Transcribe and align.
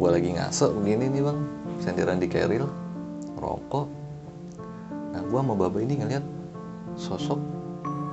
gue 0.00 0.08
lagi 0.08 0.32
ngasek 0.32 0.72
begini 0.72 1.12
nih 1.12 1.20
bang. 1.20 1.38
Sentiran 1.84 2.16
di 2.16 2.24
keril 2.24 2.64
rokok. 3.36 3.84
Nah 5.12 5.20
gue 5.20 5.36
sama 5.36 5.52
baba 5.52 5.78
ini 5.84 6.00
ngeliat 6.00 6.24
sosok 6.96 7.36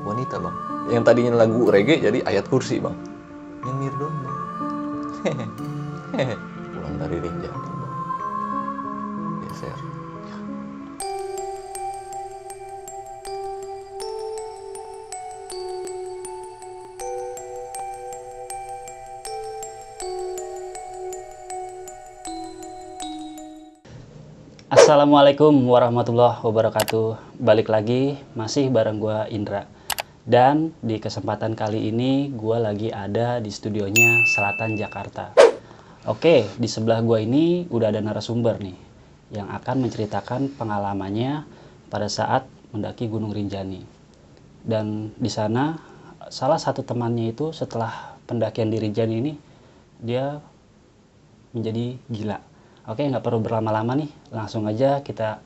wanita 0.03 0.43
bang. 0.43 0.55
Yang 0.91 1.03
tadinya 1.07 1.39
lagu 1.39 1.71
reggae 1.71 2.03
jadi 2.03 2.19
ayat 2.27 2.51
kursi 2.51 2.83
bang. 2.83 2.99
Nyemir 3.63 3.95
doang 3.95 4.17
bang. 4.27 4.37
Pulang 6.75 6.95
dari 6.99 7.17
Rinjani 7.23 7.78
Assalamualaikum 24.89 25.69
warahmatullahi 25.69 26.41
wabarakatuh. 26.41 27.37
Balik 27.37 27.69
lagi 27.69 28.17
masih 28.33 28.73
bareng 28.73 28.97
gua 28.97 29.29
Indra. 29.29 29.69
Dan 30.25 30.73
di 30.81 30.97
kesempatan 30.97 31.53
kali 31.53 31.93
ini 31.93 32.33
gua 32.33 32.57
lagi 32.57 32.89
ada 32.89 33.37
di 33.37 33.53
studionya 33.53 34.25
Selatan 34.33 34.73
Jakarta. 34.73 35.37
Oke, 36.09 36.49
di 36.57 36.65
sebelah 36.65 37.05
gua 37.05 37.21
ini 37.21 37.69
udah 37.69 37.93
ada 37.93 38.01
narasumber 38.01 38.57
nih 38.57 38.73
yang 39.29 39.53
akan 39.53 39.85
menceritakan 39.85 40.57
pengalamannya 40.57 41.45
pada 41.93 42.09
saat 42.09 42.49
mendaki 42.73 43.13
Gunung 43.13 43.29
Rinjani. 43.29 43.85
Dan 44.65 45.13
di 45.21 45.29
sana 45.29 45.77
salah 46.33 46.57
satu 46.57 46.81
temannya 46.81 47.29
itu 47.29 47.53
setelah 47.53 48.17
pendakian 48.25 48.73
di 48.73 48.81
Rinjani 48.81 49.15
ini 49.21 49.37
dia 50.01 50.41
menjadi 51.53 51.93
gila. 52.09 52.48
Oke, 52.89 53.05
nggak 53.05 53.21
perlu 53.21 53.39
berlama-lama 53.39 53.93
nih, 53.93 54.09
langsung 54.33 54.65
aja 54.65 55.05
kita 55.05 55.37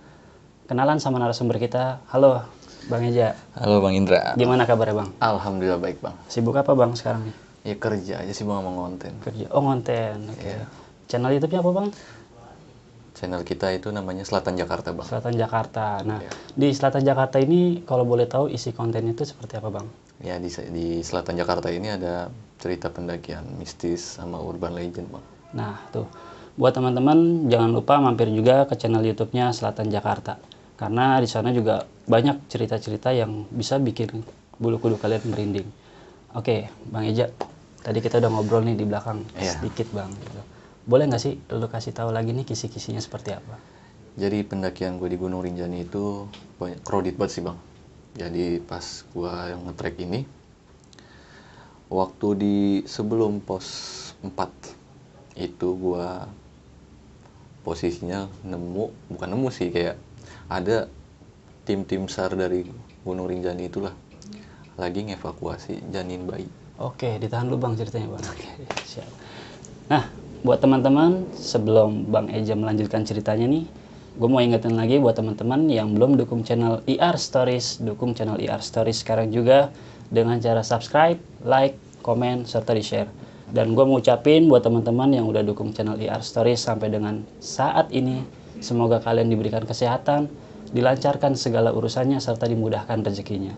kenalan 0.65 0.97
sama 0.97 1.19
narasumber 1.19 1.59
kita. 1.59 1.99
Halo, 2.07 2.39
Bang 2.83 3.03
Eja. 3.03 3.31
halo 3.55 3.79
bang 3.79 3.95
Indra 3.95 4.35
Gimana 4.35 4.67
kabarnya 4.67 4.91
Bang? 4.99 5.09
alhamdulillah 5.23 5.79
baik 5.79 6.03
bang 6.03 6.11
Sibuk 6.27 6.51
apa 6.51 6.75
Bang 6.75 6.99
sekarang 6.99 7.23
nih? 7.23 7.35
ya 7.63 7.75
kerja 7.79 8.13
aja 8.19 8.33
sih 8.35 8.43
bang 8.43 8.59
sama 8.59 8.71
konten 8.75 9.13
Kerja. 9.23 9.47
Oh, 9.55 9.63
konten. 9.63 10.27
Oke. 10.27 10.43
Iya. 10.43 10.67
Channel 11.07 11.31
YouTube-nya 11.31 11.59
apa 11.59 11.71
Bang? 11.71 11.87
channel 13.13 13.39
kita 13.45 13.71
itu 13.71 13.87
namanya 13.87 14.27
Selatan 14.27 14.59
Jakarta 14.59 14.91
bang 14.91 15.07
Selatan 15.07 15.33
Jakarta. 15.37 15.85
Nah, 16.03 16.19
Iya. 16.19 16.31
di 16.51 16.67
Selatan 16.75 17.03
Jakarta 17.03 17.39
ini 17.39 17.59
kalau 17.83 18.03
boleh 18.03 18.27
tahu 18.27 18.51
isi 18.51 18.75
kontennya 18.75 19.15
itu 19.15 19.23
seperti 19.23 19.55
apa 19.55 19.69
Bang? 19.69 19.87
ya 20.19 20.35
di, 20.35 20.51
di 20.69 20.87
Selatan 20.99 21.39
Jakarta 21.39 21.71
ini 21.71 21.87
ada 21.87 22.27
cerita 22.59 22.91
pendakian 22.91 23.47
mistis 23.55 24.19
sama 24.19 24.39
urban 24.39 24.75
legend 24.75 25.07
bang 25.07 25.23
Nah, 25.53 25.79
tuh. 25.87 26.03
Buat 26.53 26.77
teman-teman 26.77 27.49
jangan 27.49 27.73
lupa 27.73 27.97
mampir 27.97 28.29
juga 28.29 28.69
ke 28.69 28.77
channel 28.77 29.01
YouTube-nya 29.01 29.49
Selatan 29.57 29.89
Jakarta. 29.89 30.37
Karena 30.77 31.17
di 31.17 31.25
sana 31.25 31.49
juga 31.49 31.89
banyak 32.05 32.45
cerita-cerita 32.45 33.09
yang 33.09 33.49
bisa 33.49 33.81
bikin 33.81 34.21
bulu 34.61 34.77
kuduk 34.77 35.01
kalian 35.01 35.25
merinding. 35.33 35.65
Oke, 36.37 36.69
Bang 36.93 37.09
Eja. 37.09 37.33
Tadi 37.81 37.99
kita 38.05 38.21
udah 38.21 38.29
ngobrol 38.29 38.61
nih 38.69 38.77
di 38.77 38.85
belakang 38.85 39.25
Iya. 39.33 39.57
sedikit, 39.57 39.89
Bang. 39.97 40.13
gitu. 40.13 40.41
Boleh 40.85 41.09
nggak 41.09 41.21
sih 41.25 41.39
lu 41.49 41.65
kasih 41.65 41.95
tahu 41.95 42.13
lagi 42.13 42.35
nih 42.35 42.45
kisi-kisinya 42.45 43.01
seperti 43.01 43.33
apa? 43.33 43.57
Jadi 44.13 44.45
pendakian 44.45 45.01
gue 45.01 45.09
di 45.09 45.17
Gunung 45.17 45.41
Rinjani 45.41 45.89
itu 45.89 46.29
banyak 46.61 46.85
crowded 46.85 47.17
banget 47.17 47.33
sih 47.33 47.41
bang. 47.41 47.57
Jadi 48.13 48.61
pas 48.61 48.83
gue 48.85 49.33
yang 49.49 49.65
nge-trek 49.65 49.97
ini, 50.05 50.21
waktu 51.89 52.27
di 52.37 52.57
sebelum 52.85 53.41
pos 53.41 53.65
4 54.21 54.37
itu 55.33 55.67
gue 55.73 56.05
posisinya 57.63 58.27
nemu, 58.43 59.11
bukan 59.11 59.27
nemu 59.31 59.47
sih 59.49 59.71
kayak 59.71 59.95
ada 60.51 60.91
tim-tim 61.63 62.11
SAR 62.11 62.35
dari 62.35 62.67
Gunung 63.07 63.27
Rinjani 63.27 63.71
itulah 63.71 63.95
lagi 64.75 65.07
ngevakuasi 65.07 65.79
janin 65.91 66.27
bayi. 66.27 66.47
Oke, 66.81 67.17
ditahan 67.21 67.47
dulu 67.47 67.69
Bang 67.69 67.73
ceritanya 67.79 68.11
Bang. 68.11 68.23
Oke, 68.25 68.49
siap. 68.83 69.07
Nah, 69.87 70.09
buat 70.43 70.59
teman-teman, 70.59 71.29
sebelum 71.37 72.09
Bang 72.11 72.27
Eja 72.33 72.57
melanjutkan 72.57 73.07
ceritanya 73.07 73.47
nih, 73.47 73.63
gue 74.17 74.27
mau 74.27 74.41
ingetin 74.41 74.75
lagi 74.75 74.99
buat 74.99 75.15
teman-teman 75.15 75.69
yang 75.69 75.95
belum 75.95 76.19
dukung 76.19 76.41
channel 76.43 76.81
IR 76.89 77.15
Stories, 77.15 77.79
dukung 77.79 78.17
channel 78.17 78.41
IR 78.41 78.59
Stories 78.59 79.05
sekarang 79.05 79.31
juga 79.31 79.71
dengan 80.09 80.41
cara 80.41 80.65
subscribe, 80.65 81.21
like, 81.45 81.77
komen, 82.03 82.43
serta 82.43 82.75
di-share. 82.75 83.07
Dan 83.53 83.77
gue 83.77 83.85
mau 83.85 84.01
ucapin 84.01 84.49
buat 84.49 84.65
teman-teman 84.65 85.13
yang 85.13 85.29
udah 85.29 85.45
dukung 85.45 85.77
channel 85.77 86.01
IR 86.01 86.25
Stories 86.25 86.57
sampai 86.57 86.89
dengan 86.89 87.21
saat 87.37 87.93
ini, 87.93 88.25
semoga 88.57 88.97
kalian 88.97 89.29
diberikan 89.29 89.61
kesehatan, 89.61 90.25
dilancarkan 90.73 91.37
segala 91.37 91.69
urusannya, 91.69 92.17
serta 92.17 92.49
dimudahkan 92.49 93.05
rezekinya. 93.05 93.53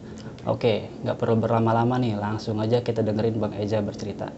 Oke, 0.51 0.91
nggak 0.99 1.15
perlu 1.15 1.39
berlama-lama 1.39 1.95
nih, 1.95 2.19
langsung 2.19 2.59
aja 2.59 2.83
kita 2.83 3.07
dengerin 3.07 3.39
Bang 3.39 3.55
Eja 3.55 3.79
bercerita. 3.79 4.35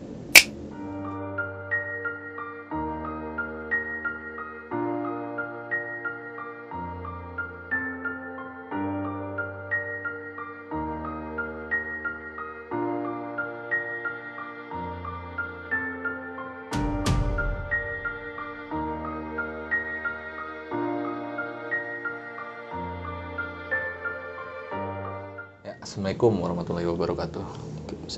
Assalamualaikum 26.18 26.50
warahmatullahi 26.50 26.90
wabarakatuh. 26.90 27.46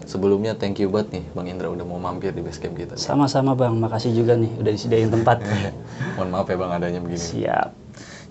Sebelumnya 0.08 0.56
thank 0.56 0.80
you 0.80 0.88
banget 0.88 1.20
nih 1.20 1.24
Bang 1.36 1.52
Indra 1.52 1.68
udah 1.68 1.84
mau 1.84 2.00
mampir 2.00 2.32
di 2.32 2.40
base 2.40 2.56
camp 2.56 2.80
kita. 2.80 2.96
Sama-sama 2.96 3.60
Bang, 3.60 3.76
makasih 3.76 4.16
juga 4.16 4.40
nih 4.40 4.48
udah 4.56 4.72
disediain 4.72 5.12
tempat. 5.12 5.44
Mohon 6.16 6.30
maaf 6.32 6.48
ya 6.48 6.56
Bang 6.56 6.72
adanya 6.72 7.04
begini. 7.04 7.20
Siap. 7.20 7.76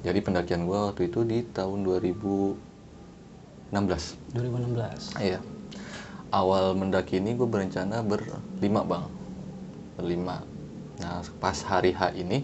Jadi 0.09 0.19
pendakian 0.25 0.65
gua 0.65 0.89
waktu 0.89 1.13
itu 1.13 1.21
di 1.21 1.45
tahun 1.53 1.85
2016. 1.85 2.57
2016. 4.33 5.21
Iya. 5.21 5.45
Awal 6.33 6.73
mendaki 6.73 7.21
ini 7.21 7.37
gue 7.37 7.45
berencana 7.45 8.01
berlima 8.01 8.89
bang, 8.89 9.05
berlima. 10.01 10.49
Nah 10.97 11.21
pas 11.45 11.61
hari 11.69 11.93
H 11.93 12.17
ini 12.17 12.41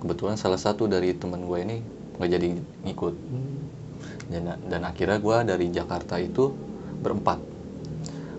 kebetulan 0.00 0.40
salah 0.40 0.56
satu 0.56 0.88
dari 0.88 1.12
teman 1.12 1.44
gue 1.44 1.58
ini 1.68 1.84
nggak 2.16 2.30
jadi 2.32 2.46
ngikut. 2.88 3.12
Dan, 4.32 4.56
dan 4.66 4.82
akhirnya 4.88 5.20
gue 5.20 5.36
dari 5.44 5.66
Jakarta 5.68 6.16
itu 6.16 6.56
berempat. 7.04 7.38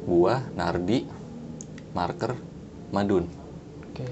Gua, 0.04 0.42
Nardi, 0.58 1.06
Marker, 1.94 2.34
Madun. 2.90 3.30
Oke. 3.94 4.06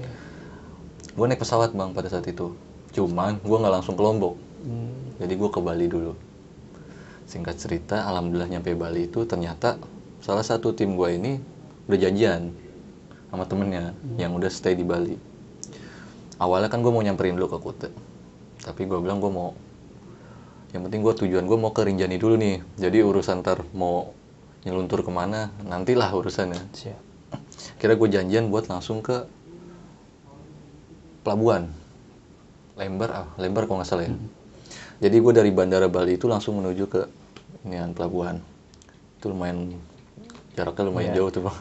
Gue 1.12 1.24
naik 1.28 1.42
pesawat 1.42 1.76
bang 1.76 1.92
pada 1.92 2.08
saat 2.08 2.24
itu. 2.24 2.56
Cuman 2.96 3.36
gue 3.42 3.56
nggak 3.58 3.74
langsung 3.82 3.98
ke 3.98 4.02
Lombok. 4.02 4.38
Hmm, 4.64 5.18
Jadi 5.20 5.34
gue 5.36 5.50
ke 5.50 5.60
Bali 5.60 5.86
dulu. 5.90 6.12
Singkat 7.28 7.56
cerita, 7.58 8.06
alhamdulillah 8.08 8.48
nyampe 8.48 8.72
Bali 8.72 9.10
itu 9.10 9.26
ternyata 9.28 9.76
salah 10.22 10.46
satu 10.46 10.72
tim 10.72 10.94
gue 10.94 11.08
ini 11.18 11.32
udah 11.90 11.98
janjian 11.98 12.54
sama 13.32 13.44
temennya 13.48 13.96
yang 14.20 14.32
udah 14.36 14.48
stay 14.52 14.76
di 14.76 14.84
Bali. 14.84 15.16
Awalnya 16.36 16.68
kan 16.68 16.80
gue 16.84 16.92
mau 16.92 17.00
nyamperin 17.00 17.36
dulu 17.36 17.56
ke 17.56 17.58
Kute. 17.60 17.88
Tapi 18.62 18.86
gue 18.86 18.98
bilang 19.00 19.18
gue 19.18 19.32
mau, 19.32 19.56
yang 20.72 20.82
penting 20.88 21.04
gue 21.04 21.14
tujuan 21.24 21.44
gue 21.44 21.58
mau 21.60 21.70
ke 21.70 21.84
Rinjani 21.84 22.16
dulu 22.16 22.34
nih. 22.36 22.64
Jadi 22.80 22.98
urusan 23.04 23.44
ntar 23.44 23.60
mau 23.76 24.16
nyeluntur 24.64 25.04
ke 25.04 25.12
mana, 25.12 25.52
nantilah 25.62 26.08
urusannya. 26.10 26.60
siap. 26.72 27.00
Kira 27.76 27.94
gue 27.94 28.08
janjian 28.08 28.48
buat 28.48 28.68
langsung 28.68 29.02
ke 29.02 29.26
pelabuhan 31.22 31.70
Lembar, 32.72 33.10
ah, 33.12 33.28
Lembar 33.36 33.68
kalau 33.68 33.84
nggak 33.84 33.88
salah 33.88 34.08
ya. 34.08 34.16
Jadi 35.02 35.16
gue 35.20 35.32
dari 35.34 35.50
bandara 35.52 35.92
Bali 35.92 36.16
itu 36.16 36.24
langsung 36.24 36.56
menuju 36.56 36.88
ke 36.88 37.04
inian 37.68 37.92
pelabuhan. 37.92 38.40
Itu 39.20 39.28
lumayan 39.28 39.76
jaraknya 40.56 40.88
lumayan 40.88 41.12
Iya. 41.12 41.16
jauh 41.20 41.30
tuh 41.30 41.42
bang. 41.46 41.58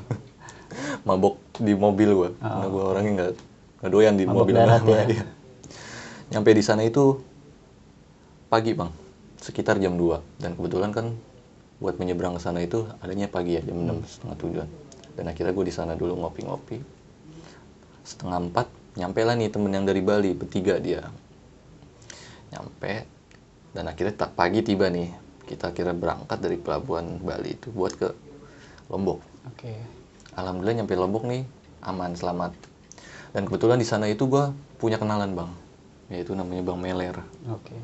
Mabok 1.08 1.36
di 1.60 1.76
mobil 1.76 2.10
gue, 2.16 2.30
karena 2.40 2.68
gue 2.72 2.84
orangnya 2.84 3.12
nggak 3.12 3.32
nggak 3.84 3.92
doyan 3.92 4.16
di 4.16 4.24
Mabok 4.24 4.40
mobil 4.48 4.56
darat 4.56 4.82
lama, 4.82 4.96
ya? 4.98 5.04
iya. 5.20 5.24
Nyampe 6.32 6.50
di 6.56 6.64
sana 6.64 6.82
itu 6.88 7.20
pagi 8.48 8.72
bang, 8.72 8.88
sekitar 9.42 9.82
jam 9.82 9.98
2 9.98 10.22
dan 10.40 10.54
kebetulan 10.54 10.94
kan 10.94 11.18
buat 11.82 11.98
menyeberang 11.98 12.38
ke 12.38 12.42
sana 12.46 12.62
itu 12.62 12.86
adanya 13.02 13.26
pagi 13.26 13.58
ya 13.58 13.62
jam 13.66 13.82
enam 13.82 14.06
setengah 14.06 14.38
tujuan. 14.38 14.70
Dan 15.18 15.28
akhirnya 15.28 15.52
gue 15.52 15.66
di 15.66 15.74
sana 15.74 15.98
dulu 15.98 16.14
ngopi-ngopi. 16.22 16.78
Setengah 18.06 18.38
empat 18.38 18.70
nyampe 18.96 19.24
lah 19.24 19.40
nih 19.40 19.48
temen 19.48 19.72
yang 19.72 19.88
dari 19.88 20.04
Bali 20.04 20.36
bertiga 20.36 20.76
dia 20.76 21.08
nyampe 22.52 23.08
dan 23.72 23.88
akhirnya 23.88 24.28
tak 24.28 24.36
pagi 24.36 24.60
tiba 24.60 24.92
nih 24.92 25.08
kita 25.48 25.72
kira 25.72 25.96
berangkat 25.96 26.44
dari 26.44 26.60
pelabuhan 26.60 27.24
Bali 27.24 27.56
itu 27.56 27.72
buat 27.72 27.96
ke 27.96 28.12
Lombok 28.92 29.24
Oke. 29.48 29.72
alhamdulillah 30.36 30.84
nyampe 30.84 30.96
Lombok 31.00 31.24
nih 31.24 31.48
aman 31.88 32.20
selamat 32.20 32.52
dan 33.32 33.48
kebetulan 33.48 33.80
di 33.80 33.88
sana 33.88 34.12
itu 34.12 34.28
gue 34.28 34.52
punya 34.76 35.00
kenalan 35.00 35.32
bang 35.32 35.52
yaitu 36.12 36.36
namanya 36.36 36.68
bang 36.68 36.80
Meler 36.84 37.16
Oke. 37.48 37.76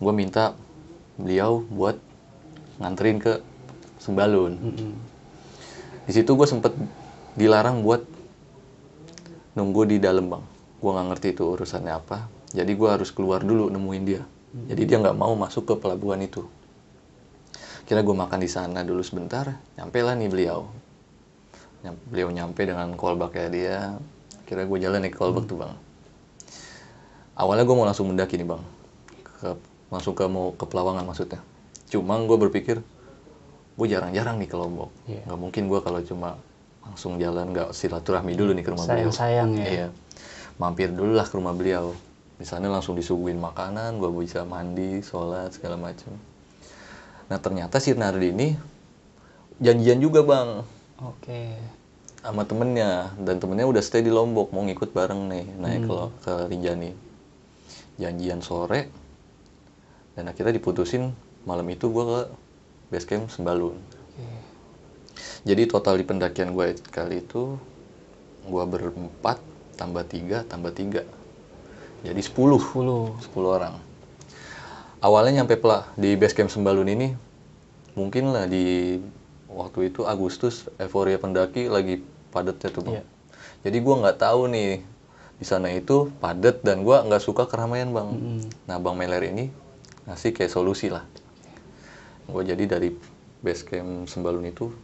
Gue 0.00 0.12
minta 0.16 0.56
beliau 1.20 1.60
buat 1.68 2.00
nganterin 2.80 3.20
ke 3.20 3.44
Sembalun. 4.00 4.56
Mm-mm. 4.56 4.92
di 6.08 6.12
situ 6.16 6.32
gue 6.32 6.48
sempet 6.48 6.72
dilarang 7.36 7.84
buat 7.84 8.00
nunggu 9.52 9.84
di 9.84 9.96
dalam 10.00 10.32
bang. 10.32 10.44
Gue 10.80 10.90
nggak 10.96 11.06
ngerti 11.12 11.28
itu 11.36 11.44
urusannya 11.44 11.92
apa. 11.92 12.32
Jadi 12.56 12.72
gue 12.72 12.88
harus 12.88 13.12
keluar 13.12 13.44
dulu 13.44 13.68
nemuin 13.68 14.04
dia. 14.08 14.24
Jadi 14.50 14.82
dia 14.88 14.96
nggak 14.98 15.14
mau 15.14 15.36
masuk 15.36 15.68
ke 15.68 15.74
pelabuhan 15.76 16.24
itu. 16.24 16.42
Kira 17.84 18.00
gue 18.00 18.16
makan 18.16 18.40
di 18.40 18.48
sana 18.50 18.80
dulu 18.80 19.04
sebentar 19.04 19.52
nyampe 19.76 20.00
lah 20.00 20.16
nih 20.16 20.32
beliau. 20.32 20.64
Nyam- 21.84 22.02
beliau 22.08 22.28
nyampe 22.32 22.64
dengan 22.64 22.96
callbacknya 22.96 23.48
dia. 23.52 23.78
Kira 24.48 24.64
gue 24.64 24.78
jalan 24.80 25.04
nih 25.04 25.12
ke 25.12 25.18
callback 25.20 25.44
tuh 25.44 25.60
bang. 25.60 25.72
Awalnya 27.36 27.68
gue 27.68 27.76
mau 27.76 27.84
langsung 27.84 28.08
mendaki 28.08 28.40
nih 28.40 28.48
bang 28.48 28.62
ke 29.22 29.54
langsung 29.90 30.14
ke 30.14 30.24
mau 30.30 30.54
ke 30.54 30.64
Pelawangan 30.64 31.04
maksudnya. 31.04 31.42
Cuma 31.90 32.16
gue 32.22 32.38
berpikir 32.38 32.76
gue 33.76 33.86
jarang-jarang 33.86 34.38
nih 34.38 34.48
ke 34.48 34.56
Lombok. 34.56 34.90
Iya. 35.10 35.26
nggak 35.26 35.38
mungkin 35.40 35.62
gue 35.66 35.80
kalau 35.82 36.00
cuma 36.06 36.38
langsung 36.80 37.18
jalan 37.18 37.50
nggak 37.52 37.74
silaturahmi 37.74 38.32
dulu 38.38 38.54
nih 38.54 38.64
ke 38.64 38.70
rumah 38.72 38.86
beliau. 38.86 39.10
Sayang-sayang 39.10 39.50
ya. 39.58 39.66
iya. 39.66 39.88
Mampir 40.56 40.92
dulu 40.94 41.12
lah 41.16 41.26
ke 41.26 41.34
rumah 41.34 41.52
beliau. 41.52 41.92
Di 42.40 42.48
sana 42.48 42.72
langsung 42.72 42.96
disuguhin 42.96 43.36
makanan 43.36 44.00
gue 44.00 44.08
bisa 44.16 44.48
mandi 44.48 45.04
sholat 45.04 45.52
segala 45.52 45.76
macam 45.76 46.16
nah 47.30 47.38
ternyata 47.38 47.78
si 47.78 47.94
Nardi 47.94 48.34
ini 48.34 48.48
janjian 49.62 50.02
juga 50.02 50.26
bang. 50.26 50.66
Oke. 50.98 51.54
sama 52.20 52.42
temennya. 52.44 53.14
Dan 53.16 53.38
temennya 53.40 53.64
udah 53.70 53.80
stay 53.80 54.02
di 54.02 54.10
Lombok 54.12 54.50
mau 54.52 54.60
ngikut 54.60 54.90
bareng 54.92 55.30
nih 55.30 55.46
naik 55.56 55.82
ke, 55.86 55.94
Hmm. 55.94 56.10
ke 56.20 56.32
Rinjani 56.52 56.90
janjian 57.96 58.42
sore 58.42 58.90
dan 60.14 60.26
akhirnya 60.26 60.54
diputusin 60.54 61.14
malam 61.42 61.66
itu 61.70 61.88
gue 61.88 62.04
ke 62.04 62.20
base 62.90 63.06
camp 63.06 63.30
Sembalun 63.30 63.76
Oke. 63.76 64.26
jadi 65.46 65.62
total 65.66 65.96
di 65.96 66.04
pendakian 66.04 66.52
gue 66.52 66.74
kali 66.90 67.22
itu 67.22 67.56
gue 68.44 68.64
berempat 68.66 69.38
tambah 69.76 70.04
tiga 70.04 70.44
tambah 70.44 70.72
tiga 70.72 71.02
jadi 72.00 72.16
10 72.16 72.32
10. 72.32 73.28
10 73.32 73.36
orang 73.44 73.76
awalnya 75.00 75.42
nyampe 75.42 75.56
pela 75.56 75.88
di 75.96 76.16
base 76.16 76.36
camp 76.36 76.52
Sembalun 76.52 76.88
ini 76.88 77.12
mungkin 77.96 78.30
lah 78.30 78.46
di 78.46 78.98
waktu 79.50 79.90
itu 79.90 80.06
Agustus 80.06 80.68
euforia 80.78 81.18
pendaki 81.18 81.66
lagi 81.66 82.00
padatnya 82.30 82.68
tuh 82.70 82.82
bang 82.86 82.94
Iya. 83.00 83.04
jadi 83.66 83.76
gua 83.82 83.94
nggak 84.06 84.18
tahu 84.20 84.46
nih 84.46 84.70
di 85.40 85.44
sana 85.48 85.72
itu 85.72 86.12
padat 86.20 86.60
dan 86.62 86.84
gua 86.84 87.02
nggak 87.02 87.18
suka 87.18 87.48
keramaian 87.48 87.90
bang 87.90 88.08
Mm-mm. 88.12 88.40
nah 88.68 88.76
bang 88.78 88.94
Meler 88.94 89.24
ini 89.26 89.50
ngasih 90.10 90.34
kayak 90.34 90.50
solusi 90.50 90.90
lah. 90.90 91.06
Gue 92.26 92.42
jadi 92.42 92.66
dari 92.66 92.90
base 93.40 93.62
camp 93.62 94.10
Sembalun 94.10 94.42
itu 94.50 94.74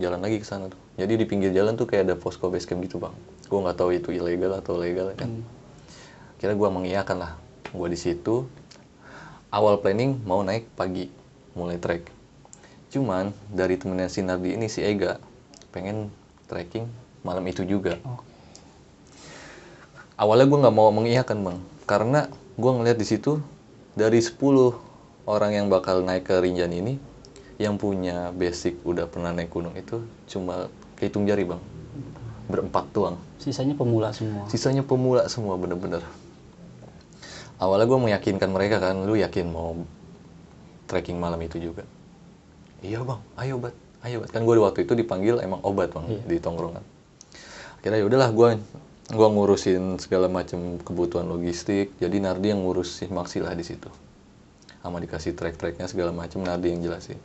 jalan 0.00 0.24
lagi 0.24 0.40
ke 0.40 0.46
sana 0.48 0.72
tuh. 0.72 0.80
Jadi 0.96 1.20
di 1.20 1.24
pinggir 1.28 1.52
jalan 1.52 1.76
tuh 1.76 1.84
kayak 1.84 2.08
ada 2.08 2.14
posko 2.16 2.48
base 2.48 2.64
camp 2.64 2.80
gitu 2.80 2.96
bang. 2.96 3.12
Gue 3.46 3.60
nggak 3.60 3.76
tahu 3.76 3.90
itu 3.92 4.08
ilegal 4.10 4.56
atau 4.56 4.80
legal 4.80 5.12
kan. 5.14 5.28
Hmm. 5.28 5.44
kira 6.40 6.52
gue 6.56 6.68
mengiyakan 6.68 7.16
lah. 7.20 7.32
Gue 7.72 7.88
di 7.92 7.96
situ 8.00 8.44
awal 9.52 9.80
planning 9.80 10.20
mau 10.24 10.40
naik 10.40 10.68
pagi 10.74 11.08
mulai 11.54 11.78
trek. 11.78 12.08
Cuman 12.90 13.32
dari 13.52 13.76
temennya 13.76 14.08
si 14.10 14.20
Nardi 14.20 14.56
ini 14.56 14.66
si 14.66 14.82
Ega 14.82 15.20
pengen 15.70 16.08
trekking 16.50 16.88
malam 17.24 17.44
itu 17.48 17.64
juga. 17.64 17.96
Oke. 18.04 18.24
awalnya 20.14 20.46
gue 20.46 20.58
nggak 20.62 20.76
mau 20.76 20.90
mengiyakan 20.92 21.38
bang. 21.42 21.58
Karena 21.84 22.20
gue 22.54 22.70
ngeliat 22.70 22.98
di 22.98 23.06
situ 23.06 23.40
dari 23.94 24.18
10 24.18 24.38
orang 25.24 25.50
yang 25.54 25.66
bakal 25.70 26.02
naik 26.02 26.26
ke 26.28 26.34
Rinjani 26.36 26.76
ini 26.82 26.94
yang 27.56 27.78
punya 27.78 28.34
basic 28.34 28.82
udah 28.82 29.06
pernah 29.06 29.30
naik 29.30 29.50
gunung 29.54 29.72
itu 29.78 30.02
cuma 30.26 30.66
kehitung 30.98 31.24
jari 31.24 31.46
bang. 31.46 31.62
Berempat 32.50 32.84
doang. 32.92 33.16
Sisanya 33.40 33.72
pemula 33.78 34.12
semua. 34.12 34.44
sisanya 34.50 34.82
pemula 34.84 35.24
semua 35.30 35.54
bener-bener. 35.56 36.02
Awalnya 37.56 37.86
gue 37.86 37.98
meyakinkan 38.10 38.50
mereka 38.50 38.82
kan 38.82 39.06
lu 39.06 39.14
yakin 39.14 39.46
mau 39.48 39.78
trekking 40.90 41.16
malam 41.16 41.38
itu 41.40 41.56
juga? 41.62 41.86
Iya 42.82 43.00
bang. 43.06 43.20
Ayo 43.40 43.56
bat. 43.62 43.72
Ayo 44.04 44.20
bat. 44.20 44.28
Kan 44.34 44.44
gue 44.44 44.54
waktu 44.60 44.84
itu 44.84 44.92
dipanggil 44.92 45.40
emang 45.40 45.62
obat 45.64 45.94
bang 45.94 46.04
Iya. 46.10 46.22
di 46.28 46.36
tongkrongan. 46.42 46.84
Akhirnya 47.80 47.98
ya 48.02 48.06
udahlah 48.10 48.30
gue 49.04 49.28
ngurusin 49.28 50.00
segala 50.00 50.32
macam 50.32 50.80
kebutuhan 50.80 51.28
logistik. 51.28 51.92
Jadi 52.00 52.16
Nardi 52.24 52.56
yang 52.56 52.64
ngurusin 52.64 53.12
maksi 53.12 53.44
lah 53.44 53.52
di 53.52 53.64
situ. 53.66 53.92
Sama 54.80 55.00
dikasih 55.00 55.36
trek-treknya 55.36 55.84
segala 55.88 56.12
macam 56.12 56.40
Nardi 56.40 56.72
yang 56.72 56.80
jelasin. 56.80 57.20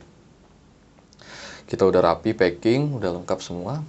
Kita 1.64 1.86
udah 1.86 2.02
rapi 2.12 2.36
packing 2.36 3.00
udah 3.00 3.16
lengkap 3.20 3.38
semua. 3.40 3.80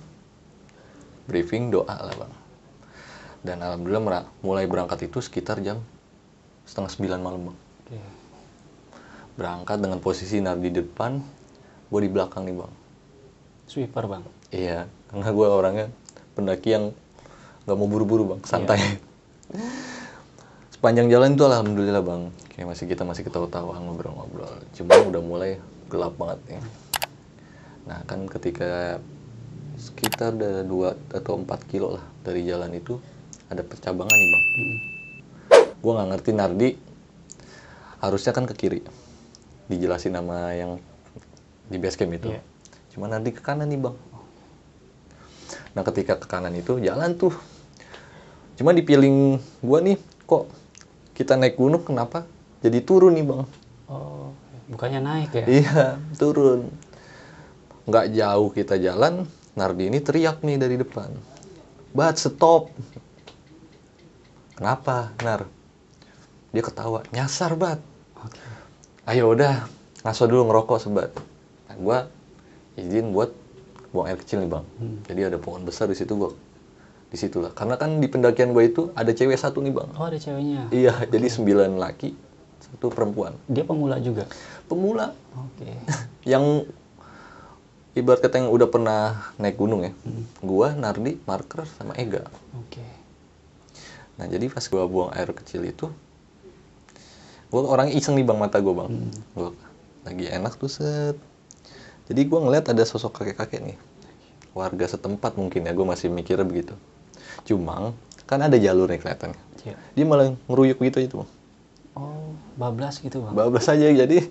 Briefing 1.28 1.72
doa 1.74 1.92
lah 1.92 2.16
bang. 2.16 2.34
Dan 3.42 3.58
alhamdulillah 3.66 4.30
mulai 4.46 4.70
berangkat 4.70 5.10
itu 5.10 5.20
sekitar 5.20 5.60
jam 5.60 5.82
setengah 6.64 6.92
sembilan 6.94 7.20
malam 7.20 7.42
bang. 7.52 7.58
Berangkat 9.36 9.78
dengan 9.82 10.00
posisi 10.00 10.40
Nardi 10.40 10.70
di 10.72 10.80
depan 10.80 11.20
gue 11.92 12.00
di 12.00 12.12
belakang 12.12 12.48
nih 12.48 12.56
bang. 12.56 12.74
Sweeper, 13.72 14.04
Bang. 14.04 14.28
iya 14.52 14.84
karena 15.08 15.32
gue 15.32 15.48
orangnya 15.48 15.88
pendaki 16.36 16.76
yang 16.76 16.92
nggak 17.72 17.80
mau 17.80 17.88
buru-buru 17.88 18.36
bang. 18.36 18.42
Santai. 18.44 19.00
Sepanjang 20.76 21.08
jalan 21.08 21.40
itu 21.40 21.48
alhamdulillah 21.48 22.04
bang. 22.04 22.28
Kayak 22.52 22.68
masih 22.76 22.86
kita 22.92 23.08
masih 23.08 23.24
ketawa-tawa 23.24 23.80
ngobrol-ngobrol. 23.80 24.60
Cuma 24.76 25.00
udah 25.08 25.24
mulai 25.24 25.56
gelap 25.88 26.20
banget 26.20 26.40
nih. 26.52 26.60
Nah 27.88 28.04
kan 28.04 28.28
ketika 28.28 29.00
sekitar 29.80 30.36
ada 30.36 30.68
dua 30.68 31.00
atau 31.16 31.40
empat 31.40 31.64
kilo 31.72 31.96
lah 31.96 32.04
dari 32.28 32.44
jalan 32.44 32.76
itu 32.76 33.00
ada 33.48 33.64
percabangan 33.64 34.20
nih 34.20 34.30
bang. 34.36 34.44
Mm-mm. 34.44 34.80
gue 35.82 35.92
nggak 35.98 36.10
ngerti 36.14 36.32
Nardi 36.36 36.70
harusnya 38.04 38.36
kan 38.36 38.44
ke 38.52 38.54
kiri. 38.60 38.84
Dijelasin 39.72 40.20
nama 40.20 40.52
yang 40.52 40.76
di 41.72 41.80
base 41.80 41.96
camp 41.96 42.12
itu. 42.12 42.36
Iya. 42.36 42.44
cuma 42.92 43.08
Nardi 43.08 43.32
ke 43.32 43.40
kanan 43.40 43.72
nih 43.72 43.80
bang. 43.80 43.96
Nah 45.72 45.84
ketika 45.88 46.20
ke 46.20 46.28
kanan 46.28 46.52
itu 46.52 46.84
jalan 46.84 47.16
tuh 47.16 47.32
cuma 48.62 48.78
di 48.78 48.86
feeling 48.86 49.42
gue 49.42 49.80
nih 49.82 49.98
kok 50.30 50.46
kita 51.18 51.34
naik 51.34 51.58
gunung 51.58 51.82
kenapa 51.82 52.30
jadi 52.62 52.78
turun 52.86 53.18
nih 53.18 53.26
bang? 53.26 53.42
Oh, 53.90 54.30
bukannya 54.70 55.02
naik 55.02 55.34
ya? 55.34 55.46
iya 55.50 55.82
turun. 56.22 56.70
Nggak 57.90 58.14
jauh 58.14 58.54
kita 58.54 58.78
jalan 58.78 59.26
Nardi 59.58 59.90
ini 59.90 59.98
teriak 59.98 60.46
nih 60.46 60.62
dari 60.62 60.78
depan. 60.78 61.10
Bat 61.90 62.22
stop. 62.22 62.70
Kenapa 64.54 65.10
Nar? 65.26 65.50
Dia 66.54 66.62
ketawa 66.62 67.02
nyasar 67.10 67.58
bat. 67.58 67.82
Oke. 68.22 68.38
ayo 69.10 69.34
udah 69.34 69.66
ngaso 70.06 70.30
dulu 70.30 70.54
ngerokok 70.54 70.78
sebat. 70.78 71.10
Nah, 71.66 71.76
gua 71.82 72.00
izin 72.78 73.10
buat 73.10 73.34
buang 73.90 74.06
air 74.06 74.22
kecil 74.22 74.46
nih 74.46 74.54
bang. 74.54 74.66
Hmm. 74.78 74.98
jadi 75.10 75.34
ada 75.34 75.42
pohon 75.42 75.66
besar 75.66 75.90
di 75.90 75.98
situ 75.98 76.14
gua 76.14 76.30
di 77.12 77.18
situ 77.18 77.38
lah 77.38 77.52
karena 77.52 77.76
kan 77.76 78.00
di 78.00 78.08
pendakian 78.08 78.50
gua 78.50 78.64
itu 78.64 78.90
ada 78.94 79.12
cewek 79.12 79.36
satu 79.36 79.60
nih 79.60 79.70
bang 79.70 79.90
Oh, 79.94 80.08
ada 80.08 80.16
ceweknya. 80.16 80.72
iya 80.72 80.96
jadi 81.04 81.28
sembilan 81.28 81.76
laki 81.76 82.16
satu 82.62 82.88
perempuan 82.88 83.36
Dia 83.46 83.62
pemula 83.62 84.00
juga. 84.00 84.32
pemula 84.66 85.12
Oke. 85.34 85.76
yang 86.26 86.64
ibarat 87.92 88.20
kata 88.20 88.40
yang 88.40 88.48
udah 88.48 88.66
pernah 88.66 89.02
naik 89.36 89.56
gunung 89.56 89.84
ya 89.84 89.92
Hmm. 90.00 90.24
gua 90.40 90.72
Nardi 90.72 91.20
Marker 91.22 91.68
sama 91.70 91.92
Ega 91.94 92.24
Oke. 92.58 92.80
nah 94.16 94.26
jadi 94.26 94.48
pas 94.48 94.64
gua 94.66 94.88
buang 94.88 95.12
air 95.12 95.28
kecil 95.30 95.62
itu 95.64 95.92
gua 97.48 97.68
orangnya 97.68 97.92
iseng 97.94 98.16
nih 98.16 98.24
bang 98.24 98.40
mata 98.40 98.58
gua 98.58 98.74
bang 98.78 98.90
Hmm. 98.90 99.12
gua 99.34 99.52
lagi 100.02 100.26
enak 100.26 100.56
tuh 100.56 100.72
set 100.72 101.20
jadi 102.08 102.22
gua 102.24 102.40
ngeliat 102.42 102.66
ada 102.66 102.84
sosok 102.84 103.12
kakek-kakek 103.14 103.60
nih 103.62 103.78
warga 104.52 104.84
setempat 104.86 105.36
mungkin 105.36 105.64
ya 105.64 105.72
gua 105.72 105.88
masih 105.90 106.08
mikirnya 106.08 106.44
begitu 106.44 106.72
cuma 107.44 107.92
kan 108.24 108.40
ada 108.40 108.56
jalur 108.56 108.88
nih 108.88 109.00
kelihatannya 109.00 109.40
Iya. 109.62 109.78
dia 109.94 110.06
malah 110.06 110.34
ngeruyuk 110.48 110.82
gitu 110.82 111.00
itu 111.00 111.16
bang 111.18 111.30
Oh, 111.92 112.32
bablas 112.56 112.98
gitu, 112.98 113.20
Bang. 113.20 113.36
bablas 113.36 113.68
aja 113.68 113.84
jadi 113.84 114.26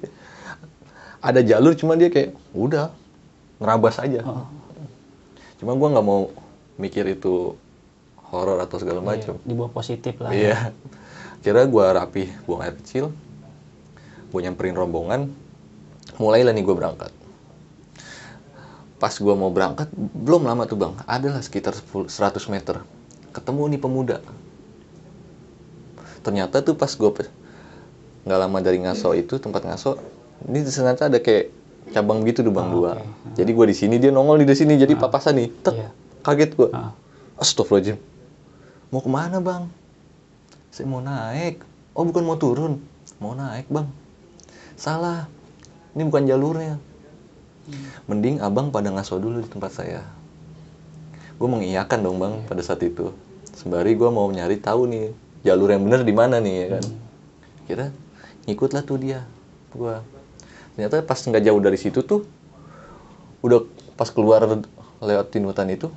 ada 1.21 1.40
jalur 1.40 1.76
cuma 1.76 1.95
dia 1.95 2.09
kayak 2.09 2.33
udah 2.50 2.88
ngerabas 3.61 4.00
aja 4.00 4.25
Oh, 4.25 4.49
cuma 5.57 5.76
gua 5.76 5.93
nggak 5.93 6.02
mau 6.02 6.33
mikir 6.75 7.05
itu 7.07 7.55
horor 8.26 8.59
atau 8.59 8.81
segala 8.81 8.99
macam 8.99 9.37
iya. 9.37 9.45
Dibawa 9.45 9.69
positif 9.69 10.17
lah. 10.19 10.31
iya 10.33 10.73
kira 11.40 11.62
gua 11.64 11.93
rapi 11.95 12.33
buang 12.43 12.61
air 12.61 12.75
kecil 12.75 13.12
gua 14.29 14.40
nyamperin 14.40 14.75
rombongan 14.75 15.31
mulailah 16.17 16.50
nih 16.50 16.64
gua 16.64 16.75
berangkat 16.76 17.12
pas 18.97 19.14
gua 19.14 19.33
mau 19.33 19.49
berangkat 19.49 19.87
belum 19.95 20.43
lama 20.43 20.64
tuh 20.64 20.76
bang 20.76 20.93
adalah 21.05 21.38
sekitar 21.38 21.73
10 21.73 22.09
100 22.09 22.50
meter 22.50 22.81
ketemu 23.40 23.62
nih 23.66 23.80
pemuda. 23.80 24.16
Ternyata 26.20 26.61
tuh 26.61 26.76
pas 26.76 26.92
gua 26.92 27.11
pe- 27.11 27.32
nggak 28.23 28.38
lama 28.38 28.59
dari 28.61 28.78
ngaso 28.78 29.16
itu 29.16 29.40
tempat 29.40 29.64
ngaso 29.64 29.97
ini 30.44 30.61
ternyata 30.61 31.09
ada 31.09 31.16
kayak 31.18 31.49
cabang 31.90 32.20
gitu 32.28 32.44
tuh 32.44 32.52
bang 32.52 32.68
Oh, 32.68 32.85
dua. 32.85 33.00
oke. 33.00 33.32
jadi 33.32 33.50
gua 33.50 33.64
di 33.64 33.73
sini 33.73 33.97
dia 33.97 34.12
nongol 34.12 34.44
di 34.44 34.52
sini 34.52 34.76
jadi 34.76 34.92
papasan 34.94 35.40
nih. 35.40 35.49
Tek 35.64 35.75
Iya. 35.75 35.88
kaget 36.20 36.50
gua. 36.54 36.68
Ah. 36.70 36.92
Astagfirullahaladzim. 37.40 37.97
Mau 38.92 39.00
ke 39.00 39.09
mana 39.09 39.40
bang? 39.40 39.64
Saya 40.68 40.85
mau 40.85 41.00
naik. 41.00 41.64
Oh 41.97 42.04
bukan 42.04 42.23
mau 42.23 42.37
turun. 42.37 42.76
Mau 43.16 43.32
naik 43.32 43.64
bang. 43.66 43.88
Salah. 44.76 45.25
Ini 45.90 46.04
bukan 46.04 46.28
jalurnya. 46.28 46.76
Mending 48.04 48.38
abang 48.40 48.68
pada 48.68 48.92
ngaso 48.92 49.16
dulu 49.16 49.40
di 49.40 49.49
tempat 49.49 49.73
saya. 49.73 50.04
Gue 51.37 51.49
mengiyakan 51.49 51.99
dong 52.00 52.18
bang 52.18 52.35
pada 52.44 52.61
saat 52.61 52.85
itu 52.85 53.09
sembari 53.57 53.97
gue 53.99 54.11
mau 54.11 54.28
nyari 54.30 54.61
tahu 54.61 54.87
nih 54.90 55.04
jalur 55.47 55.73
yang 55.73 55.83
bener 55.87 56.00
di 56.04 56.14
mana 56.14 56.37
nih 56.38 56.54
ya 56.54 56.66
kan? 56.78 56.85
Kira 57.66 57.87
ngikutlah 58.45 58.83
tuh 58.83 58.99
dia 58.99 59.25
gue 59.71 59.95
ternyata 60.75 61.04
pas 61.04 61.21
nggak 61.21 61.45
jauh 61.45 61.61
dari 61.61 61.78
situ 61.78 62.00
tuh 62.02 62.26
udah 63.45 63.64
pas 63.95 64.09
keluar 64.09 64.42
lewatin 65.00 65.45
hutan 65.45 65.69
itu 65.73 65.88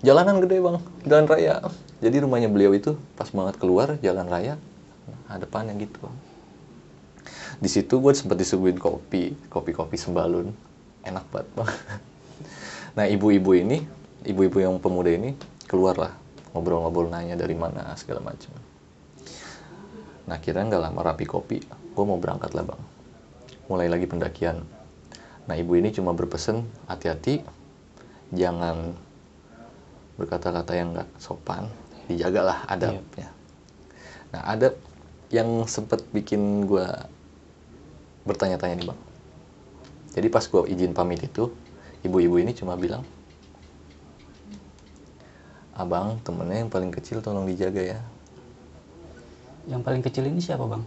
jalanan 0.00 0.40
gede 0.40 0.60
bang. 0.60 0.76
Jalan 1.04 1.26
raya. 1.28 1.54
Jadi 2.00 2.16
rumahnya 2.24 2.48
beliau 2.48 2.72
itu 2.72 2.96
pas 3.16 3.28
banget 3.28 3.60
keluar 3.60 4.00
jalan 4.00 4.28
raya 4.28 4.56
hadapannya 5.28 5.76
gitu 5.80 5.96
bang. 6.04 6.16
Di 7.60 7.68
situ 7.68 8.00
gue 8.00 8.12
sempat 8.16 8.40
disuguhin 8.40 8.80
kopi 8.80 9.36
kopi 9.52 9.70
kopi 9.76 9.96
sembalun. 10.00 10.52
Enak 11.04 11.24
banget 11.28 11.48
bang. 11.56 11.70
Nah 12.90 13.06
ibu-ibu 13.06 13.54
ini 13.54 13.86
ibu-ibu 14.26 14.58
yang 14.58 14.74
pemuda 14.82 15.14
ini 15.14 15.38
keluar 15.70 15.94
lah 15.94 16.12
ngobrol-ngobrol 16.50 17.10
nanya 17.10 17.38
dari 17.38 17.54
mana 17.54 17.94
segala 17.94 18.22
macam. 18.22 18.52
Nah 20.26 20.38
kira 20.38 20.62
nggak 20.62 20.82
lama 20.82 21.00
rapi 21.02 21.24
kopi 21.26 21.58
gue 21.66 22.04
mau 22.06 22.18
berangkat 22.18 22.54
lah 22.54 22.64
bang. 22.66 22.82
Mulai 23.70 23.86
lagi 23.90 24.06
pendakian. 24.06 24.62
Nah 25.46 25.54
ibu 25.58 25.74
ini 25.78 25.94
cuma 25.94 26.14
berpesan 26.14 26.62
hati-hati 26.90 27.42
jangan 28.30 28.94
berkata-kata 30.18 30.72
yang 30.74 30.94
nggak 30.94 31.10
sopan 31.18 31.66
dijagalah 32.06 32.66
adabnya. 32.66 33.30
Nah 34.30 34.42
adab 34.46 34.74
yang 35.30 35.66
sempat 35.70 36.02
bikin 36.10 36.66
gue 36.66 36.86
bertanya-tanya 38.26 38.74
nih 38.78 38.86
bang. 38.90 39.00
Jadi 40.10 40.26
pas 40.26 40.42
gue 40.42 40.62
izin 40.66 40.90
pamit 40.90 41.22
itu 41.22 41.54
ibu-ibu 42.02 42.42
ini 42.42 42.50
cuma 42.54 42.74
bilang 42.74 43.06
abang 45.80 46.20
temennya 46.20 46.66
yang 46.66 46.70
paling 46.72 46.92
kecil 46.92 47.24
tolong 47.24 47.48
dijaga 47.48 47.96
ya. 47.96 48.00
Yang 49.68 49.80
paling 49.80 50.02
kecil 50.04 50.28
ini 50.28 50.40
siapa 50.44 50.68
bang? 50.68 50.84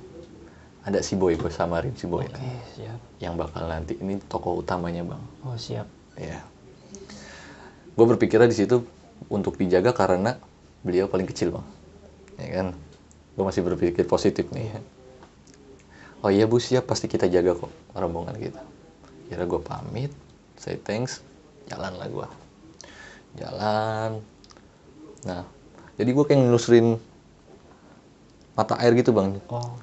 ada 0.84 1.00
si 1.00 1.16
boy 1.16 1.40
gue 1.40 1.48
samarin 1.48 1.96
si 1.96 2.06
boy. 2.12 2.28
Oke 2.28 2.52
siap. 2.76 3.00
yang 3.24 3.40
bakal 3.40 3.72
nanti 3.72 3.96
ini 4.04 4.20
tokoh 4.28 4.60
utamanya 4.60 5.08
bang. 5.08 5.24
Oh 5.48 5.56
siap. 5.56 5.88
ya 6.20 6.44
gue 7.94 8.06
berpikirnya 8.06 8.52
di 8.52 8.58
situ 8.58 8.84
untuk 9.32 9.56
dijaga 9.56 9.96
karena 9.96 10.36
beliau 10.84 11.08
paling 11.08 11.24
kecil 11.24 11.56
bang. 11.56 11.68
Ya 12.36 12.48
kan? 12.60 12.68
Gue 13.34 13.44
masih 13.48 13.64
berpikir 13.64 14.04
positif 14.04 14.52
nih. 14.52 14.76
Oh 16.20 16.28
iya 16.28 16.44
bu 16.44 16.60
siap. 16.60 16.84
Pasti 16.84 17.08
kita 17.08 17.32
jaga 17.32 17.56
kok 17.56 17.72
rombongan 17.96 18.36
kita. 18.36 18.60
Kira 19.32 19.48
gue 19.48 19.62
pamit 19.64 20.12
say 20.60 20.80
thanks 20.80 21.20
jalan 21.68 21.96
lah 22.00 22.08
gue 22.08 22.28
jalan 23.40 24.24
nah 25.24 25.48
jadi 25.96 26.10
gue 26.10 26.26
kayak 26.26 26.40
nelusurin 26.42 26.98
mata 28.54 28.78
air 28.82 28.94
gitu 28.98 29.14
bang. 29.14 29.38
Oh. 29.50 29.78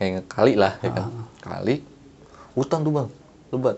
Kayak 0.00 0.24
kali 0.28 0.56
lah 0.56 0.76
ya 0.80 0.90
kan? 0.92 1.08
Kali 1.40 1.84
hutan 2.56 2.80
tuh 2.84 2.92
bang 2.92 3.08
lebat. 3.52 3.76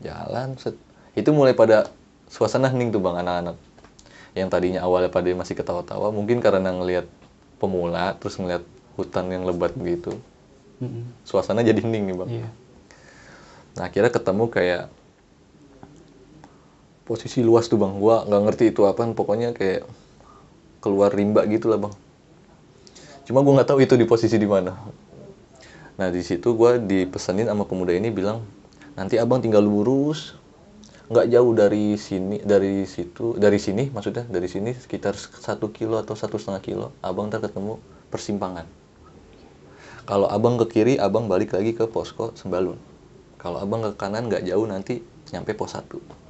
Jalan 0.00 0.56
set. 0.60 0.76
Itu 1.12 1.32
mulai 1.36 1.52
pada 1.52 1.88
suasana 2.28 2.72
hening 2.72 2.92
tuh 2.92 3.00
bang 3.00 3.20
anak-anak. 3.20 3.56
Yang 4.32 4.48
tadinya 4.48 4.80
awalnya 4.84 5.12
pada 5.12 5.28
masih 5.32 5.56
ketawa-tawa 5.56 6.08
mungkin 6.08 6.40
karena 6.40 6.72
ngelihat 6.72 7.04
pemula 7.60 8.16
terus 8.16 8.40
ngelihat 8.40 8.64
hutan 8.96 9.28
yang 9.28 9.44
lebat 9.44 9.76
begitu. 9.76 10.16
Mm-mm. 10.82 11.14
suasana 11.22 11.62
jadi 11.62 11.78
hening 11.78 12.10
nih 12.10 12.16
bang. 12.18 12.30
Iya. 12.42 12.48
nah 13.72 13.88
akhirnya 13.88 14.12
ketemu 14.12 14.44
kayak 14.50 14.82
posisi 17.02 17.42
luas 17.42 17.66
tuh 17.66 17.78
bang. 17.78 17.98
Gua 17.98 18.22
nggak 18.26 18.42
ngerti 18.48 18.64
itu 18.74 18.86
apaan. 18.86 19.14
Pokoknya 19.14 19.54
kayak 19.54 19.86
keluar 20.82 21.10
rimba 21.14 21.46
gitu 21.46 21.70
lah 21.70 21.78
bang. 21.78 21.94
Cuma 23.26 23.42
gua 23.42 23.60
nggak 23.60 23.68
tahu 23.70 23.78
itu 23.82 23.94
di 23.98 24.06
posisi 24.06 24.38
di 24.38 24.48
mana. 24.48 24.74
Nah 25.98 26.08
di 26.08 26.22
situ 26.24 26.54
gua 26.54 26.78
dipesenin 26.80 27.46
sama 27.46 27.66
pemuda 27.68 27.94
ini 27.94 28.10
bilang 28.10 28.42
nanti 28.98 29.18
abang 29.18 29.42
tinggal 29.42 29.62
lurus. 29.62 30.38
Nggak 31.12 31.28
jauh 31.28 31.52
dari 31.52 31.84
sini 32.00 32.40
dari 32.40 32.88
situ 32.88 33.36
dari 33.36 33.60
sini 33.60 33.92
maksudnya 33.92 34.24
dari 34.24 34.48
sini 34.48 34.72
sekitar 34.72 35.12
satu 35.18 35.68
kilo 35.68 36.00
atau 36.00 36.16
satu 36.16 36.40
setengah 36.40 36.62
kilo 36.64 36.86
abang 37.04 37.28
ntar 37.28 37.44
ketemu 37.44 37.76
persimpangan. 38.08 38.64
Kalau 40.08 40.26
abang 40.32 40.56
ke 40.56 40.66
kiri 40.72 40.94
abang 40.96 41.28
balik 41.28 41.52
lagi 41.52 41.76
ke 41.76 41.84
posko 41.84 42.32
sembalun. 42.32 42.80
Kalau 43.36 43.60
abang 43.60 43.84
ke 43.84 43.92
kanan 43.98 44.30
nggak 44.30 44.48
jauh 44.48 44.64
nanti 44.64 45.04
nyampe 45.32 45.52
pos 45.52 45.76
1 45.76 46.21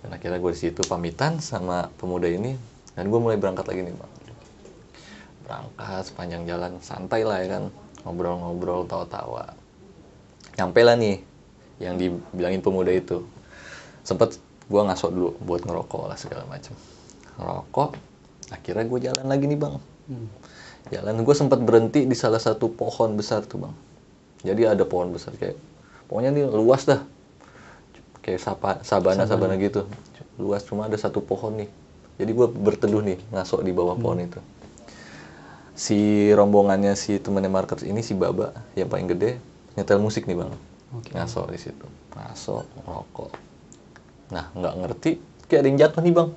dan 0.00 0.16
akhirnya 0.16 0.40
gue 0.40 0.52
di 0.52 0.60
situ 0.60 0.80
pamitan 0.88 1.38
sama 1.44 1.92
pemuda 2.00 2.28
ini 2.28 2.56
dan 2.96 3.08
gue 3.08 3.20
mulai 3.20 3.36
berangkat 3.36 3.68
lagi 3.68 3.80
nih 3.84 3.94
bang. 3.94 4.12
Berangkat 5.44 6.02
sepanjang 6.08 6.42
jalan 6.48 6.72
santai 6.80 7.22
lah 7.24 7.38
ya 7.44 7.58
kan 7.58 7.62
ngobrol-ngobrol 8.04 8.88
tawa-tawa. 8.88 9.52
Nyampe 10.56 10.80
lah 10.80 10.96
nih 10.96 11.20
yang 11.80 12.00
dibilangin 12.00 12.64
pemuda 12.64 12.92
itu. 12.92 13.24
Sempet 14.04 14.40
gue 14.70 14.80
ngaso 14.80 15.12
dulu 15.12 15.36
buat 15.44 15.66
ngerokok 15.66 16.02
lah 16.08 16.16
segala 16.16 16.46
macam 16.46 16.72
ngerokok 17.40 17.90
akhirnya 18.54 18.84
gue 18.86 18.98
jalan 19.10 19.26
lagi 19.26 19.44
nih 19.46 19.58
bang. 19.58 19.74
Hmm. 20.10 20.26
jalan 20.90 21.22
gue 21.22 21.34
sempat 21.38 21.62
berhenti 21.62 22.02
di 22.02 22.18
salah 22.18 22.42
satu 22.42 22.72
pohon 22.72 23.14
besar 23.14 23.44
tuh 23.46 23.62
bang. 23.62 23.74
Jadi 24.42 24.64
ada 24.64 24.82
pohon 24.88 25.12
besar 25.12 25.36
kayak 25.36 25.54
pokoknya 26.08 26.32
ini 26.34 26.42
luas 26.48 26.88
dah 26.88 27.04
kayak 28.20 28.40
sapa, 28.40 28.80
sabana 28.84 29.24
sabana 29.24 29.56
gitu 29.56 29.88
luas 30.36 30.64
cuma 30.64 30.88
ada 30.88 30.96
satu 30.96 31.20
pohon 31.24 31.64
nih 31.64 31.68
jadi 32.20 32.30
gue 32.36 32.46
berteduh 32.48 33.00
nih 33.00 33.18
ngasok 33.32 33.60
di 33.64 33.72
bawah 33.72 33.96
pohon 33.96 34.20
itu 34.20 34.40
si 35.72 36.28
rombongannya 36.36 36.92
si 36.96 37.16
temennya 37.16 37.48
market 37.48 37.80
ini 37.84 38.04
si 38.04 38.12
baba 38.12 38.52
yang 38.76 38.88
paling 38.92 39.08
gede 39.08 39.40
nyetel 39.76 40.00
musik 40.00 40.28
nih 40.28 40.36
bang 40.36 40.52
Oke. 40.92 41.10
ngasok 41.16 41.46
di 41.54 41.58
situ 41.58 41.86
ngasok 42.12 42.64
ngerokok 42.84 43.30
nah 44.30 44.52
nggak 44.52 44.74
ngerti 44.84 45.10
kayak 45.48 45.60
ada 45.64 45.68
yang 45.72 45.78
jatuh 45.80 46.02
nih 46.04 46.14
bang 46.14 46.30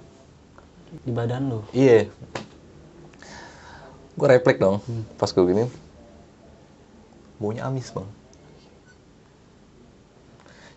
Di 1.02 1.10
badan 1.10 1.50
lu. 1.50 1.60
Iya. 1.74 2.06
Gue 4.14 4.28
refleks 4.30 4.62
dong. 4.62 4.78
Pas 5.18 5.34
gue 5.34 5.42
gini. 5.42 5.66
Baunya 7.42 7.66
amis 7.66 7.90
bang. 7.90 8.06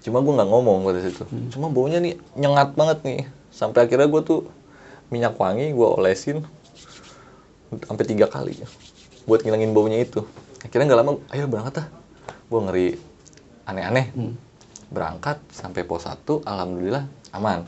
Cuma 0.06 0.22
gue 0.22 0.30
nggak 0.38 0.46
ngomong 0.46 0.86
pada 0.86 1.02
situ. 1.02 1.26
Cuma 1.50 1.66
baunya 1.66 1.98
nih 1.98 2.14
nyengat 2.38 2.78
banget 2.78 3.02
nih. 3.02 3.20
Sampai 3.50 3.90
akhirnya 3.90 4.06
gue 4.06 4.22
tuh 4.22 4.46
minyak 5.10 5.34
wangi 5.34 5.74
gue 5.74 5.88
olesin 5.98 6.46
sampai 7.90 8.06
tiga 8.06 8.30
kali 8.30 8.54
buat 9.26 9.42
ngilangin 9.42 9.74
baunya 9.74 10.06
itu. 10.06 10.22
Akhirnya 10.62 10.94
nggak 10.94 11.00
lama, 11.02 11.12
ayo 11.34 11.50
berangkat 11.50 11.82
ah. 11.82 11.86
Gue 12.46 12.60
ngeri 12.62 12.86
aneh-aneh. 13.66 14.14
Berangkat 14.94 15.42
sampai 15.50 15.82
pos 15.82 16.06
1, 16.06 16.46
alhamdulillah 16.46 17.10
aman. 17.34 17.66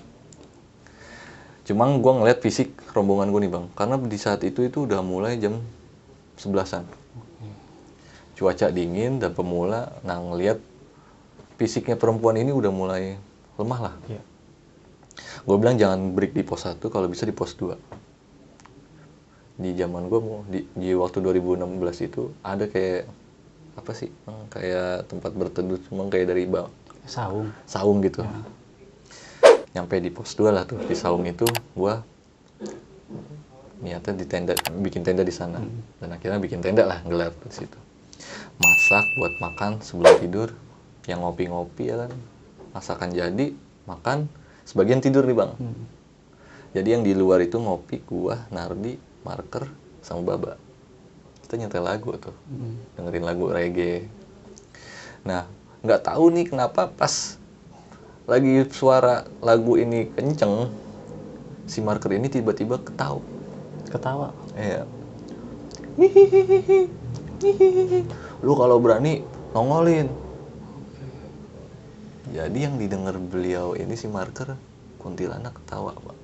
Cuma 1.66 1.90
gue 1.90 2.12
ngeliat 2.23 2.38
fisik 2.38 2.71
rombongan 2.95 3.35
gue 3.35 3.40
nih 3.42 3.50
bang, 3.50 3.66
karena 3.75 3.99
di 3.99 4.14
saat 4.14 4.47
itu 4.47 4.62
itu 4.62 4.87
udah 4.87 5.02
mulai 5.02 5.35
jam 5.42 5.59
sebelasan. 6.38 6.87
Cuaca 8.38 8.71
dingin 8.71 9.18
dan 9.18 9.35
pemula, 9.35 9.99
nah 10.07 10.23
ngeliat 10.23 10.62
fisiknya 11.58 11.98
perempuan 11.98 12.38
ini 12.38 12.54
udah 12.54 12.70
mulai 12.70 13.18
lemah 13.58 13.80
lah. 13.90 13.94
Iya. 14.06 14.22
Gue 15.42 15.56
bilang 15.58 15.74
jangan 15.74 16.14
break 16.14 16.32
di 16.32 16.46
pos 16.46 16.64
1, 16.64 16.78
kalau 16.88 17.10
bisa 17.10 17.26
di 17.26 17.34
pos 17.34 17.58
2. 17.58 17.74
Di 19.58 19.74
zaman 19.74 20.06
gue 20.06 20.20
mau 20.22 20.46
di, 20.46 20.62
di 20.78 20.94
waktu 20.94 21.18
2016 21.18 22.06
itu 22.06 22.30
ada 22.46 22.70
kayak 22.70 23.10
apa 23.74 23.90
sih, 23.94 24.10
eh, 24.10 24.44
kayak 24.54 25.10
tempat 25.10 25.34
berteduh, 25.34 25.78
cuma 25.90 26.06
kayak 26.06 26.30
dari 26.30 26.46
bawah 26.46 26.70
Saung. 27.08 27.48
saung 27.64 27.98
gitu. 28.04 28.22
Nyampe 29.72 29.98
di 29.98 30.12
pos 30.14 30.36
2 30.38 30.52
lah 30.54 30.62
tuh 30.68 30.78
di 30.84 30.94
saung 30.94 31.24
itu 31.26 31.48
gua 31.74 32.04
niatnya 33.78 34.12
di 34.18 34.26
tenda 34.26 34.52
bikin 34.82 35.06
tenda 35.06 35.22
di 35.22 35.30
sana 35.30 35.62
dan 36.02 36.10
akhirnya 36.10 36.42
bikin 36.42 36.58
tenda 36.58 36.84
lah 36.84 37.00
gelar 37.06 37.32
di 37.32 37.54
situ. 37.54 37.78
Masak 38.58 39.06
buat 39.16 39.34
makan 39.38 39.70
sebelum 39.80 40.14
tidur, 40.18 40.50
yang 41.08 41.24
ngopi-ngopi 41.24 41.88
ya 41.88 42.04
kan. 42.04 42.12
Masakan 42.76 43.10
jadi, 43.16 43.56
makan 43.88 44.28
sebagian 44.68 45.00
tidur 45.00 45.24
nih 45.24 45.32
bang 45.32 45.52
Hmm. 45.56 45.84
jadi 46.76 47.00
yang 47.00 47.02
di 47.08 47.16
luar 47.16 47.40
itu 47.40 47.56
ngopi 47.56 48.04
gua 48.04 48.44
Nardi 48.52 49.00
marker 49.24 49.64
sama 50.04 50.20
Baba 50.20 50.60
kita 51.40 51.56
nyetel 51.56 51.88
lagu 51.88 52.12
tuh 52.20 52.36
Hmm. 52.52 52.76
dengerin 53.00 53.24
lagu 53.24 53.48
reggae 53.48 54.04
nah 55.24 55.48
nggak 55.80 56.04
tahu 56.04 56.28
nih 56.36 56.52
kenapa 56.52 56.92
pas 56.92 57.40
lagi 58.28 58.60
suara 58.68 59.24
lagu 59.40 59.80
ini 59.80 60.04
kenceng 60.12 60.68
si 61.64 61.80
marker 61.80 62.12
ini 62.12 62.28
tiba-tiba 62.28 62.76
ketawa 62.84 63.24
Ketawa. 63.88 64.36
Iya. 64.52 64.84
Lu 68.44 68.52
kalau 68.52 68.76
berani 68.76 69.24
nongolin. 69.56 70.27
Jadi 72.28 72.58
yang 72.61 72.76
didengar 72.76 73.16
beliau 73.16 73.73
ini 73.73 73.97
si 73.97 74.04
marker 74.04 74.54
kuntilanak 75.00 75.56
ketawa, 75.56 75.97
Pak. 75.97 76.16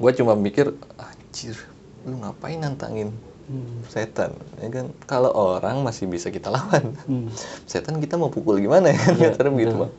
Gue 0.00 0.10
cuma 0.16 0.32
mikir, 0.36 0.72
anjir, 0.96 1.56
lu 2.04 2.20
ngapain 2.20 2.60
nantangin 2.60 3.12
Hmm. 3.50 3.82
setan? 3.90 4.30
Ya 4.62 4.70
kan, 4.70 4.94
kalau 5.10 5.34
orang 5.34 5.82
masih 5.82 6.06
bisa 6.06 6.30
kita 6.30 6.54
lawan. 6.54 6.94
Hmm. 7.10 7.26
Setan 7.66 7.98
kita 7.98 8.14
mau 8.14 8.30
pukul 8.30 8.62
gimana 8.62 8.94
ya? 8.94 9.00
Kata 9.34 9.50
begitu, 9.50 9.74
betul. 9.74 9.80
Bang. 9.82 9.92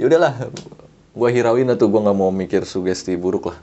Ya 0.00 0.04
udahlah, 0.08 0.34
gua 1.12 1.28
hirauin 1.28 1.68
tuh, 1.76 1.92
gua 1.92 2.08
nggak 2.08 2.16
mau 2.16 2.32
mikir 2.32 2.64
sugesti 2.64 3.20
buruk 3.20 3.52
lah. 3.52 3.58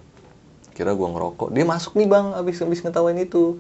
Kira 0.77 0.93
gua 0.93 1.09
ngerokok, 1.17 1.49
dia 1.49 1.65
masuk 1.65 1.97
nih 1.97 2.05
bang, 2.05 2.37
abis 2.37 2.61
abis 2.61 2.85
ngetawain 2.85 3.17
itu, 3.17 3.57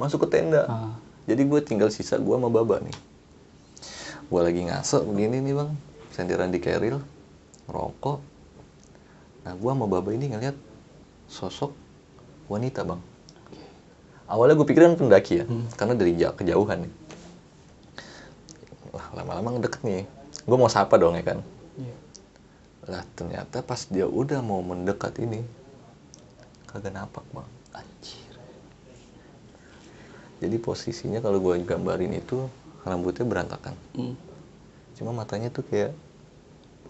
masuk 0.00 0.24
ke 0.24 0.40
tenda. 0.40 0.64
Ah. 0.64 0.96
Jadi 1.28 1.42
gue 1.46 1.60
tinggal 1.60 1.92
sisa 1.92 2.16
gua 2.16 2.40
sama 2.40 2.48
baba 2.48 2.80
nih. 2.80 2.96
Gua 4.32 4.48
lagi 4.48 4.64
ngaso 4.64 5.04
begini 5.04 5.44
nih 5.44 5.52
bang, 5.52 5.76
senderan 6.08 6.48
di 6.48 6.56
keril, 6.56 7.04
ngerokok. 7.68 8.18
Nah 9.44 9.52
gua 9.60 9.76
sama 9.76 9.84
baba 9.84 10.08
ini 10.16 10.32
ngeliat 10.32 10.56
sosok 11.28 11.76
wanita 12.48 12.80
bang. 12.80 12.96
Awalnya 14.32 14.56
gue 14.56 14.64
pikirin 14.64 14.96
pendaki 14.96 15.44
ya, 15.44 15.46
karena 15.76 15.92
dari 15.92 16.16
jauh 16.16 16.32
kejauhan 16.32 16.88
nih. 16.88 16.92
Wah 18.96 19.12
lama-lama 19.12 19.60
ngedeket 19.60 19.84
nih, 19.84 20.08
gue 20.48 20.56
mau 20.56 20.72
sapa 20.72 20.96
dong 20.96 21.20
ya 21.20 21.36
kan. 21.36 21.44
Iya. 21.76 21.96
Lah 22.88 23.04
ternyata 23.12 23.60
pas 23.60 23.84
dia 23.84 24.08
udah 24.08 24.40
mau 24.40 24.64
mendekat 24.64 25.20
ini, 25.20 25.44
kagak 26.64 26.96
napak 26.96 27.28
bang. 27.36 27.48
Anjir. 27.76 28.32
Jadi 30.40 30.56
posisinya 30.56 31.20
kalau 31.20 31.36
gue 31.36 31.60
gambarin 31.68 32.16
itu 32.16 32.48
rambutnya 32.82 33.24
berantakan. 33.26 33.74
Hmm. 33.94 34.14
Cuma 34.98 35.14
matanya 35.14 35.48
tuh 35.48 35.62
kayak 35.66 35.94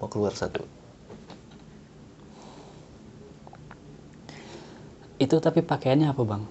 mau 0.00 0.08
keluar 0.08 0.32
satu. 0.34 0.64
Itu 5.20 5.38
tapi 5.38 5.62
pakaiannya 5.62 6.11
apa 6.11 6.22
bang? 6.26 6.42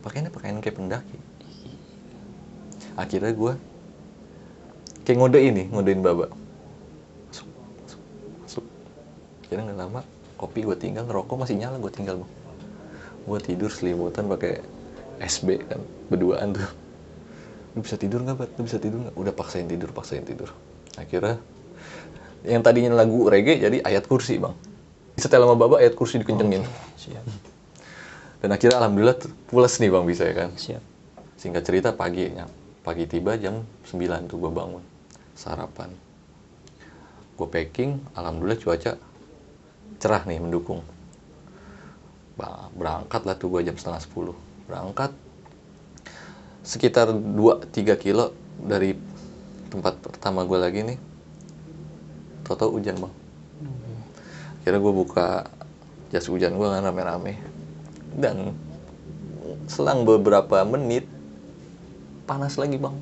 Pakaiannya 0.00 0.32
pakaian 0.32 0.56
kayak 0.64 0.76
pendaki. 0.80 1.18
Akhirnya 2.94 3.34
gue 3.34 3.52
kayak 5.04 5.18
ngode 5.18 5.40
ini, 5.42 5.62
ngodein 5.68 6.00
baba. 6.00 6.30
Masuk, 7.28 7.48
masuk, 7.84 8.00
masuk. 8.40 8.64
Akhirnya 9.44 9.62
nggak 9.68 9.78
lama, 9.82 10.00
kopi 10.40 10.64
gue 10.64 10.76
tinggal, 10.78 11.04
ngerokok 11.04 11.36
masih 11.36 11.58
nyala 11.58 11.76
gue 11.82 11.92
tinggal 11.92 12.22
bang. 12.22 12.32
Gue 13.28 13.38
tidur 13.42 13.68
selimutan 13.68 14.24
pakai 14.30 14.62
SB 15.20 15.60
kan, 15.68 15.80
berduaan 16.08 16.56
tuh. 16.56 16.83
Lu 17.74 17.82
bisa 17.82 17.98
tidur 17.98 18.22
nggak, 18.22 18.36
Bat? 18.38 18.50
Lu 18.56 18.62
bisa 18.66 18.78
tidur 18.78 19.02
nggak? 19.02 19.14
Udah 19.18 19.34
paksain 19.34 19.66
tidur, 19.66 19.90
paksain 19.90 20.22
tidur. 20.22 20.54
Akhirnya 20.94 21.42
yang 22.46 22.62
tadinya 22.62 22.94
lagu 22.94 23.26
reggae 23.26 23.58
jadi 23.58 23.82
ayat 23.82 24.06
kursi 24.06 24.38
bang. 24.38 24.54
Setel 25.18 25.42
sama 25.42 25.58
baba 25.58 25.82
ayat 25.82 25.98
kursi 25.98 26.22
dikencengin. 26.22 26.62
Siap. 27.00 27.24
Dan 28.44 28.50
akhirnya 28.52 28.78
alhamdulillah 28.78 29.16
tuh 29.16 29.32
pules 29.48 29.74
nih 29.80 29.90
bang 29.90 30.04
bisa 30.04 30.22
ya 30.28 30.34
kan. 30.34 30.50
Siap. 30.54 30.82
Singkat 31.40 31.62
cerita 31.64 31.90
pagi 31.96 32.30
ya, 32.30 32.46
pagi 32.84 33.08
tiba 33.08 33.34
jam 33.40 33.64
9 33.90 34.30
tuh 34.30 34.36
gue 34.38 34.52
bangun 34.52 34.84
sarapan. 35.34 35.90
Gue 37.34 37.48
packing, 37.50 37.98
alhamdulillah 38.14 38.60
cuaca 38.60 38.94
cerah 39.98 40.22
nih 40.28 40.38
mendukung. 40.38 40.84
Berangkat 42.76 43.24
lah 43.24 43.34
tuh 43.40 43.50
gue 43.50 43.66
jam 43.66 43.74
setengah 43.74 44.04
10. 44.04 44.70
Berangkat 44.70 45.10
sekitar 46.64 47.12
2-3 47.12 48.00
kilo 48.00 48.32
dari 48.56 48.96
tempat 49.68 50.00
pertama 50.00 50.48
gue 50.48 50.58
lagi 50.58 50.80
nih. 50.80 50.98
Toto 52.48 52.72
hujan 52.72 52.96
bang. 52.98 53.14
Akhirnya 54.64 54.80
gue 54.80 54.94
buka 54.96 55.44
jas 56.08 56.24
hujan 56.24 56.56
gue 56.56 56.64
kan 56.64 56.80
rame-rame. 56.80 57.36
Dan 58.16 58.56
selang 59.68 60.08
beberapa 60.08 60.64
menit 60.64 61.04
panas 62.24 62.56
lagi 62.56 62.80
bang. 62.80 62.96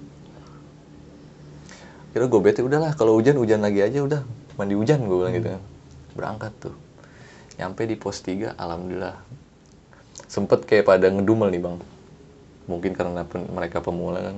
Kira 2.11 2.27
gue 2.27 2.41
bete 2.43 2.67
udahlah 2.67 2.93
kalau 2.99 3.15
hujan 3.15 3.39
hujan 3.39 3.63
lagi 3.63 3.79
aja 3.79 4.03
udah 4.03 4.21
mandi 4.59 4.75
hujan 4.75 5.07
gue 5.07 5.17
bilang 5.17 5.35
gitu 5.39 5.49
kan. 5.55 5.63
Berangkat 6.19 6.53
tuh. 6.59 6.75
Nyampe 7.63 7.87
di 7.87 7.95
pos 7.95 8.19
3 8.27 8.59
alhamdulillah. 8.59 9.23
Sempet 10.27 10.67
kayak 10.67 10.91
pada 10.91 11.07
ngedumel 11.15 11.47
nih 11.55 11.63
bang. 11.63 11.77
Mungkin 12.71 12.93
karena 12.95 13.27
pen- 13.27 13.51
mereka 13.51 13.83
pemula 13.83 14.23
kan. 14.23 14.37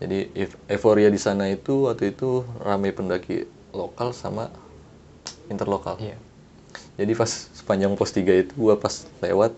Jadi 0.00 0.32
euf- 0.32 0.58
euforia 0.66 1.12
di 1.12 1.20
sana 1.20 1.44
itu 1.52 1.86
waktu 1.86 2.16
itu 2.16 2.42
rame 2.64 2.90
pendaki 2.90 3.44
lokal 3.76 4.16
sama 4.16 4.48
interlokal. 5.52 6.00
Iya. 6.00 6.16
Jadi 6.96 7.12
pas 7.16 7.28
sepanjang 7.28 7.92
pos 7.96 8.12
3 8.12 8.32
itu 8.36 8.52
gua 8.56 8.76
pas 8.80 9.04
lewat 9.20 9.52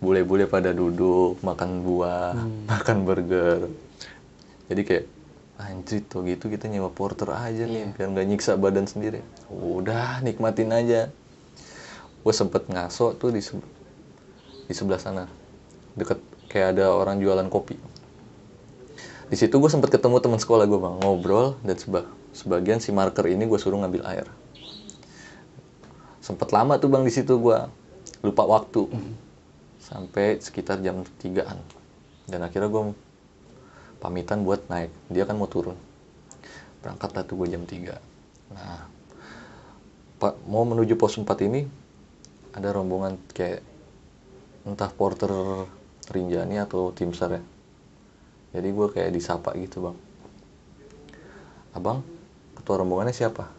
bule-bule 0.00 0.44
pada 0.44 0.70
duduk 0.76 1.40
makan 1.40 1.80
buah, 1.84 2.36
makan 2.72 2.98
burger. 3.08 3.68
Jadi 4.68 4.82
kayak 4.82 5.04
anjir 5.56 6.04
tuh 6.04 6.20
gitu 6.28 6.52
kita 6.52 6.68
nyewa 6.68 6.92
porter 6.92 7.32
aja 7.32 7.64
nih 7.64 7.88
biar 7.96 8.12
nggak 8.12 8.26
nyiksa 8.28 8.60
badan 8.60 8.84
sendiri. 8.84 9.24
Udah 9.48 10.20
nikmatin 10.20 10.68
aja. 10.68 11.08
Gue 12.20 12.34
sempet 12.34 12.66
ngaso 12.68 13.14
tuh 13.16 13.30
di 13.32 13.40
se- 13.40 13.56
di 14.66 14.74
sebelah 14.74 14.98
sana 14.98 15.24
deket 15.96 16.18
kayak 16.48 16.76
ada 16.76 16.92
orang 16.92 17.18
jualan 17.22 17.46
kopi. 17.50 17.78
Di 19.26 19.36
situ 19.38 19.58
gue 19.58 19.70
sempet 19.70 19.90
ketemu 19.90 20.22
teman 20.22 20.38
sekolah 20.38 20.64
gue 20.66 20.78
bang. 20.78 20.94
Ngobrol 21.02 21.58
dan 21.66 21.76
seba 21.78 22.06
sebagian 22.36 22.78
si 22.78 22.94
marker 22.94 23.26
ini 23.26 23.48
gue 23.48 23.58
suruh 23.58 23.80
ngambil 23.80 24.02
air. 24.06 24.26
Sempet 26.22 26.50
lama 26.50 26.78
tuh 26.78 26.90
bang 26.90 27.06
di 27.06 27.12
situ 27.14 27.38
gua. 27.38 27.70
Lupa 28.22 28.42
waktu. 28.42 28.90
Sampai 29.78 30.42
sekitar 30.42 30.82
jam 30.82 31.06
3an 31.22 31.58
dan 32.26 32.42
akhirnya 32.42 32.66
gua 32.66 32.90
pamitan 34.02 34.42
buat 34.42 34.66
naik. 34.66 34.90
Dia 35.06 35.22
kan 35.22 35.38
mau 35.38 35.46
turun. 35.46 35.78
Berangkat 36.82 37.14
lah 37.14 37.22
tuh 37.26 37.34
gue 37.42 37.50
jam 37.50 37.66
3 37.66 37.98
nah 38.54 38.86
pak 40.22 40.38
mau 40.46 40.62
menuju 40.62 40.94
pos 40.94 41.18
4 41.18 41.26
ini 41.50 41.66
ada 42.54 42.70
rombongan 42.70 43.18
kayak 43.34 43.58
entah 44.62 44.90
porter 44.94 45.30
Rinjani 46.06 46.62
atau 46.62 46.94
tim 46.94 47.10
sar 47.10 47.38
ya. 47.38 47.42
Jadi 48.54 48.68
gue 48.70 48.86
kayak 48.88 49.10
disapa 49.10 49.52
gitu 49.58 49.90
bang. 49.90 49.96
Abang 51.74 52.00
ketua 52.56 52.80
rombongannya 52.80 53.12
siapa? 53.12 53.50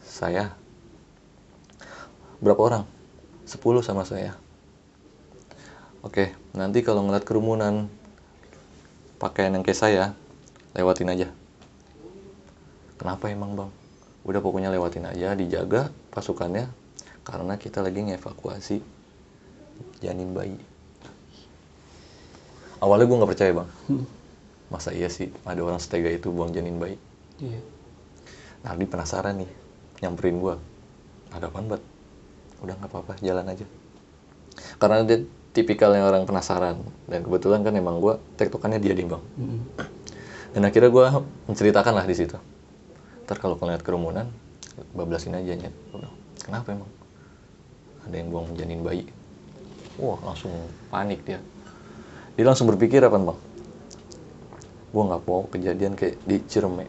Saya. 0.00 0.54
Berapa 2.38 2.60
orang? 2.62 2.84
10 3.44 3.58
sama 3.82 4.06
saya. 4.06 4.38
Oke 6.06 6.32
nanti 6.54 6.86
kalau 6.86 7.02
ngeliat 7.02 7.26
kerumunan 7.26 7.90
pakaian 9.18 9.50
yang 9.50 9.66
kayak 9.66 9.78
saya 9.78 10.04
lewatin 10.78 11.10
aja. 11.10 11.28
Kenapa 12.98 13.30
emang 13.30 13.58
bang? 13.58 13.70
Udah 14.22 14.38
pokoknya 14.38 14.70
lewatin 14.70 15.10
aja 15.10 15.34
dijaga 15.34 15.90
pasukannya 16.14 16.70
karena 17.26 17.54
kita 17.58 17.82
lagi 17.82 18.00
ngevakuasi 18.06 18.80
janin 20.00 20.32
bayi 20.32 20.77
awalnya 22.82 23.06
gue 23.06 23.18
nggak 23.18 23.30
percaya 23.30 23.52
bang. 23.62 23.68
Masa 24.68 24.92
iya 24.92 25.08
sih 25.08 25.32
ada 25.48 25.60
orang 25.64 25.80
setega 25.80 26.12
itu 26.12 26.28
buang 26.28 26.52
janin 26.52 26.76
bayi? 26.76 27.00
Iya. 27.40 27.60
Nardi 28.68 28.84
penasaran 28.84 29.40
nih 29.40 29.50
nyamperin 30.04 30.36
gua. 30.36 30.60
Ada 31.32 31.48
apaan 31.48 31.72
bat? 31.72 31.82
Udah 32.60 32.74
nggak 32.76 32.90
apa-apa 32.92 33.16
jalan 33.24 33.48
aja. 33.48 33.64
Karena 34.76 35.06
dia 35.08 35.24
tipikalnya 35.56 36.04
orang 36.04 36.28
penasaran 36.28 36.84
dan 37.08 37.20
kebetulan 37.24 37.64
kan 37.64 37.72
emang 37.74 37.96
gua 38.02 38.20
tektokannya 38.36 38.78
dia 38.82 38.92
nih 38.92 39.08
bang. 39.08 39.24
Mm. 39.40 39.60
dan 40.48 40.64
akhirnya 40.64 40.88
gua 40.88 41.06
menceritakan 41.48 41.92
lah 41.92 42.04
di 42.08 42.16
situ. 42.16 42.36
Ntar 43.24 43.36
kalau 43.40 43.56
ngeliat 43.60 43.84
kerumunan 43.84 44.28
bablasin 44.92 45.36
aja 45.36 45.56
nyet. 45.56 45.72
Kenapa 46.44 46.72
emang? 46.72 46.88
Ada 48.08 48.14
yang 48.20 48.28
buang 48.32 48.52
janin 48.56 48.80
bayi. 48.84 49.04
Wah 50.00 50.20
langsung 50.24 50.52
panik 50.88 51.24
dia 51.24 51.40
dia 52.38 52.46
langsung 52.46 52.70
berpikir 52.70 53.02
apa 53.02 53.18
bang? 53.18 53.34
Gua 54.94 55.02
nggak 55.10 55.22
mau 55.26 55.42
kejadian 55.50 55.98
kayak 55.98 56.22
di 56.22 56.38
Cireme. 56.46 56.86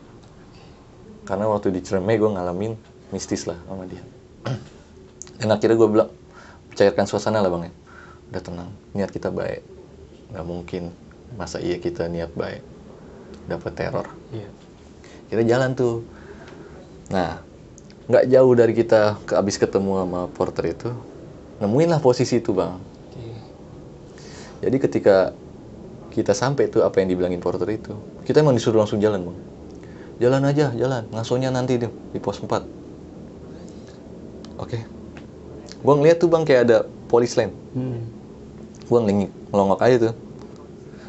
Karena 1.26 1.50
waktu 1.50 1.74
di 1.74 1.82
Cireme 1.82 2.22
gue 2.22 2.30
ngalamin 2.30 2.78
mistis 3.10 3.50
lah 3.50 3.58
sama 3.66 3.90
dia. 3.90 4.06
Dan 5.42 5.50
akhirnya 5.50 5.74
gue 5.74 5.90
bilang 5.90 6.10
cairkan 6.78 7.10
suasana 7.10 7.42
lah 7.42 7.50
bang 7.50 7.66
ya. 7.66 7.74
Udah 8.30 8.42
tenang 8.46 8.70
niat 8.94 9.10
kita 9.10 9.34
baik. 9.34 9.66
Nggak 10.30 10.46
mungkin 10.46 10.84
masa 11.34 11.58
iya 11.58 11.82
kita 11.82 12.06
niat 12.06 12.30
baik 12.38 12.62
dapat 13.50 13.74
teror. 13.74 14.06
Iya. 14.30 14.50
kita 15.34 15.42
jalan 15.50 15.74
tuh. 15.74 16.06
Nah 17.10 17.42
nggak 18.06 18.26
jauh 18.30 18.54
dari 18.54 18.74
kita 18.78 19.18
ke 19.26 19.34
abis 19.34 19.58
ketemu 19.58 20.06
sama 20.06 20.30
porter 20.30 20.78
itu 20.78 20.90
nemuin 21.58 21.90
lah 21.90 22.02
posisi 22.02 22.38
itu 22.38 22.54
bang. 22.54 22.78
Jadi 24.60 24.78
ketika 24.78 25.16
kita 26.10 26.34
sampai 26.34 26.68
tuh 26.68 26.84
apa 26.84 27.00
yang 27.00 27.10
dibilangin 27.10 27.40
porter 27.40 27.68
itu 27.70 27.94
kita 28.24 28.42
emang 28.42 28.56
disuruh 28.56 28.80
langsung 28.80 29.00
jalan 29.00 29.24
bang 29.24 29.38
jalan 30.20 30.42
aja 30.44 30.72
jalan 30.76 31.04
ngasonya 31.12 31.50
nanti 31.50 31.80
deh 31.80 31.88
di 31.88 32.20
pos 32.20 32.40
4 32.40 32.66
oke 34.60 34.80
gua 35.80 35.94
ngeliat 35.96 36.18
tuh 36.20 36.28
bang 36.28 36.44
kayak 36.44 36.62
ada 36.68 36.78
polis 37.08 37.34
lain 37.36 37.52
Hmm. 37.70 38.02
gua 38.90 39.06
ngelingik 39.06 39.30
ngelongok 39.54 39.80
aja 39.80 39.96
tuh 40.10 40.14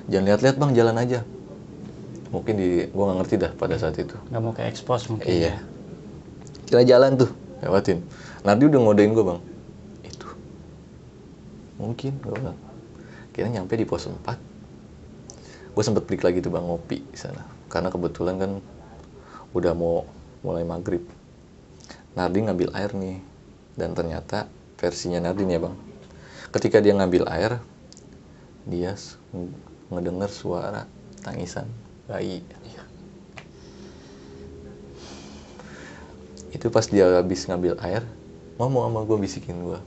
jangan 0.06 0.24
lihat-lihat 0.28 0.56
bang 0.60 0.72
jalan 0.76 0.96
aja 1.00 1.18
mungkin 2.30 2.54
di 2.54 2.68
gua 2.92 3.10
nggak 3.10 3.18
ngerti 3.24 3.34
dah 3.40 3.52
pada 3.56 3.74
saat 3.74 3.96
itu 3.98 4.14
Nggak 4.28 4.40
mau 4.44 4.52
ke 4.54 4.62
expose 4.68 5.10
mungkin 5.10 5.26
Iya. 5.26 5.50
ya. 5.50 5.54
Kita 6.70 6.86
jalan 6.86 7.18
tuh, 7.18 7.26
lewatin. 7.66 7.98
Nardi 8.46 8.70
udah 8.70 8.78
ngodein 8.78 9.10
gue 9.10 9.26
bang. 9.26 9.42
Itu. 10.06 10.30
Mungkin, 11.82 12.14
gue 12.22 12.30
bilang. 12.30 12.54
Kira 13.30 13.48
nyampe 13.48 13.74
di 13.78 13.86
pos 13.86 14.06
4. 14.06 15.74
Gue 15.74 15.82
sempet 15.86 16.04
balik 16.06 16.26
lagi 16.26 16.38
tuh 16.42 16.50
bang, 16.50 16.66
ngopi 16.66 17.02
di 17.02 17.18
sana. 17.18 17.46
Karena 17.70 17.88
kebetulan 17.88 18.36
kan 18.36 18.50
udah 19.54 19.72
mau 19.74 20.06
mulai 20.42 20.66
maghrib. 20.66 21.02
Nardi 22.18 22.38
ngambil 22.46 22.74
air 22.74 22.90
nih. 22.94 23.18
Dan 23.78 23.94
ternyata 23.94 24.50
versinya 24.76 25.22
Nardi 25.22 25.46
nih 25.46 25.56
ya 25.56 25.60
bang. 25.68 25.76
Ketika 26.50 26.82
dia 26.82 26.92
ngambil 26.98 27.30
air, 27.30 27.62
dia 28.66 28.98
ngedenger 29.88 30.30
suara 30.30 30.90
tangisan 31.22 31.70
bayi. 32.10 32.42
itu 36.60 36.66
pas 36.68 36.84
dia 36.84 37.22
habis 37.22 37.48
ngambil 37.48 37.78
air 37.80 38.04
ngomong 38.60 38.90
sama 38.90 39.00
gue 39.08 39.18
bisikin 39.22 39.64
gue 39.64 39.80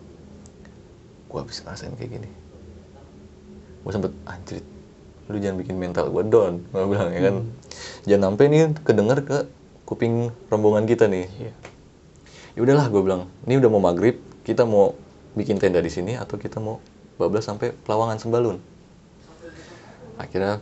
gue 1.30 1.38
habis 1.38 1.62
ngerasain 1.62 1.94
kayak 1.94 2.18
gini 2.18 2.30
gue 3.84 3.92
sempet 3.92 4.12
anjrit 4.26 4.66
lu 5.28 5.40
jangan 5.40 5.58
bikin 5.60 5.76
mental 5.80 6.12
gue 6.12 6.24
down 6.28 6.64
gue 6.68 6.88
bilang 6.88 7.10
ya 7.12 7.22
kan 7.24 7.36
jangan 8.04 8.24
sampai 8.32 8.46
nih 8.52 8.62
kedenger 8.84 9.20
ke 9.24 9.38
kuping 9.84 10.32
rombongan 10.48 10.84
kita 10.84 11.08
nih 11.08 11.28
Iya. 11.40 11.54
ya 12.56 12.60
udahlah 12.60 12.88
gue 12.88 13.02
bilang 13.04 13.22
ini 13.44 13.60
udah 13.60 13.70
mau 13.72 13.82
maghrib 13.84 14.20
kita 14.44 14.64
mau 14.64 14.96
bikin 15.34 15.58
tenda 15.58 15.80
di 15.80 15.90
sini 15.90 16.16
atau 16.16 16.36
kita 16.36 16.60
mau 16.60 16.84
bablas 17.16 17.48
sampai 17.48 17.72
pelawangan 17.84 18.20
sembalun 18.20 18.58
akhirnya 20.16 20.62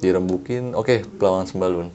dirembukin 0.00 0.72
oke 0.72 1.04
pelawangan 1.18 1.46
sembalun 1.46 1.88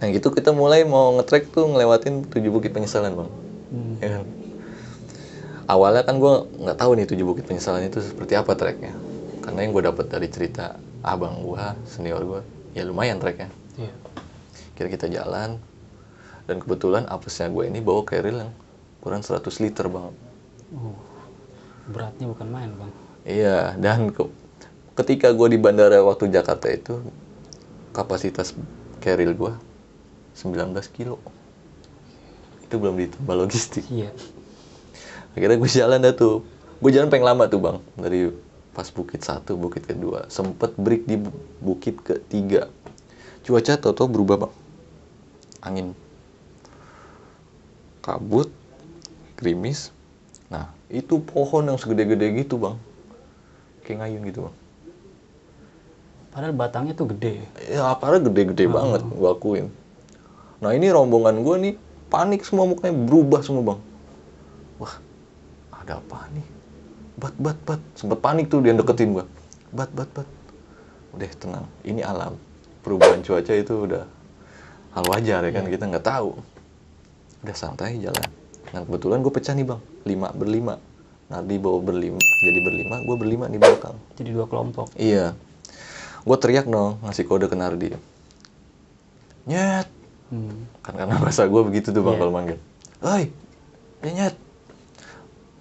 nah 0.00 0.08
gitu 0.08 0.32
kita 0.32 0.50
mulai 0.50 0.82
mau 0.82 1.12
ngetrek 1.18 1.52
tuh 1.52 1.68
ngelewatin 1.68 2.24
tujuh 2.28 2.50
bukit 2.50 2.72
penyesalan 2.72 3.14
bang 3.14 3.30
Hmm. 3.70 3.94
Ya 4.02 4.18
kan? 4.18 4.24
Awalnya 5.70 6.02
kan 6.02 6.18
gue 6.18 6.34
nggak 6.58 6.74
tahu 6.76 6.90
nih 6.92 7.06
tujuh 7.06 7.22
bukit 7.24 7.46
penyesalan 7.46 7.86
itu 7.86 8.02
seperti 8.02 8.34
apa 8.34 8.52
treknya 8.52 8.90
karena 9.40 9.62
yang 9.62 9.70
gue 9.70 9.84
dapat 9.84 10.06
dari 10.08 10.26
cerita 10.26 10.74
abang 11.00 11.38
gue 11.40 11.62
senior 11.86 12.18
gue 12.20 12.40
ya 12.72 12.82
lumayan 12.82 13.16
treknya 13.16 13.46
Iya. 13.76 13.94
kira 14.74 14.88
kita 14.90 15.06
jalan 15.06 15.62
dan 16.44 16.56
kebetulan 16.58 17.06
apesnya 17.06 17.46
gue 17.46 17.64
ini 17.64 17.78
bawa 17.78 18.02
keril 18.02 18.36
yang 18.40 18.52
kurang 18.98 19.22
100 19.22 19.38
liter 19.58 19.86
bang 19.86 20.10
Uh, 20.70 20.94
beratnya 21.88 22.26
bukan 22.26 22.46
main 22.46 22.70
bang. 22.72 22.90
iya 23.24 23.74
dan 23.74 24.10
ke- 24.10 24.30
ketika 24.96 25.30
gue 25.30 25.48
di 25.48 25.58
bandara 25.58 25.98
waktu 26.00 26.26
Jakarta 26.26 26.66
itu 26.66 26.98
kapasitas 27.90 28.54
keril 28.98 29.34
gue 29.34 29.50
19 30.32 30.54
kilo 30.88 31.18
itu 32.60 32.74
belum 32.76 32.94
ditambah 32.96 33.34
logistik 33.36 33.82
Iya. 33.88 34.14
Akhirnya 35.40 35.56
gue 35.56 35.70
jalan 35.72 35.98
dah 36.04 36.12
tuh. 36.12 36.44
Gue 36.84 36.92
jalan 36.92 37.08
pengen 37.08 37.32
lama 37.32 37.48
tuh 37.48 37.60
bang. 37.64 37.76
Dari 37.96 38.28
pas 38.76 38.84
bukit 38.92 39.24
satu 39.24 39.56
bukit 39.56 39.88
kedua. 39.88 40.28
Sempet 40.28 40.76
break 40.76 41.08
di 41.08 41.16
bu- 41.16 41.40
bukit 41.64 41.96
ketiga. 42.04 42.68
Cuaca 43.40 43.80
tau 43.80 44.04
berubah 44.04 44.46
bang. 44.46 44.52
Angin. 45.64 45.88
Kabut 48.04 48.52
gerimis. 49.40 49.88
Nah 50.52 50.68
itu 50.92 51.16
pohon 51.24 51.64
yang 51.64 51.80
segede-gede 51.80 52.44
gitu 52.44 52.60
bang. 52.60 52.76
Kayak 53.88 54.04
ngayun 54.04 54.22
gitu 54.28 54.40
bang. 54.44 54.56
Padahal 56.30 56.52
batangnya 56.52 56.92
tuh 56.92 57.08
gede. 57.16 57.42
ya 57.64 57.88
aparnya 57.88 58.28
gede-gede 58.28 58.68
banget 58.68 59.02
gue 59.08 59.28
akuin. 59.32 59.72
Nah 60.60 60.76
ini 60.76 60.92
rombongan 60.92 61.40
gue 61.40 61.56
nih 61.56 61.74
panik 62.12 62.44
semua 62.44 62.68
mukanya 62.68 62.92
berubah 62.92 63.40
semua 63.40 63.64
bang 63.64 63.80
ada 65.90 65.98
apa 65.98 66.30
nih 66.30 66.46
bat 67.18 67.34
bat 67.34 67.58
bat 67.66 67.82
sempet 67.98 68.22
panik 68.22 68.46
tuh 68.46 68.62
dia 68.62 68.70
deketin 68.70 69.10
gue 69.10 69.26
bat 69.74 69.90
bat 69.90 70.06
bat 70.14 70.28
udah 71.18 71.26
tenang 71.34 71.66
ini 71.82 72.06
alam 72.06 72.38
perubahan 72.86 73.18
cuaca 73.26 73.50
itu 73.50 73.90
udah 73.90 74.06
hal 74.94 75.04
wajar 75.10 75.42
ya 75.42 75.50
kan 75.50 75.66
kita 75.66 75.90
nggak 75.90 76.06
tahu 76.06 76.38
udah 77.42 77.56
santai 77.58 77.98
jalan 77.98 78.30
nah 78.70 78.86
kebetulan 78.86 79.18
gue 79.18 79.32
pecah 79.34 79.50
nih 79.58 79.66
bang 79.66 79.82
lima 80.06 80.30
berlima 80.30 80.74
Nardi 81.26 81.58
bawa 81.58 81.82
berlima 81.82 82.22
jadi 82.22 82.58
berlima 82.62 82.96
gue 83.02 83.16
berlima 83.18 83.44
di 83.50 83.58
belakang 83.58 83.94
Jadi 84.18 84.30
dua 84.34 84.50
kelompok. 84.50 84.90
Iya. 84.98 85.38
Gue 86.26 86.36
teriak 86.42 86.66
dong, 86.66 86.98
ngasih 87.06 87.22
kode 87.22 87.46
ke 87.46 87.54
Nardi. 87.54 87.94
Nyet. 89.46 89.86
Hmm. 90.34 90.66
Kan 90.82 90.98
karena 90.98 91.14
bahasa 91.22 91.46
gue 91.46 91.62
begitu 91.62 91.94
tuh 91.94 92.02
bang 92.02 92.18
Iya. 92.18 92.20
kalau 92.20 92.32
manggil. 92.34 92.58
Hei, 92.98 93.30
nyet. 94.02 94.34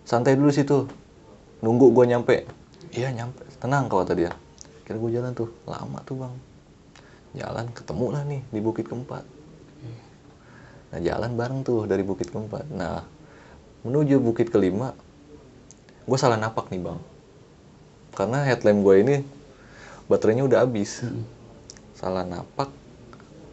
Santai 0.10 0.34
dulu 0.34 0.50
situ. 0.50 0.90
Nunggu 1.62 1.94
gue 1.94 2.10
nyampe. 2.10 2.50
Iya 2.90 3.14
nyampe. 3.14 3.46
Tenang 3.62 3.86
kau 3.86 4.02
kata 4.02 4.18
dia. 4.18 4.34
Kira 4.82 4.98
gue 4.98 5.12
jalan 5.14 5.38
tuh. 5.38 5.54
Lama 5.70 6.02
tuh 6.02 6.26
bang. 6.26 6.34
Jalan 7.38 7.70
ketemu 7.70 8.06
lah 8.10 8.24
nih 8.26 8.42
di 8.50 8.58
Bukit 8.58 8.90
Keempat. 8.90 9.22
Nah 10.90 10.98
jalan 11.06 11.38
bareng 11.38 11.62
tuh 11.62 11.86
dari 11.86 12.02
Bukit 12.02 12.34
Keempat. 12.34 12.66
Nah 12.74 13.06
menuju 13.86 14.18
Bukit 14.18 14.50
Kelima, 14.50 14.98
gue 16.10 16.18
salah 16.18 16.42
napak 16.42 16.74
nih 16.74 16.82
bang. 16.82 16.98
Karena 18.18 18.42
headlamp 18.50 18.82
gue 18.82 18.96
ini 18.98 19.16
baterainya 20.10 20.42
udah 20.50 20.66
habis. 20.66 21.06
Salah 21.94 22.26
napak, 22.26 22.74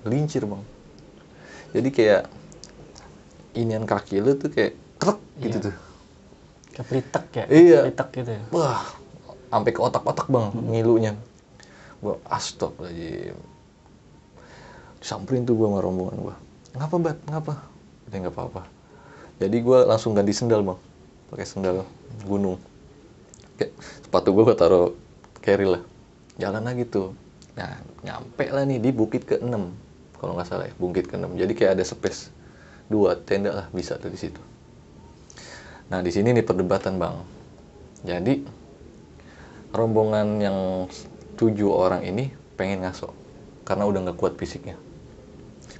lincir 0.09 0.49
bang. 0.49 0.65
Jadi 1.77 1.89
kayak 1.93 2.33
inian 3.53 3.85
kaki 3.85 4.25
lu 4.25 4.41
tuh 4.41 4.49
kayak 4.49 4.73
krek 4.97 5.21
gitu 5.45 5.61
Iya. 5.61 5.67
tuh. 5.69 5.86
Kayak 6.77 6.87
pelitek 6.93 7.25
ya. 7.33 7.45
Iya. 7.49 7.81
Pelitek 7.89 8.09
gitu 8.13 8.31
ya. 8.37 8.43
Wah, 8.53 8.85
sampai 9.49 9.73
ke 9.73 9.81
otak-otak 9.81 10.29
bang 10.29 10.53
ngilunya. 10.53 11.13
Gue 12.05 12.21
astagfirullahaladzim. 12.29 13.41
Samperin 15.01 15.49
tuh 15.49 15.57
gue 15.57 15.65
sama 15.65 15.81
rombongan 15.81 16.17
gue. 16.21 16.37
Ngapa 16.77 16.97
bat? 17.01 17.19
Ngapa? 17.33 17.55
Udah 18.13 18.19
nggak 18.21 18.35
apa-apa. 18.37 18.63
Jadi 19.41 19.57
gue 19.65 19.79
langsung 19.89 20.13
ganti 20.13 20.37
sendal 20.37 20.61
bang. 20.61 20.77
Pakai 21.33 21.47
sendal 21.49 21.89
gunung. 22.29 22.61
Kayak 23.57 23.73
sepatu 24.05 24.37
gue 24.37 24.45
gue 24.45 24.57
taruh 24.61 24.93
carry 25.41 25.65
lah. 25.65 25.81
Jalan 26.37 26.61
lagi 26.61 26.85
tuh. 26.85 27.17
Nah, 27.57 27.81
nyampe 28.05 28.53
lah 28.53 28.69
nih 28.69 28.77
di 28.77 28.93
bukit 28.93 29.25
ke-6. 29.25 29.57
Kalau 30.21 30.33
nggak 30.37 30.49
salah 30.49 30.69
ya, 30.69 30.75
bukit 30.77 31.09
ke-6. 31.09 31.41
Jadi 31.41 31.53
kayak 31.57 31.81
ada 31.81 31.85
space. 31.89 32.29
Dua 32.93 33.17
tenda 33.17 33.57
lah 33.57 33.67
bisa 33.73 33.97
tuh 33.97 34.13
di 34.13 34.21
situ. 34.21 34.39
Nah, 35.87 36.03
di 36.03 36.11
sini 36.11 36.35
nih 36.35 36.43
perdebatan, 36.43 36.99
Bang. 36.99 37.23
Jadi 38.03 38.43
rombongan 39.71 40.43
yang 40.43 40.59
tujuh 41.37 41.69
orang 41.69 42.03
ini 42.03 42.33
pengen 42.57 42.83
ngaso 42.83 43.13
karena 43.69 43.85
udah 43.85 44.09
nggak 44.09 44.19
kuat 44.19 44.35
fisiknya. 44.41 44.75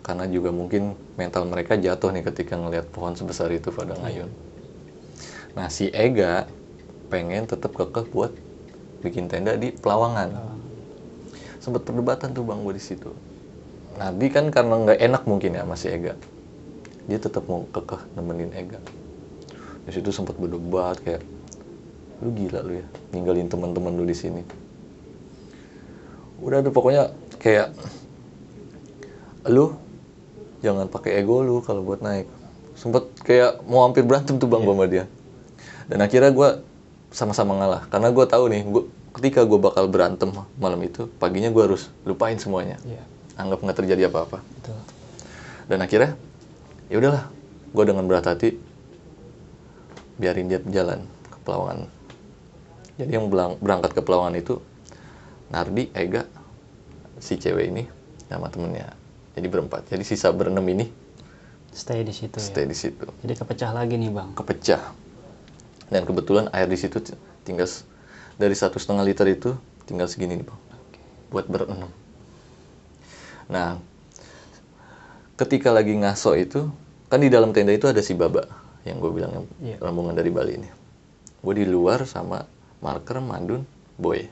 Karena 0.07 0.31
juga 0.31 0.55
mungkin 0.55 0.95
mental 1.19 1.51
mereka 1.51 1.75
jatuh 1.75 2.15
nih 2.15 2.23
ketika 2.23 2.55
ngelihat 2.55 2.87
pohon 2.95 3.19
sebesar 3.19 3.51
itu 3.51 3.75
pada 3.75 3.99
ngayun. 3.99 4.31
Nah, 5.59 5.67
si 5.73 5.91
Ega 5.91 6.47
pengen 7.11 7.49
tetap 7.51 7.75
kekeh 7.75 8.07
buat 8.13 8.31
bikin 9.03 9.27
tenda 9.27 9.59
di 9.59 9.75
Pelawangan. 9.75 10.35
Sempet 11.59 11.83
perdebatan 11.83 12.31
tuh 12.31 12.47
Bang 12.47 12.63
gue 12.63 12.79
di 12.79 12.83
situ. 12.83 13.11
Nabi 13.97 14.29
kan 14.29 14.53
karena 14.53 14.77
nggak 14.77 15.01
enak 15.01 15.23
mungkin 15.27 15.57
ya 15.57 15.65
masih 15.67 15.97
Ega. 15.97 16.15
Dia 17.11 17.19
tetap 17.19 17.49
mau 17.51 17.65
kekeh 17.71 18.03
nemenin 18.15 18.53
Ega. 18.55 18.79
Di 19.87 19.95
situ 19.95 20.11
sempat 20.11 20.35
berdebat 20.35 20.99
kayak 20.99 21.23
lu 22.19 22.33
gila 22.33 22.65
lu 22.65 22.81
ya 22.81 22.87
ninggalin 23.15 23.47
teman-teman 23.47 23.95
lu 23.95 24.03
di 24.03 24.17
sini. 24.17 24.43
Udah 26.43 26.61
ada 26.61 26.71
pokoknya 26.75 27.15
kayak 27.39 27.71
lu 29.47 29.79
jangan 30.61 30.91
pakai 30.91 31.23
ego 31.23 31.47
lu 31.47 31.63
kalau 31.63 31.87
buat 31.87 32.03
naik. 32.03 32.27
Sempet 32.75 33.09
kayak 33.23 33.63
mau 33.65 33.87
hampir 33.87 34.03
berantem 34.03 34.37
tuh 34.37 34.51
bang 34.51 34.67
sama 34.67 34.85
dia. 34.91 35.05
Dan 35.87 36.03
akhirnya 36.03 36.35
gue 36.35 36.49
sama-sama 37.15 37.55
ngalah 37.57 37.83
karena 37.87 38.11
gue 38.11 38.25
tahu 38.27 38.45
nih 38.51 38.63
gua, 38.67 38.85
ketika 39.17 39.47
gue 39.47 39.57
bakal 39.57 39.87
berantem 39.89 40.29
malam 40.59 40.83
itu 40.83 41.09
paginya 41.17 41.49
gue 41.49 41.63
harus 41.63 41.89
lupain 42.03 42.37
semuanya. 42.37 42.77
Iya. 42.85 43.03
anggap 43.37 43.61
nggak 43.61 43.79
terjadi 43.85 44.09
apa-apa. 44.09 44.41
Dan 45.69 45.79
akhirnya 45.85 46.17
ya 46.89 46.97
udahlah 46.97 47.25
gue 47.77 47.85
dengan 47.85 48.05
berat 48.09 48.27
hati 48.27 48.57
biarin 50.17 50.49
dia 50.49 50.61
jalan 50.65 51.05
ke 51.29 51.39
Pelawangan. 51.45 51.89
Jadi 52.97 53.11
yang 53.13 53.29
berangkat 53.61 53.93
ke 53.93 54.01
Pelawangan 54.01 54.37
itu 54.41 54.61
Nardi 55.53 55.93
Ega 55.93 56.25
si 57.21 57.37
cewek 57.37 57.69
ini 57.71 57.85
sama 58.27 58.49
temennya. 58.49 58.93
Jadi 59.37 59.47
berempat. 59.53 59.85
Jadi 59.93 60.03
sisa 60.05 60.33
berenam 60.33 60.65
ini 60.65 60.89
Stay 61.77 62.01
di 62.01 62.15
situ 62.17 62.41
ya. 62.41 62.45
stay 62.45 62.65
di 62.65 62.73
situ. 62.73 63.05
Jadi 63.21 63.37
kepecah 63.37 63.69
lagi 63.77 64.01
nih 64.01 64.09
bang. 64.09 64.33
kepecah. 64.33 64.81
Dan 65.93 66.09
kebetulan 66.09 66.49
air 66.57 66.65
di 66.73 66.81
situ 66.81 66.99
tinggal 67.45 67.69
dari 68.41 68.57
satu 68.57 68.81
setengah 68.81 69.05
liter 69.05 69.29
itu 69.29 69.53
tinggal 69.85 70.09
segini 70.09 70.41
nih 70.41 70.47
bang. 70.49 70.61
Buat 71.29 71.47
berenam. 71.53 71.93
Nah 73.53 73.77
ketika 75.37 75.69
lagi 75.69 75.93
ngaso 75.93 76.33
itu 76.33 76.73
kan 77.13 77.21
di 77.21 77.29
dalam 77.29 77.53
tenda 77.53 77.77
itu 77.77 77.85
ada 77.85 78.01
si 78.01 78.17
baba 78.17 78.49
yang 78.87 78.99
gue 79.03 79.11
bilang 79.11 79.33
yang 79.35 79.47
Iya. 79.59 79.77
rombongan 79.83 80.15
dari 80.15 80.31
Bali 80.31 80.53
ini 80.57 80.69
gue 81.43 81.55
di 81.55 81.67
luar 81.67 82.07
sama 82.07 82.43
marker 82.81 83.19
mandun 83.19 83.67
boy 83.99 84.23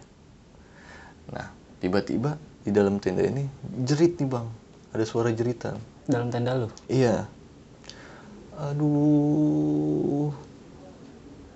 nah 1.30 1.50
tiba-tiba 1.82 2.38
di 2.62 2.70
dalam 2.72 2.96
tenda 3.02 3.26
ini 3.26 3.44
jerit 3.82 4.16
nih 4.16 4.28
bang 4.30 4.46
ada 4.94 5.04
suara 5.04 5.34
jeritan 5.34 5.74
Dalam 6.04 6.28
tenda 6.28 6.52
lu. 6.52 6.68
Iya. 6.84 7.24
Aduh. 8.60 10.28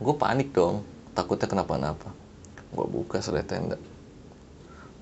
Gue 0.01 0.15
panik 0.17 0.57
dong. 0.57 0.81
Takutnya 1.13 1.45
kenapa-napa. 1.45 2.09
Gue 2.73 2.89
buka 2.89 3.21
serai 3.21 3.45
tenda. 3.45 3.77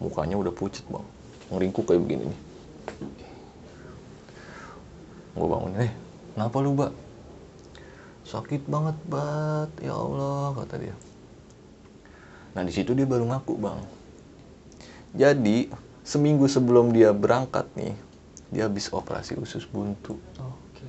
Mukanya 0.03 0.35
udah 0.35 0.51
pucet 0.51 0.83
bang. 0.91 1.07
Ngeringkuk 1.55 1.87
kayak 1.87 2.03
begini 2.03 2.25
nih. 2.27 2.41
Gue 5.39 5.47
bangun. 5.47 5.73
Eh, 5.79 5.93
kenapa 6.35 6.57
lu, 6.59 6.75
Mbak? 6.75 6.93
Sakit 8.27 8.67
banget, 8.67 8.99
Bat. 9.07 9.71
Ya 9.79 9.95
Allah, 9.95 10.51
kata 10.59 10.83
dia. 10.83 10.97
Nah, 12.59 12.67
di 12.67 12.75
situ 12.75 12.91
dia 12.91 13.07
baru 13.07 13.23
ngaku, 13.31 13.55
Bang. 13.55 13.87
Jadi, 15.15 15.71
seminggu 16.03 16.51
sebelum 16.51 16.91
dia 16.91 17.15
berangkat 17.15 17.71
nih, 17.79 17.95
dia 18.51 18.67
habis 18.67 18.91
operasi 18.91 19.39
usus 19.39 19.67
buntu. 19.67 20.19
Oke. 20.39 20.87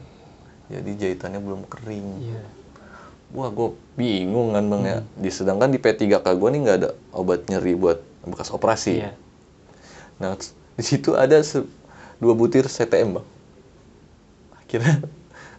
Jadi 0.73 0.91
jahitannya 0.97 1.41
belum 1.41 1.65
kering. 1.69 2.07
Iya. 2.21 2.43
Wah, 3.35 3.51
gue 3.51 3.75
bingung 3.99 4.55
kan 4.55 4.63
bang 4.71 4.83
ya. 4.87 4.97
Di, 5.19 5.29
sedangkan 5.33 5.67
di 5.67 5.79
P3K 5.83 6.23
gue 6.23 6.49
nih 6.53 6.61
nggak 6.63 6.77
ada 6.79 6.89
obat 7.11 7.43
nyeri 7.51 7.75
buat 7.75 7.99
bekas 8.23 8.53
operasi. 8.55 9.03
Iya. 9.03 9.11
Nah, 10.23 10.39
di 10.79 10.83
situ 10.85 11.11
ada 11.17 11.43
dua 12.23 12.33
butir 12.37 12.71
CTM 12.71 13.19
bang. 13.19 13.27
Akhirnya 14.63 14.95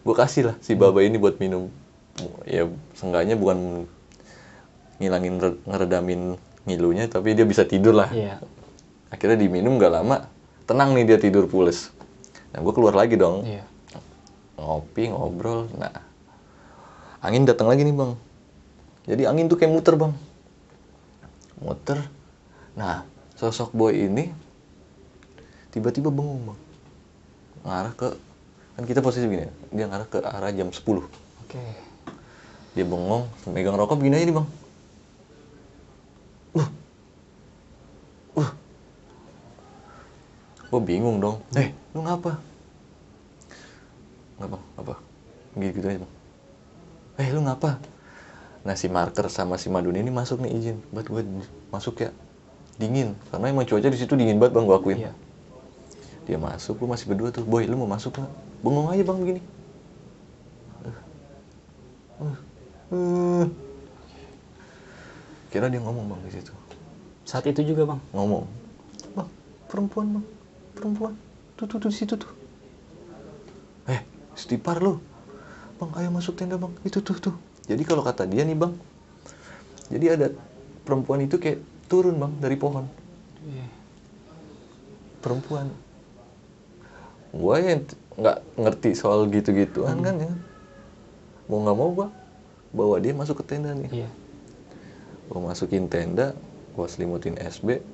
gue 0.09 0.17
kasih 0.17 0.43
lah 0.49 0.57
si 0.65 0.73
baba 0.73 1.05
ini 1.05 1.21
buat 1.21 1.37
minum. 1.37 1.69
Ya, 2.49 2.65
seenggaknya 2.97 3.37
bukan 3.37 3.85
ngilangin 4.97 5.37
re- 5.37 5.61
ngeredamin 5.69 6.41
ngilunya, 6.65 7.07
tapi 7.13 7.37
dia 7.37 7.45
bisa 7.45 7.69
tidur 7.69 7.93
lah. 7.93 8.09
Iya. 8.09 8.41
Akhirnya 9.13 9.37
diminum 9.37 9.77
nggak 9.77 9.93
lama, 9.93 10.25
tenang 10.65 10.97
nih 10.97 11.05
dia 11.15 11.19
tidur 11.21 11.45
pules. 11.45 11.93
Nah, 12.57 12.65
gue 12.65 12.73
keluar 12.73 12.97
lagi 12.97 13.21
dong. 13.21 13.45
Iya. 13.45 13.65
ngopi 14.59 15.15
ngobrol 15.15 15.71
nah 15.79 15.95
angin 17.23 17.47
datang 17.47 17.71
lagi 17.71 17.87
nih 17.87 17.95
bang 17.95 18.13
jadi 19.07 19.31
angin 19.31 19.47
tuh 19.47 19.55
kayak 19.55 19.71
muter 19.71 19.95
bang 19.95 20.11
muter 21.63 22.03
nah 22.75 23.07
sosok 23.39 23.71
boy 23.71 23.95
ini 23.95 24.35
tiba-tiba 25.71 26.11
bengong 26.11 26.51
bang 26.51 26.61
ngarah 27.63 27.95
ke 27.95 28.09
kan 28.79 28.87
kita 28.87 29.03
posisi 29.03 29.27
begini 29.27 29.51
dia 29.75 29.91
ngarah 29.91 30.07
ke 30.07 30.23
arah 30.23 30.55
jam 30.55 30.71
10 30.71 30.79
Oke. 30.87 31.59
dia 32.79 32.85
bengong 32.87 33.27
megang 33.51 33.75
rokok 33.75 33.99
begini 33.99 34.23
aja 34.23 34.27
nih 34.31 34.37
bang 34.39 34.49
uh 36.55 36.69
uh. 38.39 38.51
Gue 40.69 40.81
bingung 40.85 41.17
dong. 41.17 41.41
Eh. 41.57 41.73
Lu 41.97 42.05
ngapa? 42.05 42.37
Nggak 44.37 44.49
bang 44.53 44.65
apa 44.77 44.95
gitu, 45.57 45.73
gitu 45.81 45.87
aja 45.89 45.99
bang. 46.05 46.13
Eh 47.19 47.29
lu 47.33 47.41
ngapa? 47.43 47.81
Nah 48.69 48.77
si 48.77 48.87
marker 48.93 49.27
sama 49.33 49.57
si 49.57 49.73
madun 49.73 49.97
ini 49.97 50.13
masuk 50.13 50.45
nih 50.45 50.53
izin. 50.55 50.77
Buat 50.93 51.09
gue 51.09 51.23
masuk 51.73 52.05
ya. 52.05 52.11
Dingin 52.79 53.17
karena 53.33 53.51
emang 53.51 53.67
cuaca 53.67 53.89
di 53.91 53.99
situ 53.99 54.15
dingin 54.15 54.39
banget 54.39 54.55
bang 54.55 54.65
gue 54.69 54.77
akuin. 54.77 54.99
Iya. 55.09 55.13
Dia 56.29 56.37
masuk 56.37 56.77
gue 56.85 56.89
masih 56.93 57.09
berdua 57.09 57.33
tuh. 57.33 57.49
Boy 57.49 57.65
lu 57.65 57.81
mau 57.81 57.89
masuk 57.89 58.13
nggak? 58.21 58.33
Bengong 58.61 58.93
aja 58.93 59.03
bang 59.03 59.19
begini. 59.19 59.43
Uh, 62.19 62.37
uh. 62.93 63.45
kira 65.49 65.73
dia 65.73 65.81
ngomong 65.81 66.13
bang 66.13 66.21
di 66.29 66.33
situ. 66.37 66.53
Saat 67.25 67.49
itu 67.49 67.65
juga 67.65 67.89
bang. 67.89 68.01
ngomong. 68.13 68.45
Bang 69.17 69.29
perempuan 69.73 70.21
bang. 70.21 70.27
Perempuan. 70.77 71.13
Tuh 71.57 71.65
tuh, 71.65 71.81
tuh 71.81 71.89
di 71.89 71.97
situ 71.97 72.15
tuh. 72.21 72.31
Eh 73.89 74.05
stipar 74.37 74.85
lu. 74.85 75.01
Bang 75.81 75.97
ayo 75.97 76.13
masuk 76.13 76.37
tenda 76.37 76.61
bang. 76.61 76.77
Itu 76.85 77.01
tuh 77.01 77.17
tuh. 77.17 77.35
Jadi 77.65 77.81
kalau 77.89 78.05
kata 78.05 78.29
dia 78.29 78.45
nih 78.45 78.53
bang 78.53 78.77
jadi 79.89 80.07
ada 80.21 80.27
perempuan 80.85 81.25
itu 81.25 81.41
kayak 81.41 81.65
turun 81.89 82.21
bang 82.21 82.33
dari 82.41 82.57
pohon. 82.61 82.85
Iya. 83.49 83.67
perempuan 85.19 85.67
gue 87.33 87.57
yang 87.61 87.81
nggak 88.19 88.39
ngerti 88.59 88.91
soal 88.97 89.29
gitu-gituan 89.31 90.01
kan 90.01 90.17
ya. 90.19 90.33
Mau 91.49 91.65
nggak 91.65 91.77
mau 91.77 91.91
gue 91.95 92.09
bawa 92.73 92.97
dia 93.01 93.13
masuk 93.17 93.41
ke 93.41 93.55
tenda 93.55 93.73
nih. 93.73 94.05
Iya. 94.05 94.11
gue 95.29 95.41
masukin 95.45 95.93
tenda 95.93 96.33
gue 96.73 96.87
selimutin 96.89 97.37
SB 97.37 97.85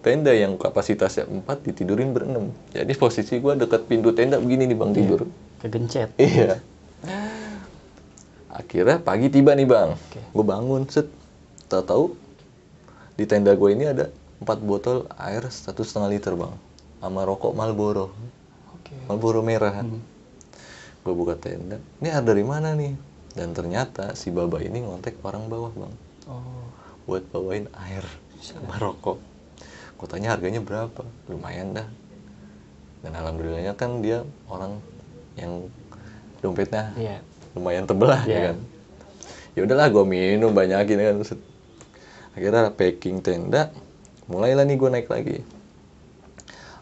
tenda 0.00 0.32
yang 0.32 0.56
kapasitasnya 0.56 1.28
4 1.28 1.44
ditidurin 1.68 2.16
berenam. 2.16 2.48
Jadi 2.72 2.96
posisi 2.96 3.36
gue 3.36 3.52
deket 3.60 3.84
pintu 3.84 4.16
tenda 4.16 4.40
begini 4.40 4.70
nih 4.72 4.78
bang 4.78 4.90
tidur. 4.96 5.20
Kegencet. 5.60 6.16
iya. 6.16 6.64
Akhirnya 8.48 9.02
pagi 9.04 9.28
tiba 9.28 9.52
nih 9.52 9.68
bang. 9.68 9.92
Oke. 9.92 10.20
gue 10.22 10.44
bangun 10.46 10.88
set. 10.88 11.12
Tahu-tahu 11.66 12.14
di 13.20 13.24
tenda 13.28 13.52
gue 13.52 13.70
ini 13.74 13.84
ada 13.84 14.08
empat 14.40 14.58
botol 14.62 15.08
air 15.16 15.44
satu 15.48 15.82
setengah 15.82 16.08
liter 16.12 16.32
bang 16.36 16.52
sama 17.00 17.24
rokok 17.24 17.52
Marlboro 17.56 18.12
Oke. 18.86 18.94
Marlboro 19.10 19.42
merah. 19.42 19.82
Hmm. 19.82 19.98
gue 21.02 21.14
buka 21.14 21.38
tenda. 21.38 21.78
Ini 22.02 22.18
air 22.18 22.22
dari 22.26 22.42
mana 22.42 22.74
nih? 22.74 22.94
Dan 23.34 23.54
ternyata 23.54 24.14
si 24.18 24.30
baba 24.34 24.58
ini 24.62 24.82
ngontek 24.82 25.18
orang 25.26 25.46
bawah 25.50 25.70
bang. 25.74 25.94
Oh. 26.26 26.66
buat 27.06 27.22
bawain 27.30 27.70
air 27.86 28.02
sama 28.42 28.74
rokok. 28.82 29.18
Gue 29.94 30.06
tanya 30.10 30.34
harganya 30.34 30.58
berapa? 30.58 31.06
Lumayan 31.30 31.70
dah. 31.74 31.86
Dan 33.06 33.14
alhamdulillahnya 33.14 33.78
kan 33.78 34.02
dia 34.02 34.26
orang 34.50 34.82
yang 35.38 35.70
dompetnya 36.42 36.90
Iya. 36.98 37.22
lumayan 37.54 37.86
tebel 37.86 38.10
lah 38.10 38.22
ya 38.26 38.30
Iya. 38.30 38.42
kan? 38.50 38.56
Ya 39.54 39.60
udahlah 39.62 39.86
gue 39.94 40.04
minum 40.06 40.50
banyakin 40.50 40.98
kan. 40.98 41.16
Akhirnya 42.34 42.74
packing 42.74 43.22
tenda 43.22 43.70
mulailah 44.26 44.66
nih 44.66 44.74
gue 44.74 44.88
naik 44.90 45.06
lagi. 45.06 45.38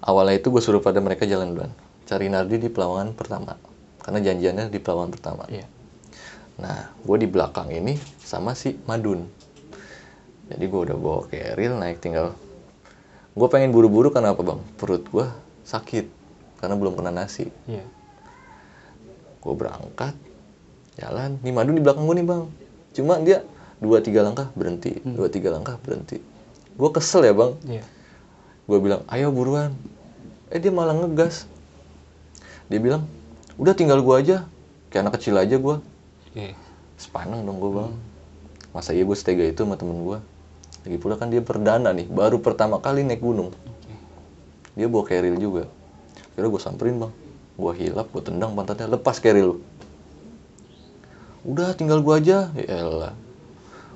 Awalnya 0.01 0.40
itu 0.40 0.49
gue 0.49 0.64
suruh 0.64 0.81
pada 0.81 1.05
mereka 1.05 1.29
jalan 1.29 1.53
duluan 1.53 1.73
cari 2.05 2.29
Nardi 2.29 2.61
di 2.61 2.69
pelawangan 2.69 3.17
pertama 3.17 3.57
karena 4.05 4.19
janjiannya 4.21 4.69
di 4.69 4.79
pelawangan 4.81 5.12
pertama 5.12 5.45
Iya. 5.49 5.67
Nah, 6.55 6.95
gue 7.03 7.17
di 7.19 7.27
belakang 7.27 7.67
ini 7.75 7.99
sama 8.23 8.55
si 8.55 8.79
Madun. 8.87 9.27
Jadi 10.47 10.64
gue 10.71 10.81
udah 10.87 10.95
bawa 10.95 11.27
keril 11.27 11.75
naik 11.81 11.99
tinggal. 11.99 12.37
Gue 13.35 13.49
pengen 13.51 13.75
buru-buru 13.75 14.14
karena 14.14 14.31
apa 14.37 14.43
bang? 14.47 14.61
Perut 14.79 15.03
gue 15.11 15.27
sakit 15.67 16.07
karena 16.62 16.79
belum 16.79 16.95
kena 16.95 17.11
nasi. 17.11 17.51
Iya. 17.67 17.83
Gue 19.43 19.55
berangkat, 19.59 20.14
jalan. 20.95 21.43
Nih 21.43 21.51
Madun 21.51 21.75
di 21.75 21.83
belakang 21.83 22.07
gue 22.07 22.17
nih 22.23 22.27
bang. 22.29 22.45
Cuma 22.95 23.19
dia 23.19 23.43
dua 23.83 23.99
tiga 23.99 24.23
langkah 24.23 24.47
berhenti, 24.55 25.03
dua 25.03 25.27
tiga 25.27 25.51
langkah 25.51 25.75
berhenti. 25.83 26.23
Gue 26.79 26.90
kesel 26.95 27.27
ya 27.27 27.35
bang. 27.35 27.53
Iya. 27.67 27.85
Gue 28.71 28.79
bilang, 28.79 29.03
ayo 29.11 29.35
buruan. 29.35 29.75
Eh 30.55 30.62
dia 30.62 30.71
malah 30.71 30.95
ngegas. 30.95 31.51
Dia 32.72 32.81
bilang, 32.81 33.05
udah 33.61 33.74
tinggal 33.77 34.00
gue 34.00 34.14
aja. 34.14 34.37
Kayak 34.88 35.09
anak 35.09 35.14
kecil 35.20 35.35
aja 35.37 35.57
gue. 35.57 35.77
Oke. 36.35 36.59
sepaneng 36.94 37.42
dong 37.42 37.59
gue 37.59 37.70
bang 37.74 37.90
masa 38.70 38.94
iya 38.94 39.03
gue 39.03 39.18
setega 39.18 39.42
itu 39.42 39.66
sama 39.66 39.74
temen 39.74 39.98
gue 39.98 40.18
lagi 40.87 40.98
pula 40.98 41.18
kan 41.18 41.27
dia 41.27 41.42
perdana 41.42 41.90
nih 41.90 42.07
baru 42.07 42.38
pertama 42.38 42.79
kali 42.79 43.03
naik 43.03 43.18
gunung 43.18 43.50
Oke. 43.50 43.94
dia 44.79 44.87
bawa 44.87 45.03
keril 45.03 45.35
juga 45.42 45.66
kira 46.38 46.46
gue 46.46 46.62
samperin 46.62 47.03
bang 47.03 47.12
Gua 47.55 47.70
hilap, 47.70 48.11
gua 48.11 48.22
tendang 48.22 48.50
pantatnya, 48.59 48.90
lepas 48.90 49.22
keril 49.22 49.55
lu. 49.55 49.57
Udah 51.46 51.70
tinggal 51.79 52.03
gua 52.03 52.18
aja. 52.18 52.50
Ya 52.59 52.83
elah. 52.83 53.14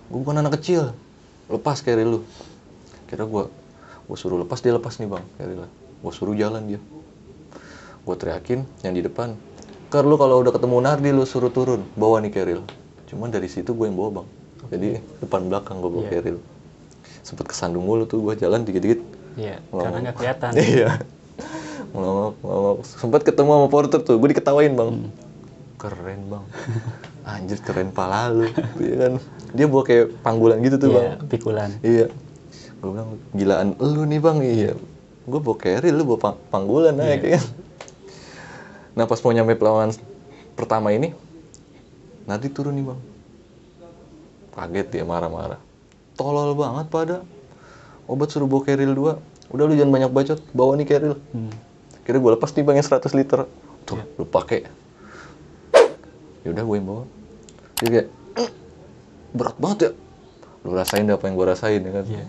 Gua 0.07 0.19
bukan 0.23 0.39
anak 0.39 0.63
kecil. 0.63 0.95
Lepas 1.51 1.83
keril 1.83 2.07
lu. 2.07 2.21
Kira 3.11 3.27
gua 3.27 3.51
gua 4.07 4.17
suruh 4.17 4.39
lepas 4.39 4.63
dia 4.63 4.71
lepas 4.71 4.95
nih 5.03 5.11
bang 5.11 5.25
keril. 5.43 5.67
Gua 5.99 6.13
suruh 6.15 6.39
jalan 6.39 6.71
dia. 6.71 6.81
Gua 8.09 8.17
teriakin 8.17 8.65
yang 8.81 8.97
di 8.97 9.05
depan. 9.05 9.37
Ker 9.89 10.01
lu 10.01 10.17
kalau 10.17 10.41
udah 10.41 10.49
ketemu 10.49 10.81
Nardi 10.81 11.13
lu 11.13 11.23
suruh 11.23 11.49
turun, 11.49 11.85
bawa 11.93 12.25
nih 12.25 12.33
keril. 12.33 12.65
Cuman 13.05 13.29
dari 13.29 13.45
situ 13.47 13.71
gue 13.71 13.85
yang 13.85 13.93
bawa 13.95 14.11
bang. 14.15 14.29
Jadi 14.71 14.89
depan 15.21 15.45
belakang 15.45 15.77
gua 15.79 15.91
bawa 15.91 16.03
Iya. 16.03 16.13
keril. 16.15 16.37
Sempet 17.21 17.45
kesandung 17.47 17.85
mulu 17.85 18.05
tuh 18.05 18.21
gua 18.23 18.33
jalan 18.33 18.65
dikit-dikit. 18.65 19.05
Iya, 19.37 19.61
Ngomong. 19.63 19.85
karena 19.85 19.99
nggak 20.03 20.17
kelihatan. 20.17 20.51
Iya. 20.73 20.89
Ngomong, 21.91 22.33
ngomong. 22.39 22.77
Sempat 22.83 23.21
ketemu 23.23 23.51
sama 23.51 23.69
porter 23.69 24.01
tuh, 24.03 24.17
gue 24.17 24.29
diketawain 24.31 24.73
bang. 24.73 24.89
Hmm. 24.91 25.13
Keren 25.77 26.21
bang. 26.27 26.45
Anjir 27.29 27.61
keren 27.61 27.93
pala 27.93 28.29
lu. 28.31 28.49
Iya 28.79 28.95
kan. 28.99 29.13
Dia 29.53 29.67
bawa 29.67 29.85
kayak 29.85 30.17
panggulan 30.19 30.59
gitu 30.61 30.77
tuh 30.79 30.89
Iya, 30.91 30.97
bang. 30.97 31.29
pikulan. 31.29 31.71
Iya. 31.83 32.07
Gue 32.79 32.89
bilang 32.91 33.09
gilaan 33.33 33.69
lu 33.79 34.05
nih 34.05 34.17
bang. 34.19 34.39
Iya. 34.41 34.73
Gue 35.25 35.41
bawa 35.41 35.57
carry, 35.57 35.93
lu 35.93 36.05
bawa 36.05 36.19
pang- 36.19 36.41
panggulan 36.49 36.97
aja 36.97 37.13
Iya. 37.15 37.37
kan. 37.37 37.45
Nah 38.99 39.07
pas 39.07 39.23
mau 39.23 39.31
nyampe 39.31 39.55
pelawan 39.55 39.95
pertama 40.59 40.91
ini, 40.91 41.15
nanti 42.27 42.51
turun 42.51 42.75
nih 42.75 42.83
bang. 42.91 43.01
Kaget 44.59 44.87
dia 44.91 45.05
marah-marah. 45.07 45.63
Tolol 46.19 46.59
banget 46.59 46.91
pada. 46.91 47.17
Obat 48.11 48.35
suruh 48.35 48.51
bawa 48.51 48.67
keril 48.67 48.91
dua. 48.91 49.23
Udah 49.55 49.71
lu 49.71 49.79
jangan 49.79 49.95
banyak 49.95 50.11
bacot, 50.11 50.43
bawa 50.51 50.75
nih 50.75 50.89
keril. 50.91 51.15
Hmm. 51.31 51.55
Kira 52.03 52.19
gue 52.19 52.31
lepas 52.35 52.51
nih 52.51 52.67
bang 52.67 52.83
yang 52.83 52.89
100 52.91 53.15
liter. 53.15 53.47
Tuh, 53.87 54.03
Iya. 54.03 54.05
lu 54.19 54.25
pakai. 54.27 54.67
Yaudah 56.43 56.65
gue 56.67 56.77
yang 56.83 56.89
bawa. 56.91 57.05
Dia 57.79 57.89
kayak, 57.95 58.07
"Eh, 58.35 58.51
berat 59.31 59.57
banget 59.63 59.79
ya. 59.79 59.91
Lu 60.67 60.75
rasain 60.75 61.07
deh 61.07 61.15
apa 61.15 61.25
yang 61.31 61.39
gue 61.39 61.47
rasain 61.47 61.81
ya 61.87 61.93
kan. 61.95 62.05
Iya. 62.11 62.27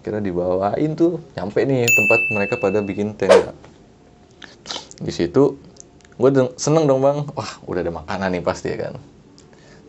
Kira 0.00 0.18
dibawain 0.24 0.96
tuh, 0.96 1.20
nyampe 1.36 1.62
nih 1.68 1.84
tempat 1.84 2.20
mereka 2.32 2.54
pada 2.56 2.80
bikin 2.80 3.12
tenda. 3.14 3.52
Di 5.02 5.12
situ, 5.12 5.58
gue 6.22 6.30
seneng 6.54 6.86
dong 6.86 7.02
bang. 7.02 7.26
Wah, 7.34 7.52
udah 7.66 7.82
ada 7.82 7.90
makanan 7.90 8.30
nih 8.30 8.42
pasti 8.46 8.70
ya 8.70 8.78
kan. 8.78 8.94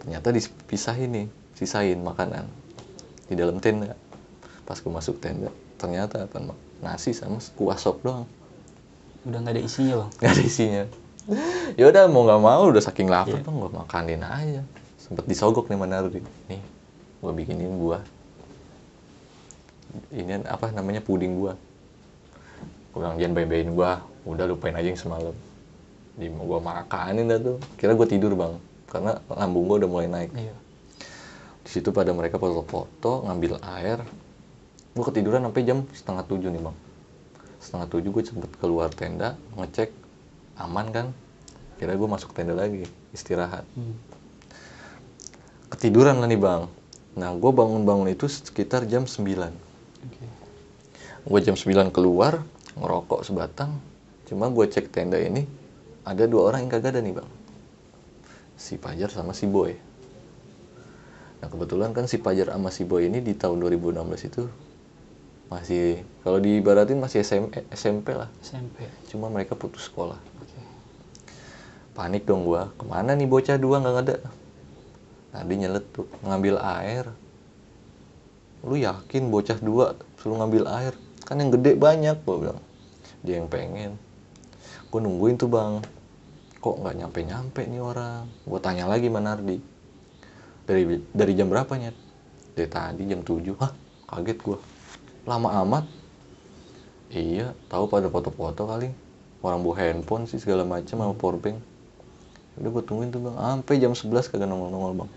Ternyata 0.01 0.33
dipisahin 0.33 1.09
nih, 1.13 1.25
sisain 1.53 2.01
makanan 2.01 2.49
di 3.29 3.37
dalam 3.37 3.61
tenda. 3.61 3.93
Pas 4.65 4.81
gue 4.81 4.89
masuk 4.89 5.21
tenda, 5.21 5.53
ternyata 5.77 6.25
apa 6.25 6.41
nasi 6.81 7.15
sama 7.15 7.39
kuah 7.55 7.79
sop 7.79 8.03
doang 8.03 8.27
Udah 9.23 9.39
nggak 9.39 9.55
ada 9.55 9.63
isinya 9.63 9.95
bang. 10.03 10.09
nggak 10.19 10.31
ada 10.35 10.43
isinya 10.43 10.83
ya 11.79 11.85
udah 11.87 12.03
mau 12.11 12.27
nggak 12.27 12.41
mau 12.43 12.63
udah 12.67 12.83
saking 12.83 13.07
lapar 13.07 13.39
Iya. 13.39 13.47
bang 13.47 13.55
gue 13.55 13.71
makanin 13.71 14.19
aja 14.19 14.61
sempet 14.99 15.23
disogok 15.23 15.71
nih 15.71 15.79
mana 15.79 16.03
nih 16.03 16.59
gue 17.23 17.31
bikinin 17.31 17.79
buah 17.79 18.03
ini 20.11 20.43
apa 20.43 20.75
namanya 20.75 20.99
puding 20.99 21.39
buah 21.39 21.55
gue 22.91 22.99
bilang 22.99 23.15
jangan 23.15 23.33
bayi-bayin 23.39 23.71
gue 23.71 23.91
udah 24.27 24.45
lupain 24.51 24.75
aja 24.75 24.91
yang 24.91 24.99
semalam 24.99 25.31
di 26.13 26.29
gue 26.29 26.59
makanin 26.61 27.25
dah 27.25 27.39
tuh. 27.41 27.57
Kira 27.77 27.97
gue 27.97 28.07
tidur 28.07 28.37
bang. 28.37 28.53
Karena 28.85 29.17
lambung 29.33 29.65
gue 29.65 29.77
udah 29.85 29.89
mulai 29.89 30.09
naik. 30.09 30.31
Iya. 30.33 30.55
di 31.63 31.71
situ 31.71 31.95
pada 31.95 32.11
mereka 32.11 32.35
foto-foto 32.37 33.23
ngambil 33.25 33.57
air. 33.63 34.03
Gue 34.93 35.03
ketiduran 35.07 35.41
sampai 35.47 35.63
jam 35.63 35.87
setengah 35.95 36.23
tujuh 36.27 36.49
nih 36.51 36.61
bang. 36.61 36.75
Setengah 37.63 37.87
tujuh 37.87 38.09
gue 38.11 38.23
sempet 38.27 38.51
keluar 38.59 38.91
tenda 38.91 39.39
ngecek 39.55 39.89
aman 40.59 40.91
kan? 40.91 41.07
Kira 41.79 41.95
gue 41.95 42.05
masuk 42.05 42.35
tenda 42.35 42.53
lagi 42.53 42.85
istirahat. 43.15 43.65
Hmm. 43.73 43.95
ketiduran 45.73 46.21
lah 46.21 46.29
nih 46.29 46.37
bang. 46.37 46.69
Nah 47.17 47.33
gue 47.33 47.51
bangun-bangun 47.53 48.13
itu 48.13 48.29
sekitar 48.29 48.85
jam 48.85 49.09
9 49.09 49.17
Oke. 50.05 50.25
gue 51.23 51.39
jam 51.41 51.55
9 51.57 51.89
keluar 51.89 52.45
ngerokok 52.77 53.25
sebatang. 53.25 53.81
Cuma 54.29 54.51
gue 54.53 54.65
cek 54.69 54.93
tenda 54.93 55.17
ini 55.17 55.62
ada 56.03 56.23
dua 56.27 56.51
orang 56.51 56.67
yang 56.67 56.71
kagak 56.71 56.95
ada 56.95 57.01
nih 57.01 57.15
bang. 57.15 57.29
Si 58.59 58.75
Pajar 58.75 59.07
sama 59.07 59.31
si 59.31 59.47
Boy. 59.47 59.75
Nah 61.39 61.47
kebetulan 61.47 61.95
kan 61.95 62.07
si 62.11 62.19
Pajar 62.19 62.51
sama 62.51 62.71
si 62.71 62.83
Boy 62.83 63.07
ini 63.07 63.23
di 63.23 63.35
tahun 63.35 63.59
2016 63.63 64.29
itu 64.31 64.43
masih 65.47 66.01
kalau 66.23 66.39
diibaratin 66.43 66.99
masih 66.99 67.23
SM, 67.23 67.51
SMP 67.71 68.15
lah. 68.15 68.27
SMP. 68.43 68.87
cuma 69.11 69.31
mereka 69.31 69.55
putus 69.55 69.87
sekolah. 69.87 70.19
Oke. 70.39 70.59
panik 71.93 72.25
dong 72.25 72.41
gua 72.41 72.73
ke 72.73 72.83
mana 72.89 73.13
nih 73.13 73.29
bocah 73.29 73.55
dua 73.55 73.79
nggak 73.79 73.97
ada? 74.07 74.17
Nah 75.35 75.41
dia 75.45 75.55
nyelet 75.55 75.85
tuh 75.93 76.09
ngambil 76.25 76.59
air. 76.59 77.05
Lu 78.63 78.75
yakin 78.79 79.29
bocah 79.31 79.59
dua 79.59 79.95
suruh 80.19 80.39
ngambil 80.39 80.67
air? 80.67 80.93
Kan 81.23 81.39
yang 81.39 81.53
gede 81.53 81.79
banyak 81.79 82.17
gua 82.27 82.35
bilang. 82.39 82.59
Dia 83.23 83.39
yang 83.39 83.47
pengen 83.47 83.95
gua 84.93 85.01
nungguin 85.01 85.41
tuh 85.41 85.49
bang. 85.49 85.81
Kok 86.61 86.85
nggak 86.85 86.95
nyampe 87.01 87.19
nyampe 87.25 87.61
nih 87.65 87.81
orang? 87.81 88.29
Gua 88.45 88.61
tanya 88.61 88.85
lagi 88.85 89.09
mana 89.09 89.33
Nardi. 89.33 89.57
Dari 90.69 91.01
dari 91.09 91.33
jam 91.33 91.49
berapa 91.49 91.73
nyet? 91.73 91.97
Dari 92.53 92.69
tadi 92.69 93.01
jam 93.09 93.25
7 93.25 93.57
hah? 93.57 93.73
Kaget 94.05 94.37
gua. 94.45 94.61
Lama 95.25 95.49
amat. 95.65 95.89
Iya 97.09 97.57
tahu 97.73 97.89
pada 97.89 98.05
foto-foto 98.13 98.69
kali. 98.69 98.93
Orang 99.41 99.65
bawa 99.65 99.81
handphone 99.81 100.29
sih 100.29 100.37
segala 100.37 100.61
macam 100.61 100.93
sama 100.93 101.17
powerbank 101.17 101.73
udah 102.53 102.69
gue 102.69 102.83
tungguin 102.85 103.09
tuh 103.09 103.17
bang. 103.17 103.33
Sampai 103.33 103.81
jam 103.81 103.97
11 103.97 104.29
kagak 104.29 104.45
nongol-nongol 104.45 104.93
bang. 105.03 105.11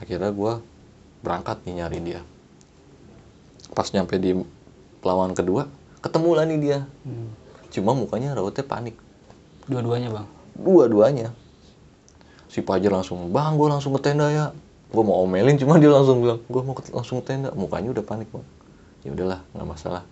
Akhirnya 0.00 0.32
gue 0.32 0.52
berangkat 1.20 1.60
nih 1.68 1.84
nyari 1.84 1.98
dia. 2.00 2.20
Pas 3.76 3.92
nyampe 3.92 4.16
di 4.16 4.32
pelawan 5.04 5.36
kedua 5.36 5.68
ketemu 6.04 6.30
lah 6.36 6.44
nih 6.44 6.58
dia. 6.60 6.78
Hmm. 7.02 7.32
cuma 7.72 7.90
mukanya 7.90 8.36
rautnya 8.36 8.62
panik. 8.62 8.94
Dua-duanya 9.66 10.12
bang. 10.12 10.26
dua-duanya. 10.54 11.34
Si 12.46 12.62
Pajar 12.62 12.92
langsung 12.92 13.32
bang 13.32 13.56
gue 13.56 13.66
langsung 13.66 13.90
ke 13.90 14.04
tenda 14.04 14.30
ya. 14.30 14.54
Gue 14.94 15.02
mau 15.02 15.18
omelin 15.18 15.58
cuma 15.58 15.74
dia 15.74 15.90
langsung 15.90 16.22
bilang 16.22 16.38
gue 16.44 16.62
mau 16.62 16.70
ke- 16.70 16.92
langsung 16.92 17.18
ke 17.18 17.26
tenda. 17.26 17.50
Mukanya 17.50 17.90
udah 17.90 18.04
panik 18.04 18.30
bang. 18.30 18.46
Ya 19.02 19.10
udahlah 19.10 19.40
nggak 19.50 19.66
masalah. 19.66 20.02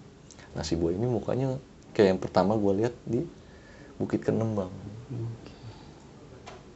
Nah 0.52 0.66
si 0.66 0.74
boy 0.74 0.92
ini 0.92 1.07
mukanya 1.07 1.55
kayak 1.92 2.16
yang 2.16 2.20
pertama 2.20 2.57
gue 2.57 2.72
lihat 2.83 2.94
di 3.05 3.22
Bukit 3.94 4.26
Kenem 4.26 4.59
bang. 4.59 4.72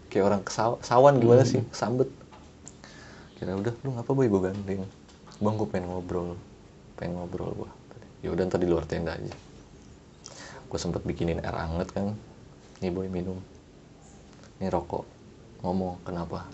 Kayak 0.07 0.25
orang 0.25 0.43
kesaw- 0.47 0.79
sawan 0.81 1.19
gimana 1.19 1.43
sih? 1.43 1.67
Sambet. 1.75 2.07
Kira 3.37 3.53
udah 3.53 3.75
lu 3.83 3.91
ngapa 3.91 4.11
boy? 4.13 4.31
Gue 4.31 4.41
gandeng. 4.45 4.87
Bang 5.37 5.59
gue 5.59 5.67
pengen 5.67 5.91
ngobrol 5.91 6.39
pengen 6.95 7.19
ngobrol 7.19 7.53
gue 7.53 7.71
ya 8.21 8.29
udah 8.33 8.49
ntar 8.49 8.61
di 8.61 8.69
luar 8.69 8.85
tenda 8.89 9.17
aja. 9.17 9.35
Gue 10.67 10.79
sempet 10.81 11.03
bikinin 11.05 11.41
air 11.41 11.57
anget 11.57 11.89
kan. 11.93 12.15
Nih 12.81 12.91
boy 12.93 13.09
minum. 13.09 13.39
Ini 14.61 14.73
rokok. 14.73 15.05
Ngomong 15.65 16.01
kenapa? 16.05 16.45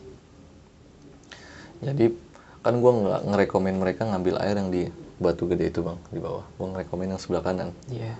Jadi 1.82 2.14
kan 2.62 2.78
gue 2.78 2.92
nggak 2.94 3.20
ngerekomen 3.26 3.74
mereka 3.78 4.06
ngambil 4.06 4.38
air 4.38 4.54
yang 4.54 4.70
di 4.70 4.86
batu 5.18 5.50
gede 5.50 5.70
itu 5.70 5.82
bang 5.82 5.98
di 6.14 6.18
bawah. 6.22 6.46
Gue 6.58 6.66
ngerekomen 6.70 7.14
yang 7.14 7.20
sebelah 7.20 7.42
kanan. 7.42 7.70
Iya. 7.90 8.14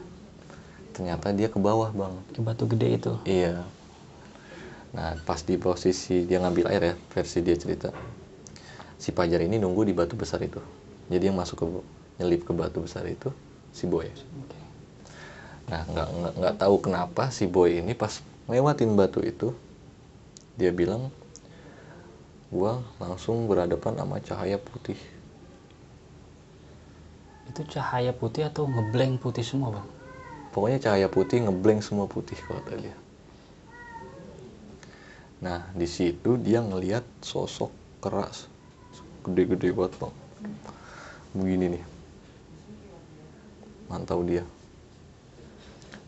ternyata 0.92 1.32
dia 1.32 1.48
ke 1.48 1.56
bawah 1.56 1.88
bang. 1.88 2.12
Ke 2.36 2.40
batu 2.44 2.68
gede 2.68 3.00
itu. 3.00 3.12
iya. 3.24 3.64
Nah 4.92 5.16
pas 5.24 5.40
di 5.40 5.56
posisi 5.56 6.28
dia 6.28 6.36
ngambil 6.36 6.68
air 6.68 6.82
ya 6.92 6.94
versi 7.16 7.40
dia 7.40 7.56
cerita 7.56 7.88
si 9.02 9.10
Pajar 9.10 9.42
ini 9.42 9.58
nunggu 9.58 9.82
di 9.82 9.90
batu 9.96 10.14
besar 10.14 10.38
itu. 10.46 10.62
Jadi 11.10 11.26
yang 11.26 11.34
masuk 11.34 11.56
ke 11.58 11.66
nyelip 12.22 12.46
ke 12.46 12.54
batu 12.54 12.86
besar 12.86 13.02
itu 13.10 13.34
si 13.74 13.90
boy 13.90 14.06
Oke. 14.06 14.58
Nah, 15.66 15.82
nggak 15.90 16.08
nggak 16.14 16.34
nggak 16.38 16.54
tahu 16.62 16.74
kenapa 16.78 17.34
si 17.34 17.50
boy 17.50 17.82
ini 17.82 17.98
pas 17.98 18.22
lewatin 18.46 18.94
batu 18.94 19.18
itu 19.26 19.50
dia 20.54 20.70
bilang 20.70 21.10
gua 22.54 22.78
langsung 23.02 23.50
berhadapan 23.50 23.98
sama 23.98 24.22
cahaya 24.22 24.60
putih. 24.62 24.98
Itu 27.50 27.66
cahaya 27.66 28.14
putih 28.14 28.46
atau 28.46 28.70
ngeblank 28.70 29.18
putih 29.18 29.42
semua 29.42 29.74
bang? 29.74 29.88
Pokoknya 30.54 30.78
cahaya 30.78 31.08
putih 31.10 31.42
ngeblank 31.42 31.82
semua 31.82 32.06
putih 32.06 32.38
kalau 32.46 32.62
kata 32.62 32.78
dia. 32.78 32.96
Nah, 35.42 35.66
di 35.74 35.90
situ 35.90 36.38
dia 36.38 36.62
ngelihat 36.62 37.02
sosok 37.18 37.72
keras 37.98 38.46
gede-gede 39.26 39.74
banget, 39.74 39.98
Bang. 39.98 40.14
Begini 41.34 41.78
nih. 41.78 41.84
Mantau 43.92 44.24
dia. 44.24 44.48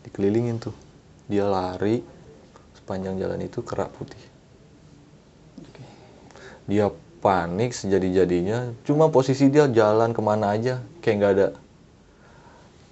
Dikelilingin 0.01 0.57
tuh. 0.57 0.73
Dia 1.29 1.45
lari 1.45 2.01
sepanjang 2.81 3.21
jalan 3.21 3.45
itu 3.45 3.61
kerak 3.61 3.93
putih. 3.93 4.21
Dia 6.65 6.89
panik 7.21 7.73
sejadi-jadinya 7.73 8.73
cuma 8.85 9.09
posisi 9.09 9.49
dia 9.49 9.65
jalan 9.65 10.13
ke 10.13 10.21
mana 10.21 10.53
aja 10.53 10.77
kayak 11.01 11.15
nggak 11.17 11.33
ada 11.33 11.47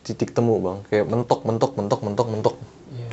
titik 0.01 0.33
temu 0.33 0.57
bang 0.57 0.81
kayak 0.89 1.05
mentok 1.05 1.45
mentok 1.45 1.77
mentok 1.77 2.01
mentok 2.01 2.27
mentok 2.33 2.55
Iya. 2.97 3.09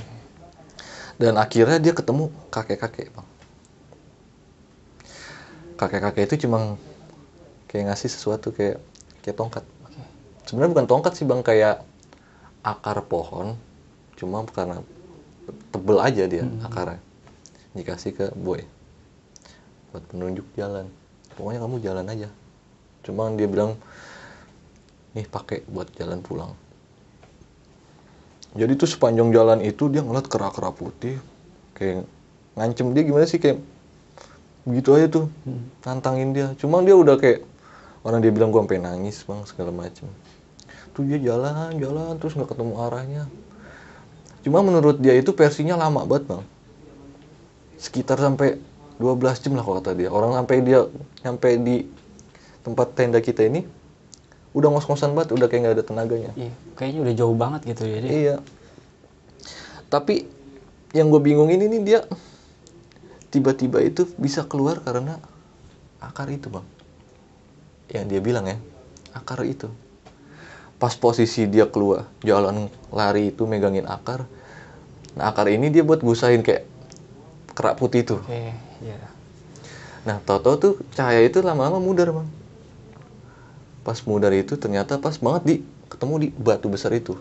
dan 1.20 1.37
akhirnya 1.37 1.76
dia 1.76 1.93
ketemu 1.93 2.33
kakek 2.49 2.81
kakek 2.81 3.12
bang 3.12 3.28
kakek 5.76 6.01
kakek 6.09 6.24
itu 6.24 6.49
cuma 6.49 6.81
kayak 7.68 7.93
ngasih 7.93 8.12
sesuatu 8.12 8.53
kayak 8.53 8.76
kayak 9.24 9.37
tongkat. 9.37 9.64
Sebenarnya 10.51 10.74
bukan 10.74 10.86
tongkat 10.90 11.14
sih 11.14 11.22
bang. 11.22 11.46
Kayak 11.46 11.86
akar 12.66 12.98
pohon 13.07 13.55
cuma 14.18 14.42
karena 14.51 14.82
tebel 15.70 16.03
aja 16.03 16.26
dia 16.26 16.44
akarnya. 16.66 16.98
Dikasih 17.78 18.11
ke 18.18 18.26
boy 18.34 18.66
buat 19.94 20.03
penunjuk 20.11 20.46
jalan. 20.59 20.90
Pokoknya 21.38 21.62
kamu 21.62 21.76
jalan 21.78 22.07
aja. 22.11 22.28
Cuma 23.07 23.30
dia 23.38 23.46
bilang 23.46 23.78
nih 25.14 25.26
pakai 25.30 25.62
buat 25.70 25.86
jalan 25.94 26.18
pulang. 26.18 26.53
Jadi 28.59 28.74
tuh 28.74 28.90
sepanjang 28.90 29.30
jalan 29.30 29.62
itu 29.62 29.86
dia 29.86 30.03
ngeliat 30.03 30.26
kera-kera 30.26 30.74
putih 30.74 31.22
kayak 31.78 32.03
ngancem 32.59 32.90
dia 32.90 33.07
gimana 33.07 33.22
sih 33.30 33.38
kayak 33.38 33.62
begitu 34.66 34.90
aja 34.98 35.07
tuh 35.07 35.26
nantangin 35.86 36.34
dia. 36.34 36.51
Cuma 36.59 36.82
dia 36.82 36.98
udah 36.98 37.14
kayak 37.14 37.46
orang 38.03 38.18
dia 38.18 38.34
bilang 38.34 38.51
gua 38.51 38.66
sampai 38.66 38.82
nangis 38.82 39.22
bang 39.22 39.40
segala 39.46 39.70
macem 39.70 40.11
tuh 41.01 41.09
dia 41.09 41.18
jalan 41.32 41.80
jalan 41.80 42.20
terus 42.20 42.36
nggak 42.36 42.53
ketemu 42.53 42.74
arahnya 42.76 43.24
cuma 44.44 44.61
menurut 44.61 45.01
dia 45.01 45.16
itu 45.16 45.32
versinya 45.32 45.80
lama 45.80 46.05
banget 46.05 46.28
bang 46.28 46.44
sekitar 47.80 48.20
sampai 48.20 48.61
12 49.01 49.16
jam 49.40 49.57
lah 49.57 49.64
kalau 49.64 49.80
kata 49.80 49.96
dia 49.96 50.12
orang 50.12 50.36
sampai 50.36 50.57
dia 50.61 50.84
sampai 51.24 51.57
di 51.57 51.76
tempat 52.61 52.92
tenda 52.92 53.24
kita 53.24 53.48
ini 53.48 53.64
udah 54.53 54.68
ngos-ngosan 54.76 55.16
banget 55.16 55.32
udah 55.32 55.46
kayak 55.48 55.61
nggak 55.64 55.76
ada 55.80 55.84
tenaganya 55.86 56.30
Iya. 56.36 56.53
Kayaknya 56.76 57.01
udah 57.01 57.14
jauh 57.16 57.36
banget 57.38 57.61
gitu 57.70 57.82
ya. 57.86 57.98
dia. 58.03 58.11
Iya. 58.12 58.36
Tapi 59.88 60.26
yang 60.92 61.07
gue 61.09 61.22
bingungin 61.22 61.62
ini 61.70 61.78
dia 61.86 62.03
tiba-tiba 63.30 63.78
itu 63.80 64.11
bisa 64.18 64.42
keluar 64.42 64.82
karena 64.82 65.22
akar 66.03 66.26
itu 66.34 66.51
bang. 66.51 66.66
Yang 67.90 68.05
dia 68.11 68.20
bilang 68.22 68.46
ya, 68.46 68.59
akar 69.14 69.42
itu. 69.46 69.70
Pas 70.81 70.97
posisi 70.97 71.45
dia 71.45 71.68
keluar 71.68 72.09
jalan 72.24 72.72
lari 72.89 73.28
itu 73.28 73.45
megangin 73.45 73.85
akar. 73.85 74.24
Nah 75.12 75.28
akar 75.28 75.53
ini 75.53 75.68
dia 75.68 75.85
buat 75.85 76.01
gusain 76.01 76.41
kayak 76.41 76.64
kerak 77.53 77.76
putih 77.76 78.01
itu. 78.01 78.16
Oke. 78.16 78.57
Iya. 78.81 78.97
Nah 80.09 80.16
tau-tau 80.24 80.57
tuh 80.57 80.72
cahaya 80.97 81.20
itu 81.20 81.45
lama-lama 81.45 81.76
mudar 81.76 82.09
bang. 82.09 82.28
Pas 83.85 84.01
mudar 84.09 84.33
itu 84.33 84.57
ternyata 84.57 84.97
pas 84.97 85.20
banget 85.20 85.43
di 85.45 85.55
ketemu 85.93 86.14
di 86.16 86.28
batu 86.33 86.72
besar 86.72 86.97
itu. 86.97 87.20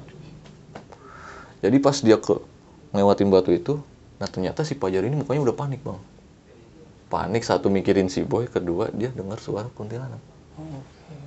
Jadi 1.59 1.77
pas 1.83 1.99
dia 1.99 2.15
ke 2.15 2.39
ngelewatin 2.95 3.27
batu 3.27 3.51
itu, 3.51 3.83
nah 4.15 4.31
ternyata 4.31 4.63
si 4.63 4.79
Pajar 4.79 5.03
ini 5.03 5.19
mukanya 5.19 5.43
udah 5.51 5.55
panik 5.59 5.83
bang. 5.83 5.99
Panik 7.11 7.43
satu 7.43 7.67
mikirin 7.67 8.07
si 8.07 8.23
boy, 8.23 8.47
kedua 8.47 8.87
dia 8.95 9.11
dengar 9.11 9.43
suara 9.43 9.67
kuntilanak. 9.75 10.21
Oh, 10.55 10.63
Oke. 10.63 11.18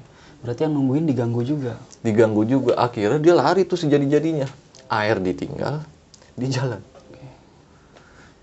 Berarti 0.43 0.67
yang 0.67 0.75
nungguin 0.75 1.07
diganggu 1.07 1.43
juga. 1.47 1.79
Diganggu 2.03 2.43
juga, 2.43 2.75
akhirnya 2.75 3.23
dia 3.23 3.35
lari 3.39 3.63
tuh 3.63 3.79
sejadi-jadinya. 3.79 4.51
Air 4.91 5.23
ditinggal, 5.23 5.87
di 6.35 6.47
jalan. 6.51 6.83
Oke. 6.83 7.25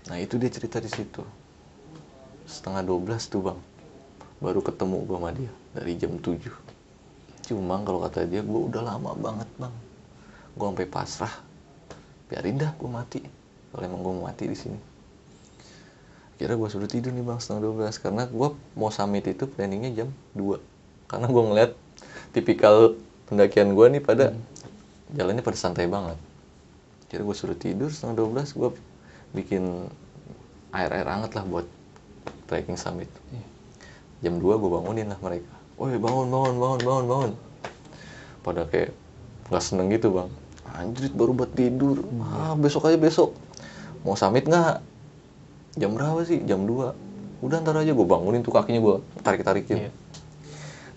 Nah 0.08 0.16
itu 0.16 0.40
dia 0.40 0.48
cerita 0.48 0.80
di 0.80 0.88
situ. 0.88 1.20
Setengah 2.48 2.82
12 2.82 3.20
tuh 3.28 3.40
bang. 3.44 3.60
Baru 4.40 4.64
ketemu 4.64 5.04
gue 5.04 5.16
sama 5.20 5.30
dia 5.36 5.52
dari 5.76 5.92
jam 6.00 6.16
7. 6.16 6.40
Cuma 7.52 7.76
kalau 7.84 8.00
kata 8.08 8.24
dia 8.24 8.40
gue 8.40 8.60
udah 8.72 8.80
lama 8.80 9.12
banget 9.14 9.46
bang. 9.60 9.74
Gue 10.56 10.66
sampai 10.72 10.88
pasrah. 10.88 11.34
Biarin 12.32 12.56
dah 12.56 12.72
gue 12.80 12.88
mati. 12.88 13.20
Kalau 13.70 13.82
emang 13.84 14.00
gue 14.00 14.12
mau 14.16 14.24
mati 14.26 14.48
di 14.48 14.56
sini. 14.56 14.80
Kira 16.40 16.56
gue 16.56 16.68
suruh 16.72 16.88
tidur 16.88 17.12
nih 17.12 17.20
bang 17.20 17.36
setengah 17.36 17.92
12 17.92 18.00
karena 18.00 18.24
gue 18.24 18.48
mau 18.72 18.88
summit 18.88 19.28
itu 19.28 19.44
planningnya 19.44 19.92
jam 19.92 20.08
2 20.32 20.70
karena 21.10 21.26
gue 21.26 21.42
ngeliat 21.42 21.70
tipikal 22.30 22.94
pendakian 23.26 23.74
gue 23.74 23.86
nih 23.98 24.02
pada 24.02 24.34
jalannya 25.14 25.42
pada 25.42 25.58
santai 25.58 25.90
banget. 25.90 26.18
Kira 27.10 27.26
gue 27.26 27.36
suruh 27.36 27.58
tidur 27.58 27.90
setengah 27.90 28.22
12 28.22 28.58
gue 28.58 28.70
bikin 29.34 29.90
air-air 30.70 31.06
hangat 31.06 31.34
lah 31.34 31.42
buat 31.46 31.66
trekking 32.46 32.78
summit. 32.78 33.10
Iya. 33.34 33.46
jam 34.20 34.34
2 34.38 34.46
gue 34.46 34.70
bangunin 34.70 35.10
lah 35.10 35.18
mereka. 35.18 35.54
Woi 35.80 35.96
bangun 35.96 36.28
bangun 36.30 36.54
bangun 36.60 36.80
bangun 36.84 37.04
bangun. 37.08 37.32
Pada 38.46 38.62
kayak 38.68 38.94
nggak 39.50 39.64
seneng 39.64 39.90
gitu 39.90 40.14
bang. 40.14 40.30
Anjrit 40.70 41.14
baru 41.14 41.34
buat 41.34 41.50
tidur. 41.56 42.06
Ah 42.22 42.54
besok 42.54 42.86
aja 42.86 42.98
besok. 43.00 43.34
Mau 44.06 44.14
summit 44.14 44.46
nggak? 44.46 44.78
Jam 45.78 45.94
berapa 45.94 46.22
sih? 46.22 46.42
Jam 46.46 46.62
2 46.62 47.42
udah 47.42 47.58
ntar 47.64 47.74
aja. 47.80 47.90
Gue 47.90 48.06
bangunin 48.06 48.46
tuh 48.46 48.54
kakinya 48.54 48.78
gue 48.78 48.96
tarik 49.26 49.42
tarikin 49.42 49.88
Iya. 49.88 49.90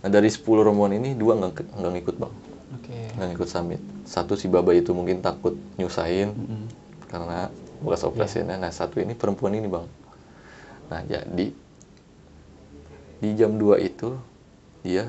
Nah 0.03 0.09
dari 0.11 0.27
10 0.27 0.43
rombongan 0.43 0.99
ini 0.99 1.09
dua 1.15 1.39
nggak 1.39 1.79
nggak 1.79 1.91
ngikut 1.95 2.15
bang. 2.19 2.33
Oke. 2.75 2.97
nggak 3.15 3.27
ngikut 3.31 3.47
summit 3.47 3.81
satu 4.03 4.35
si 4.35 4.51
baba 4.51 4.75
itu 4.75 4.91
mungkin 4.91 5.23
takut 5.23 5.55
nyusahin 5.79 6.35
Mm-mm. 6.35 6.63
karena 7.07 7.47
bekas 7.79 8.03
operasinya. 8.03 8.59
Nah 8.59 8.71
satu 8.71 8.99
ini 8.99 9.15
perempuan 9.15 9.55
ini 9.55 9.67
bang. 9.71 9.87
Nah 10.91 11.01
jadi 11.07 11.47
di 13.23 13.29
jam 13.39 13.55
2 13.55 13.79
itu 13.79 14.19
dia 14.83 15.07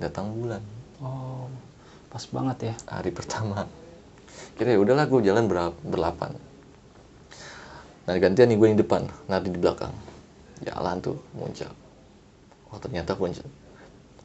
datang 0.00 0.32
bulan. 0.32 0.64
Oh, 1.04 1.48
pas 2.08 2.24
banget 2.32 2.72
ya. 2.72 2.74
hari 2.88 3.12
pertama. 3.12 3.68
Kira 4.56 4.72
ya 4.72 4.80
udahlah 4.80 5.04
gue 5.04 5.20
jalan 5.20 5.44
ber 5.44 5.76
berlapan. 5.84 6.32
Nah 8.08 8.16
gantian 8.16 8.48
nih 8.48 8.56
gue 8.56 8.68
yang 8.72 8.80
depan 8.80 9.02
Nardi 9.28 9.52
di 9.52 9.60
belakang. 9.60 9.92
Jalan 10.64 10.96
tuh 11.04 11.20
muncak. 11.36 11.72
Oh 12.72 12.80
ternyata 12.80 13.12
puncak 13.12 13.44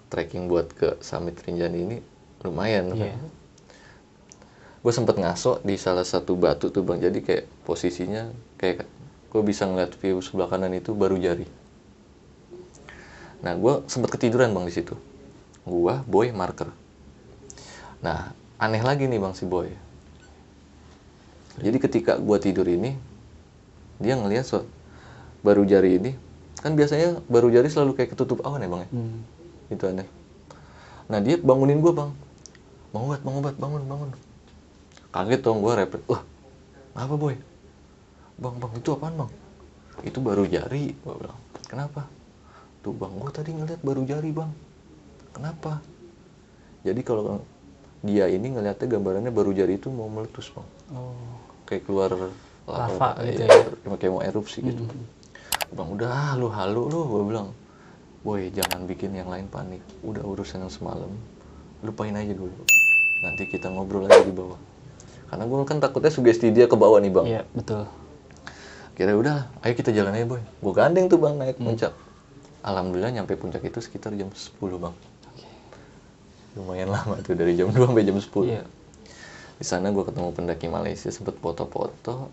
trekking 0.08 0.45
buat 0.45 0.70
ke 0.72 0.95
summit 1.01 1.36
Rinjani 1.41 1.80
ini 1.82 1.97
lumayan 2.45 2.93
Iya. 2.93 3.18
gue 4.86 4.93
sempet 4.93 5.18
ngaso 5.18 5.66
di 5.66 5.82
salah 5.82 6.06
satu 6.06 6.38
batu 6.38 6.70
tuh 6.70 6.86
bang. 6.86 7.01
Jadi 7.01 7.26
kayak 7.26 7.49
posisinya 7.66 8.30
kayak 8.62 8.86
gue 9.34 9.41
bisa 9.41 9.66
ngeliat 9.66 9.97
view 9.97 10.22
sebelah 10.22 10.45
kanan 10.45 10.78
itu 10.78 10.93
baru 10.93 11.18
jari. 11.18 11.49
Nah 13.41 13.58
gue 13.58 13.82
sempet 13.89 14.14
ketiduran 14.14 14.53
bang 14.53 14.62
di 14.70 14.74
situ. 14.74 14.93
Gue 15.66 15.97
boy 16.06 16.30
marker. 16.30 16.70
Nah 18.06 18.30
aneh 18.62 18.86
lagi 18.86 19.10
nih 19.10 19.18
bang 19.18 19.34
si 19.34 19.49
boy. 19.49 19.74
Jadi 21.58 21.78
ketika 21.82 22.22
gue 22.22 22.38
tidur 22.38 22.70
ini 22.70 22.93
dia 23.97 24.14
ngelihat 24.14 24.45
so- 24.45 24.70
baru 25.41 25.66
jari 25.66 25.97
ini. 25.97 26.12
Kan 26.62 26.78
biasanya 26.78 27.26
baru 27.26 27.49
jari 27.49 27.70
selalu 27.70 27.97
kayak 27.97 28.14
ketutup 28.14 28.45
awan 28.45 28.62
ya 28.62 28.70
bang 28.70 28.82
ya? 28.86 28.89
Hmm. 28.93 29.18
Itu 29.70 29.84
aneh. 29.86 30.07
Nah 31.09 31.20
dia 31.22 31.38
bangunin 31.38 31.82
gue 31.82 31.93
bang. 31.93 32.11
Bang 32.93 33.03
obat 33.09 33.22
bang 33.22 33.36
obat? 33.38 33.55
Bangun 33.57 33.84
bangun. 33.86 34.09
Kaget 35.13 35.41
dong 35.41 35.63
gue 35.63 35.74
repet 35.74 36.01
wah 36.11 36.22
apa 36.95 37.13
boy? 37.20 37.36
Bang 38.39 38.55
bang 38.59 38.72
itu 38.80 38.89
apaan 38.95 39.16
bang? 39.20 39.32
Itu 40.07 40.24
baru 40.24 40.47
jari 40.47 40.95
gue 40.95 41.13
bilang. 41.16 41.39
Kenapa? 41.68 42.07
Tuh 42.80 42.95
bang 42.95 43.13
gue 43.20 43.32
tadi 43.36 43.51
ngeliat 43.51 43.82
baru 43.84 44.01
jari 44.07 44.32
bang. 44.32 44.51
Kenapa? 45.36 45.84
Jadi 46.88 47.01
kalau 47.03 47.43
dia 48.05 48.30
ini 48.30 48.53
ngeliatnya 48.53 48.88
gambarannya 48.88 49.32
baru 49.34 49.51
jari 49.51 49.76
itu 49.76 49.91
mau 49.91 50.07
meletus 50.07 50.53
bang. 50.55 50.68
Oh. 50.93 51.18
kayak 51.66 51.89
keluar 51.89 52.13
Lava 52.70 53.18
gitu 53.26 53.41
iya, 53.41 53.74
ya. 53.82 53.97
kayak 53.97 54.13
mau 54.13 54.22
erupsi 54.22 54.61
gitu. 54.61 54.86
Bang 55.74 55.97
udah 55.97 56.09
ah, 56.09 56.32
lu 56.38 56.47
halu 56.53 56.88
lu 56.88 56.99
gue 57.09 57.24
bilang 57.26 57.49
boy 58.26 58.49
jangan 58.49 58.89
bikin 58.89 59.13
yang 59.13 59.30
lain 59.30 59.45
panik. 59.45 59.86
Udah 60.01 60.26
urusan 60.26 60.65
yang 60.65 60.73
semalam. 60.73 61.13
Lupain 61.86 62.09
aja 62.09 62.34
dulu. 62.34 62.57
Nanti 63.21 63.45
kita 63.45 63.69
ngobrol 63.69 64.09
lagi 64.09 64.26
di 64.26 64.34
bawah. 64.34 64.57
Karena 65.30 65.45
gue 65.45 65.57
kan 65.69 65.78
takutnya 65.78 66.09
sugesti 66.09 66.49
dia 66.49 66.65
ke 66.65 66.73
bawah 66.73 66.97
nih 66.97 67.13
bang. 67.13 67.26
Iya, 67.30 67.41
betul. 67.53 67.86
kira 68.95 69.11
udah 69.11 69.51
ayo 69.61 69.76
kita 69.76 69.93
jalan 69.93 70.15
aja 70.17 70.26
boy. 70.26 70.41
Gue 70.41 70.73
gandeng 70.73 71.05
tuh 71.05 71.21
bang 71.21 71.38
naik 71.38 71.61
puncak. 71.61 71.93
Alhamdulillah 72.65 73.13
nyampe 73.13 73.38
puncak 73.38 73.61
itu 73.61 73.78
sekitar 73.78 74.17
jam 74.17 74.34
10 74.34 74.57
bang. 74.82 74.95
Oke. 75.30 75.45
lumayan 76.57 76.89
lama 76.89 77.19
tuh 77.21 77.38
dari 77.38 77.53
jam 77.53 77.69
2 77.69 77.78
sampai 77.78 78.07
jam 78.07 78.17
10 78.17 78.26
Iya. 78.49 78.63
di 79.55 79.63
sana 79.63 79.88
gue 79.91 80.03
ketemu 80.03 80.36
pendaki 80.36 80.65
Malaysia 80.67 81.11
sempet 81.13 81.38
foto-foto. 81.38 82.32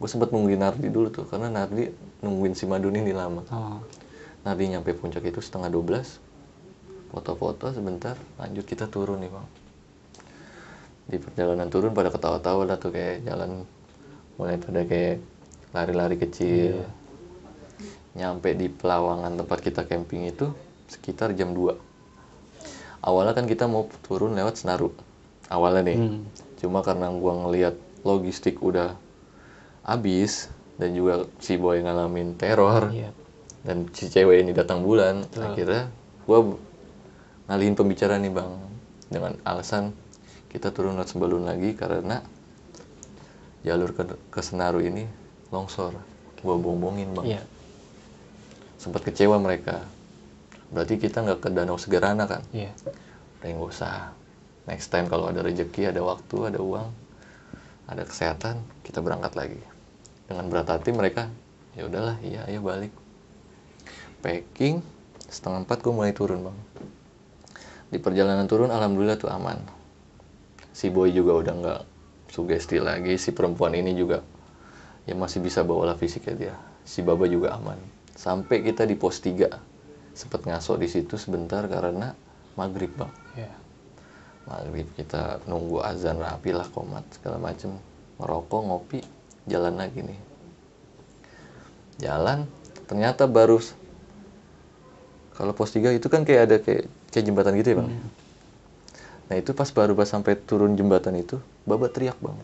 Gue 0.00 0.08
sempet 0.08 0.32
nungguin 0.32 0.62
Nardi 0.62 0.88
dulu 0.88 1.10
tuh 1.12 1.26
karena 1.28 1.50
Nardi 1.50 1.90
nungguin 2.24 2.56
si 2.56 2.64
Madun 2.64 2.94
ini 2.94 3.12
lama. 3.12 3.42
Oh. 3.52 3.78
Nardi 4.44 4.64
nyampe 4.68 4.92
puncak 4.92 5.24
itu 5.24 5.40
setengah 5.40 5.72
12 5.72 6.20
foto-foto 7.10 7.70
sebentar 7.70 8.18
lanjut 8.36 8.64
kita 8.64 8.90
turun 8.90 9.22
nih 9.22 9.30
bang 9.30 9.46
di 11.04 11.16
perjalanan 11.20 11.68
turun 11.68 11.92
pada 11.92 12.08
ketawa-tawa 12.08 12.64
lah 12.64 12.76
tuh 12.76 12.90
kayak 12.90 13.24
jalan 13.24 13.64
mulai 14.34 14.56
pada 14.56 14.82
kayak 14.82 15.20
lari-lari 15.70 16.16
kecil 16.16 16.80
Iya. 16.80 16.88
nyampe 18.14 18.54
di 18.54 18.66
pelawangan 18.68 19.34
tempat 19.36 19.58
kita 19.58 19.82
camping 19.84 20.26
itu 20.26 20.50
sekitar 20.86 21.32
jam 21.34 21.50
2 21.52 21.74
awalnya 23.00 23.32
kan 23.32 23.44
kita 23.44 23.64
mau 23.66 23.86
turun 24.04 24.34
lewat 24.34 24.60
Senaru 24.60 24.90
awalnya 25.48 25.92
nih 25.92 25.98
Hmm. 25.98 26.20
cuma 26.58 26.80
karena 26.80 27.12
gua 27.12 27.46
ngelihat 27.46 27.74
logistik 28.02 28.58
udah 28.58 28.96
habis 29.84 30.48
dan 30.76 30.92
juga 30.92 31.28
si 31.38 31.54
boy 31.54 31.78
ngalamin 31.80 32.34
teror 32.34 32.90
Iya. 32.90 33.10
Dan 33.64 33.88
si 33.96 34.12
cewek 34.12 34.44
ini 34.44 34.52
datang 34.52 34.84
bulan 34.84 35.24
akhirnya 35.40 35.88
gua 36.28 36.52
ngalihin 37.48 37.74
pembicaraan 37.74 38.20
nih 38.20 38.32
bang. 38.32 38.52
Dengan 39.08 39.32
alasan 39.44 39.96
kita 40.52 40.72
turun 40.72 40.96
lewat 40.96 41.12
Sembalun 41.12 41.44
lagi 41.48 41.72
karena 41.72 42.20
jalur 43.64 43.96
ke, 43.96 44.04
ke 44.28 44.40
Senaru 44.44 44.84
ini 44.84 45.08
longsor. 45.48 45.96
Gua 46.44 46.60
bombongin 46.60 47.16
bang. 47.16 47.40
Iya. 47.40 47.42
sempat 48.76 49.00
kecewa 49.00 49.40
mereka. 49.40 49.80
Berarti 50.68 51.00
kita 51.00 51.24
nggak 51.24 51.40
ke 51.40 51.48
Danau 51.48 51.80
Segerana 51.80 52.28
kan? 52.28 52.44
Iya. 52.52 52.68
udah 53.40 53.48
nggak 53.48 53.70
usah. 53.72 54.12
Next 54.68 54.92
time 54.92 55.08
kalau 55.08 55.32
ada 55.32 55.40
rezeki 55.40 55.88
ada 55.88 56.04
waktu 56.04 56.52
ada 56.52 56.60
uang 56.60 56.92
ada 57.88 58.04
kesehatan 58.04 58.60
kita 58.84 59.00
berangkat 59.00 59.32
lagi. 59.40 59.60
Dengan 60.28 60.52
berat 60.52 60.68
hati 60.68 60.92
mereka 60.92 61.32
ya 61.74 61.88
udahlah 61.88 62.16
iya 62.22 62.44
ayo 62.46 62.62
balik 62.62 63.03
packing 64.24 64.80
setengah 65.28 65.68
empat 65.68 65.84
gue 65.84 65.92
mulai 65.92 66.16
turun 66.16 66.48
bang. 66.48 66.58
Di 67.92 68.00
perjalanan 68.00 68.48
turun 68.48 68.72
alhamdulillah 68.72 69.20
tuh 69.20 69.28
aman. 69.28 69.60
Si 70.72 70.88
boy 70.88 71.12
juga 71.12 71.36
udah 71.36 71.54
nggak 71.60 71.80
sugesti 72.32 72.80
lagi 72.80 73.20
si 73.20 73.30
perempuan 73.36 73.76
ini 73.76 73.92
juga 73.94 74.24
ya 75.04 75.12
masih 75.12 75.44
bisa 75.44 75.60
bawa 75.60 75.92
lah 75.92 75.96
fisiknya 76.00 76.34
dia. 76.34 76.54
Si 76.88 77.04
baba 77.04 77.28
juga 77.28 77.52
aman. 77.52 77.76
Sampai 78.16 78.64
kita 78.64 78.88
di 78.88 78.96
pos 78.96 79.20
3 79.20 80.16
sempat 80.16 80.46
ngaso 80.48 80.80
di 80.80 80.88
situ 80.88 81.20
sebentar 81.20 81.68
karena 81.68 82.16
maghrib 82.56 82.90
bang. 82.96 83.12
Iya. 83.36 83.52
maghrib 84.44 84.84
kita 84.92 85.40
nunggu 85.48 85.80
azan 85.80 86.20
rapi 86.20 86.52
lah 86.52 86.68
komat 86.72 87.04
segala 87.12 87.40
macem. 87.40 87.76
Ngerokok 88.20 88.60
ngopi 88.64 89.00
jalan 89.44 89.76
lagi 89.76 90.00
nih. 90.04 90.20
Jalan 92.00 92.44
ternyata 92.84 93.24
baru 93.24 93.58
kalau 95.34 95.50
pos 95.50 95.74
3 95.74 95.98
itu 95.98 96.06
kan 96.06 96.22
kayak 96.22 96.40
ada 96.46 96.56
kayak 96.62 96.86
kayak 97.10 97.24
jembatan 97.26 97.58
gitu 97.58 97.68
ya 97.74 97.76
bang? 97.82 97.90
Nah 99.26 99.34
itu 99.34 99.50
pas 99.50 99.66
baru 99.74 99.98
pas 99.98 100.06
sampai 100.06 100.38
turun 100.38 100.78
jembatan 100.78 101.18
itu 101.18 101.42
babat 101.66 101.90
teriak 101.90 102.14
bang. 102.22 102.38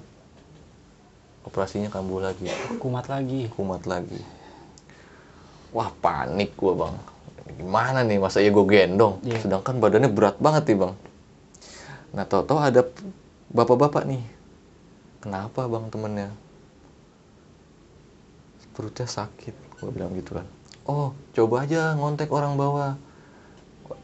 Operasinya 1.47 1.89
kambuh 1.89 2.19
lagi. 2.19 2.51
Kumat 2.83 3.07
lagi. 3.07 3.47
kumat 3.55 3.83
lagi. 3.87 4.21
Wah 5.71 5.95
panik 6.03 6.59
gua 6.59 6.75
bang. 6.75 6.95
Gimana 7.63 8.03
nih 8.03 8.19
masa 8.19 8.43
ya 8.43 8.51
gue 8.51 8.67
gendong? 8.67 9.19
Iya. 9.27 9.43
sedangkan 9.43 9.83
badannya 9.83 10.11
berat 10.11 10.39
banget 10.43 10.75
nih 10.75 10.79
bang. 10.87 10.95
Nah 12.11 12.25
tau-tau 12.27 12.59
ada 12.59 12.83
bapak-bapak 13.55 14.03
nih. 14.07 14.23
Kenapa 15.23 15.71
bang 15.71 15.87
temennya? 15.95 16.31
Perutnya 18.75 19.07
sakit. 19.07 19.55
Gue 19.79 19.91
bilang 19.95 20.15
gitu 20.15 20.35
kan 20.39 20.47
oh 20.87 21.13
coba 21.37 21.67
aja 21.67 21.97
ngontek 21.99 22.31
orang 22.33 22.57
bawah. 22.57 22.97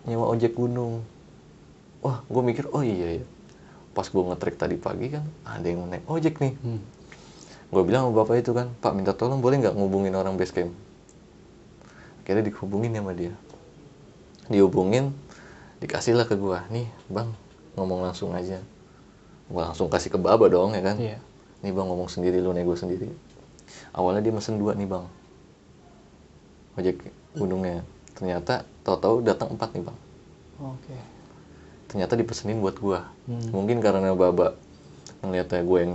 Nyewa 0.05 0.33
ojek 0.35 0.57
gunung. 0.59 1.07
Wah 2.03 2.21
gue 2.27 2.43
mikir 2.43 2.69
oh 2.71 2.85
iya 2.85 3.23
ya 3.23 3.25
pas 3.97 4.05
gue 4.13 4.21
ngetrek 4.21 4.61
tadi 4.61 4.77
pagi 4.77 5.09
kan 5.09 5.25
ada 5.49 5.65
yang 5.65 5.89
naik 5.89 6.05
ojek 6.05 6.37
nih. 6.37 6.53
Hmm. 6.61 6.85
gue 7.67 7.83
bilang 7.83 8.07
sama 8.07 8.23
bapak 8.23 8.47
itu 8.47 8.55
kan 8.55 8.71
pak 8.79 8.95
minta 8.95 9.11
tolong 9.11 9.43
boleh 9.43 9.59
nggak 9.59 9.75
ngubungin 9.75 10.15
orang 10.15 10.37
base 10.37 10.53
camp? 10.53 10.71
Akhirnya 12.23 12.47
dihubungin 12.47 12.93
sama 12.95 13.17
dia. 13.17 13.33
Dihubungin 14.53 15.17
dikasihlah 15.81 16.29
ke 16.29 16.37
gue 16.37 16.59
nih 16.71 16.87
bang 17.09 17.33
ngomong 17.75 18.05
langsung 18.05 18.37
aja. 18.37 18.61
Gue 19.49 19.63
langsung 19.65 19.89
kasih 19.89 20.13
ke 20.13 20.19
baba 20.21 20.47
dong 20.53 20.77
ya 20.77 20.85
kan? 20.85 21.01
Iya. 21.01 21.19
nih 21.65 21.73
bang 21.73 21.87
ngomong 21.89 22.13
sendiri 22.13 22.39
lu 22.45 22.53
nego 22.53 22.77
sendiri. 22.77 23.09
Awalnya 23.97 24.29
dia 24.29 24.35
mesen 24.37 24.61
dua 24.61 24.77
nih 24.77 24.87
bang 24.87 25.09
ojek 26.77 26.97
gunungnya 27.35 27.83
ternyata 28.13 28.65
tahu-tahu 28.81 29.21
datang 29.21 29.53
empat 29.53 29.73
nih 29.73 29.85
bang 29.85 29.99
Oke. 30.57 30.97
ternyata 31.87 32.13
dipesenin 32.15 32.61
buat 32.61 32.77
gua 32.77 33.09
Hmm. 33.27 33.51
mungkin 33.51 33.83
karena 33.83 34.15
baba 34.15 34.55
ngeliatnya 35.21 35.61
gue 35.61 35.79
yang 35.81 35.95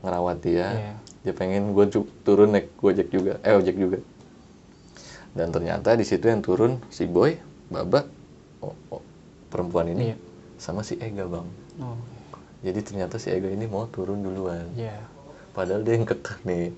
ngerawat 0.00 0.38
dia 0.40 0.66
Iya. 0.70 0.94
dia 1.26 1.32
pengen 1.34 1.74
gue 1.74 1.84
turun 2.22 2.54
naik 2.54 2.70
gojek 2.78 3.10
juga 3.10 3.42
eh 3.42 3.52
ojek 3.52 3.74
juga 3.74 3.98
dan 5.34 5.50
ternyata 5.50 5.92
di 5.92 6.04
situ 6.04 6.24
yang 6.24 6.38
turun 6.38 6.78
si 6.88 7.04
boy 7.04 7.34
baba 7.66 8.06
oh, 8.60 8.74
oh, 8.90 9.02
perempuan 9.48 9.90
ini 9.90 10.14
Iya. 10.14 10.16
sama 10.56 10.80
si 10.80 10.96
Ega 10.96 11.26
bang 11.26 11.46
Oh. 11.78 11.98
jadi 12.60 12.78
ternyata 12.80 13.18
si 13.18 13.28
Ega 13.28 13.50
ini 13.50 13.66
mau 13.66 13.86
turun 13.86 14.22
duluan 14.22 14.70
Iya. 14.72 15.02
padahal 15.52 15.82
dia 15.82 15.94
yang 15.94 16.06
kekeh 16.06 16.38
nih 16.44 16.70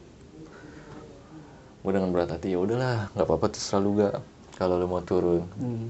gue 1.80 1.92
dengan 1.96 2.12
berat 2.12 2.36
hati 2.36 2.52
ya 2.52 2.58
udahlah 2.60 3.08
nggak 3.16 3.26
apa-apa 3.26 3.46
terserah 3.52 3.80
lu 3.80 3.90
gak. 3.96 4.20
Kalau 4.60 4.76
lu 4.76 4.84
mau 4.84 5.00
turun. 5.00 5.48
Hmm. 5.56 5.88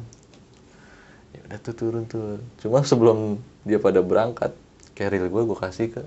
ya 1.34 1.43
udah 1.51 1.59
tuh 1.59 1.74
turun 1.74 2.07
tuh. 2.07 2.38
Cuma 2.62 2.86
sebelum 2.86 3.43
dia 3.66 3.82
pada 3.82 3.99
berangkat 3.99 4.55
carrier 4.95 5.26
gue 5.26 5.43
gue 5.43 5.59
kasih 5.59 5.91
ke 5.91 6.03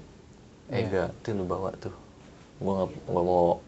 Ega. 0.71 1.11
Tuh 1.19 1.35
lu 1.35 1.43
bawa 1.43 1.75
tuh. 1.75 1.91
Gue 2.63 2.71
nggak 2.71 2.89
nggak 3.11 3.25
mau 3.27 3.59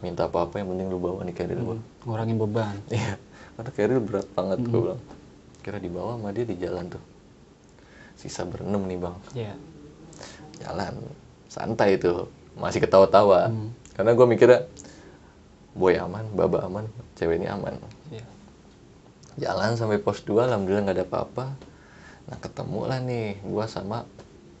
minta 0.00 0.28
apa-apa 0.28 0.60
yang 0.60 0.72
penting 0.72 0.88
lu 0.88 0.98
bawa 1.00 1.24
nih 1.24 1.34
carrier 1.36 1.60
gue 1.60 1.76
Ngurangin 2.08 2.36
beban. 2.40 2.76
iya 2.96 3.20
karena 3.56 3.70
carrier 3.76 4.00
berat 4.00 4.26
banget 4.32 4.58
gue 4.64 4.80
bilang. 4.80 5.02
Kira 5.60 5.76
dibawa 5.76 6.16
sama 6.16 6.32
dia 6.32 6.44
di 6.48 6.56
jalan 6.56 6.88
tuh. 6.88 7.02
Sisa 8.16 8.48
berenam 8.48 8.88
nih 8.88 8.96
bang. 8.96 9.16
Iya. 9.36 9.54
jalan 10.56 10.96
santai 11.52 12.00
itu 12.00 12.32
masih 12.56 12.80
ketawa-tawa. 12.80 13.52
Hmm. 13.52 13.76
karena 13.92 14.16
gue 14.16 14.26
mikirnya 14.28 14.60
boy 15.76 15.94
aman 16.00 16.24
baba 16.32 16.64
aman 16.64 16.84
cewek 17.14 17.36
ini 17.38 17.46
aman. 17.46 17.76
Iya. 18.08 18.24
jalan 19.36 19.76
sampai 19.76 20.00
pos 20.00 20.24
2 20.24 20.48
alhamdulillah 20.48 20.88
nggak 20.88 20.96
ada 20.96 21.04
apa-apa. 21.04 21.46
Nah 22.26 22.36
ketemu 22.40 22.80
lah 22.88 22.98
nih 23.04 23.36
gua 23.44 23.68
sama 23.68 24.08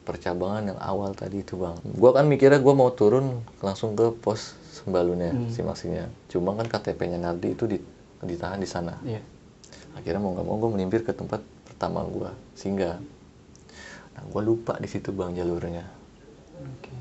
percabangan 0.04 0.70
yang 0.70 0.78
awal 0.78 1.16
tadi 1.16 1.40
itu 1.40 1.56
bang. 1.56 1.74
Gua 1.96 2.12
kan 2.12 2.28
mikirnya 2.28 2.60
gua 2.60 2.76
mau 2.76 2.92
turun 2.92 3.40
langsung 3.58 3.96
ke 3.96 4.12
pos 4.12 4.52
sembalunnya 4.70 5.32
si 5.48 5.64
maksinya. 5.64 6.04
Cuma 6.28 6.52
kan 6.52 6.68
KTP-nya 6.68 7.16
Nardi 7.16 7.56
itu 7.56 7.64
di- 7.64 7.80
ditahan 8.20 8.60
di 8.60 8.68
sana. 8.68 8.94
Iya. 9.02 9.20
akhirnya 9.96 10.20
mau 10.20 10.36
nggak 10.36 10.44
mau 10.44 10.60
gue 10.60 10.70
melimpir 10.76 11.00
ke 11.00 11.16
tempat 11.16 11.40
pertama 11.64 12.04
gua 12.04 12.28
singgah 12.52 13.00
nah 14.12 14.22
gua 14.28 14.44
lupa 14.44 14.76
di 14.76 14.84
situ 14.84 15.08
bang 15.08 15.32
jalurnya. 15.32 15.88
Oke. 16.60 16.92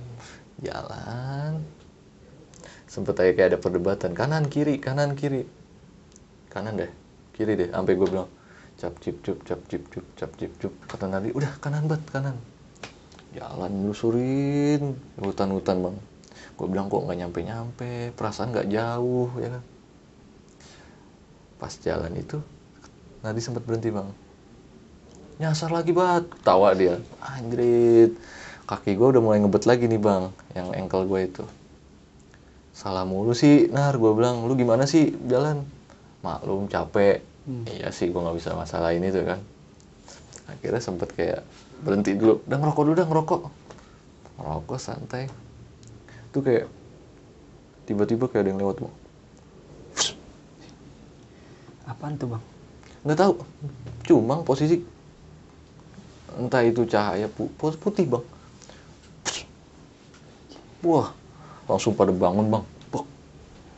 jalan 0.63 1.59
sempet 2.95 3.19
aja 3.19 3.31
kayak 3.35 3.49
ada 3.51 3.59
perdebatan 3.59 4.15
kanan 4.15 4.47
kiri 4.47 4.79
kanan 4.79 5.19
kiri. 5.19 5.43
Kanan 6.47 6.79
deh 6.79 6.91
kiri 7.35 7.59
deh 7.59 7.67
sampai 7.67 7.99
gue 7.99 8.07
bilang 8.07 8.31
cap 8.79 8.95
cip 9.03 9.19
cup 9.19 9.43
cap 9.43 9.59
cip 9.67 9.83
cup 9.91 10.05
cap 10.15 10.31
cip 10.39 10.55
cup. 10.55 10.71
Kata 10.87 11.11
Nadi 11.11 11.35
udah 11.35 11.51
kanan 11.59 11.91
bat 11.91 11.99
kanan. 12.07 12.39
Jalan 13.35 13.83
nelusurin 13.83 14.95
hutan-hutan 15.19 15.83
bang. 15.83 15.95
Gue 16.55 16.67
bilang 16.71 16.87
kok 16.87 17.03
nggak 17.03 17.19
nyampe 17.19 17.39
nyampe 17.43 17.91
perasaan 18.15 18.55
nggak 18.55 18.71
jauh 18.71 19.27
ya 19.43 19.59
kan. 19.59 19.63
Pas 21.59 21.73
jalan 21.83 22.15
itu 22.15 22.39
Nadi 23.19 23.43
sempat 23.43 23.67
berhenti 23.67 23.91
bang. 23.91 24.07
Nyasar 25.43 25.75
lagi 25.75 25.91
bat. 25.91 26.23
Tawa 26.47 26.71
dia. 26.71 26.95
Anjrit 27.19 28.15
kaki 28.71 28.95
gue 28.95 29.07
udah 29.19 29.19
mulai 29.19 29.43
ngebet 29.43 29.67
lagi 29.67 29.91
nih 29.91 29.99
bang. 29.99 30.31
Yang 30.55 30.67
ankle 30.79 31.03
gue 31.11 31.21
itu 31.27 31.45
salah 32.75 33.07
mulu 33.07 33.31
sih 33.31 33.71
nar. 33.71 33.95
Gue 33.95 34.11
bilang 34.11 34.43
lu 34.43 34.53
gimana 34.59 34.83
sih 34.83 35.15
jalan? 35.31 35.63
Maklum 36.19 36.67
capek. 36.67 37.23
Iya 37.71 37.95
sih 37.95 38.11
gue 38.11 38.19
nggak 38.19 38.35
bisa 38.35 38.51
masalahin 38.51 39.01
itu 39.07 39.23
kan. 39.23 39.39
Akhirnya 40.51 40.83
sempet 40.83 41.15
kayak 41.15 41.41
berhenti 41.81 42.13
dulu. 42.19 42.43
Udah 42.43 42.57
ngerokok 42.59 42.83
dulu 42.83 42.93
udah 42.99 43.07
ngerokok. 43.07 43.41
Ngerokok 44.35 44.77
santai. 44.77 45.31
Itu 46.29 46.43
kayak 46.43 46.67
tiba-tiba 47.87 48.27
kayak 48.27 48.43
ada 48.43 48.49
yang 48.49 48.59
lewat 48.65 48.81
bang 48.81 48.95
Apaan 51.85 52.17
tuh 52.17 52.27
bang? 52.35 52.43
nggak 53.05 53.19
tahu. 53.21 53.33
Cuma 54.09 54.41
posisi 54.41 54.81
entah 56.33 56.65
itu 56.65 56.81
cahaya 56.89 57.29
putih 57.29 58.09
bang. 58.09 58.25
Wah 60.81 61.13
langsung 61.65 61.93
pada 61.93 62.09
bangun 62.09 62.47
bang. 62.47 62.63
Bak, 62.89 63.05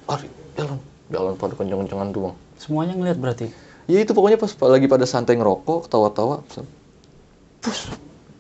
lari 0.06 0.28
jalan. 0.54 0.78
Jalan 1.08 1.34
pada 1.36 1.54
kenceng-kencengan 1.54 2.08
tuh 2.12 2.22
bang. 2.24 2.36
Semuanya 2.58 2.94
ngeliat 2.94 3.18
berarti? 3.18 3.48
ya 3.88 4.04
itu 4.04 4.12
pokoknya 4.12 4.36
pas 4.36 4.52
pa- 4.52 4.68
lagi 4.68 4.84
pada 4.84 5.08
santai 5.08 5.40
ngerokok 5.40 5.88
ketawa-tawa 5.88 6.44
pus. 6.44 7.88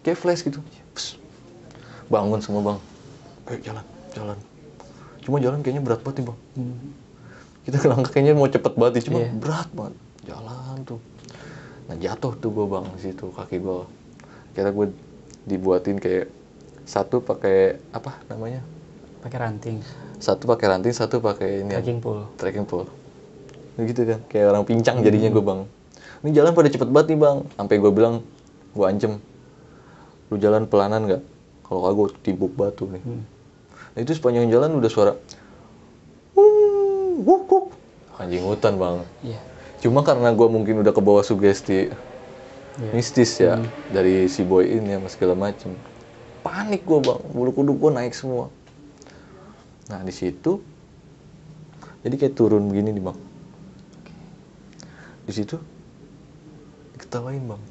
Kayak 0.03 0.19
flash 0.19 0.43
gitu. 0.43 0.59
Pus. 0.91 1.15
bangun 2.07 2.39
semua 2.39 2.61
bang. 2.63 2.79
Ayo 3.47 3.59
jalan 3.63 3.85
jalan. 4.11 4.37
Cuma 5.23 5.39
jalan 5.39 5.59
kayaknya 5.59 5.83
berat 5.83 6.03
banget 6.03 6.19
nih 6.19 6.25
bang. 6.27 6.39
Hmm. 6.55 6.77
kita 7.63 7.83
langkah 7.83 8.11
kayaknya 8.11 8.31
mau 8.31 8.47
cepet 8.47 8.73
banget 8.75 8.93
nih, 8.95 9.03
cuma 9.11 9.19
Iya. 9.19 9.31
berat 9.35 9.69
banget. 9.71 9.95
Jalan 10.23 10.77
tuh. 10.83 10.99
Nah 11.87 11.95
jatuh 11.95 12.33
tuh 12.35 12.49
gue 12.49 12.65
bang 12.65 12.85
situ 12.97 13.27
kaki 13.29 13.57
gue 13.59 13.79
kira 14.51 14.71
gue 14.71 14.87
dibuatin 15.43 15.95
kayak 15.95 16.27
satu 16.83 17.19
pakai 17.19 17.79
apa 17.91 18.19
namanya 18.27 18.59
Pakai 19.17 19.37
ranting, 19.41 19.77
satu 20.21 20.45
pakai 20.45 20.65
ranting 20.69 20.93
satu 20.93 21.19
pakai 21.19 21.65
ini 21.65 21.73
trekking 21.73 21.99
pole. 21.99 22.23
trekking 22.37 22.65
pole 22.69 22.87
gitu 23.77 24.09
kan 24.09 24.19
kayak 24.25 24.45
orang 24.49 24.65
pincang 24.65 25.05
jadinya 25.05 25.29
gue 25.29 25.43
bang. 25.43 25.61
Ini 26.25 26.29
jalan 26.33 26.57
pada 26.57 26.65
cepet 26.65 26.89
banget 26.89 27.13
nih 27.13 27.19
bang. 27.21 27.37
Sampai 27.53 27.77
gue 27.77 27.91
bilang 27.93 28.25
gue 28.73 28.85
ancam. 28.89 29.21
Lu 30.33 30.35
jalan 30.41 30.65
pelanan 30.65 31.05
nggak? 31.05 31.21
Kalau 31.61 31.79
kagak 31.85 31.93
gue 31.93 32.07
tibuk 32.25 32.57
batu 32.57 32.89
nih. 32.89 33.01
Nah, 33.05 33.99
itu 34.01 34.17
sepanjang 34.17 34.49
jalan 34.49 34.73
udah 34.81 34.89
suara 34.89 35.13
"Wuh, 36.33 37.21
wuk, 37.21 37.43
wuk." 37.49 37.65
anjing 38.17 38.41
hutan 38.41 38.81
bang. 38.81 39.05
Iya. 39.21 39.39
cuma 39.77 40.01
karena 40.01 40.33
gue 40.33 40.47
mungkin 40.49 40.81
udah 40.81 40.89
ke 40.89 41.01
bawah 41.05 41.21
sugesti 41.21 41.93
Iya. 42.81 42.91
mistis 42.97 43.37
ya 43.37 43.61
dari 43.93 44.25
si 44.25 44.41
boy 44.41 44.65
ini 44.65 44.97
sama 44.97 45.09
segala 45.09 45.33
macem. 45.37 45.69
Panik 46.41 46.81
gue 46.81 46.97
bang. 46.97 47.21
Bulu 47.29 47.53
kuduk 47.53 47.77
gue 47.77 47.91
naik 47.93 48.17
semua 48.17 48.49
nah 49.87 50.03
di 50.03 50.11
situ 50.11 50.59
jadi 52.07 52.15
kayak 52.15 52.39
turun 52.39 52.71
begini 52.71 52.95
nih 52.95 53.03
bang. 53.03 53.17
Di 55.27 55.33
situ 55.35 55.59
diketawain 56.95 57.43
bang. 57.43 57.61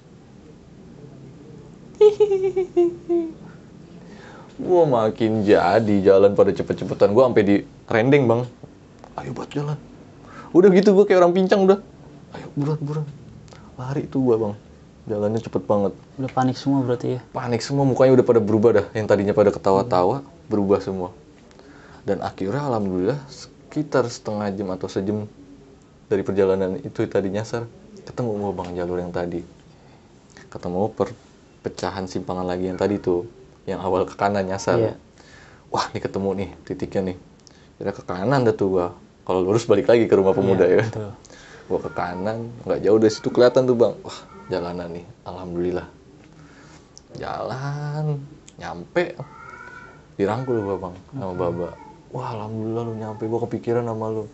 Gua 4.60 4.84
makin 4.84 5.40
jadi 5.40 5.96
jalan 6.04 6.36
pada 6.36 6.52
cepet-cepetan. 6.52 7.16
Gua 7.16 7.32
sampai 7.32 7.44
di 7.48 7.56
rendeng 7.88 8.28
bang. 8.28 8.44
Ayo 9.16 9.32
buat 9.32 9.48
jalan. 9.48 9.80
Udah 10.52 10.68
gitu 10.68 10.92
gua 10.92 11.08
kayak 11.08 11.24
orang 11.24 11.32
pincang 11.32 11.64
udah. 11.64 11.80
Ayo 12.36 12.46
buruan 12.52 12.80
buruan. 12.84 13.08
Lari 13.80 14.04
tuh 14.04 14.20
gua 14.20 14.36
bang. 14.36 14.54
Jalannya 15.08 15.40
cepet 15.40 15.62
banget. 15.64 15.96
Udah 16.20 16.30
panik 16.34 16.60
semua 16.60 16.84
berarti 16.84 17.16
ya. 17.16 17.20
panik 17.32 17.64
semua 17.64 17.88
mukanya 17.88 18.20
udah 18.20 18.26
pada 18.26 18.40
berubah 18.44 18.70
dah. 18.84 18.86
Yang 18.92 19.06
tadinya 19.08 19.32
pada 19.32 19.48
ketawa-tawa 19.48 20.20
berubah 20.52 20.84
semua 20.84 21.14
dan 22.06 22.22
akhirnya 22.22 22.62
alhamdulillah 22.62 23.18
sekitar 23.26 24.06
setengah 24.06 24.48
jam 24.54 24.70
atau 24.70 24.86
sejam 24.86 25.26
dari 26.06 26.22
perjalanan 26.22 26.78
itu 26.78 27.02
tadi 27.10 27.34
nyasar 27.34 27.66
ketemu 28.06 28.30
gua 28.38 28.52
bang 28.54 28.78
jalur 28.78 29.02
yang 29.02 29.10
tadi. 29.10 29.42
Ketemu 30.46 30.94
perpecahan 30.94 32.06
simpangan 32.06 32.46
lagi 32.46 32.70
yang 32.70 32.78
tadi 32.78 33.02
tuh 33.02 33.26
yang 33.66 33.82
awal 33.82 34.06
ke 34.06 34.14
kanan 34.14 34.46
nyasar 34.46 34.78
Iya. 34.78 34.94
wah 35.74 35.90
nih 35.90 35.98
ketemu 35.98 36.28
nih 36.38 36.48
titiknya 36.62 37.02
nih. 37.12 37.16
Kira 37.76 37.90
ke 37.90 38.02
kanan 38.06 38.46
dah 38.46 38.54
tuh 38.54 38.68
gua. 38.70 38.86
Kalau 39.26 39.42
lurus 39.42 39.66
balik 39.66 39.90
lagi 39.90 40.06
ke 40.06 40.14
rumah 40.14 40.30
pemuda 40.30 40.62
Iya, 40.62 40.78
ya. 40.78 40.84
betul. 40.86 41.10
gua 41.66 41.78
ke 41.82 41.90
kanan 41.90 42.54
nggak 42.62 42.78
jauh 42.86 42.98
dari 43.02 43.10
situ 43.10 43.28
kelihatan 43.34 43.66
tuh 43.66 43.74
bang. 43.74 43.94
Wah 44.06 44.18
jalanan 44.46 44.88
nih 44.94 45.06
alhamdulillah. 45.26 45.86
Jalan 47.18 48.22
nyampe. 48.62 49.18
Dirangkul 50.16 50.62
gua 50.62 50.76
bang 50.78 50.94
sama 51.12 51.34
baba 51.34 51.68
wah 52.16 52.32
alhamdulillah 52.32 52.82
lu 52.88 52.94
nyampe. 52.96 53.28
Gua 53.28 53.44
kepikiran 53.44 53.84
sama 53.84 54.06
lu. 54.08 54.24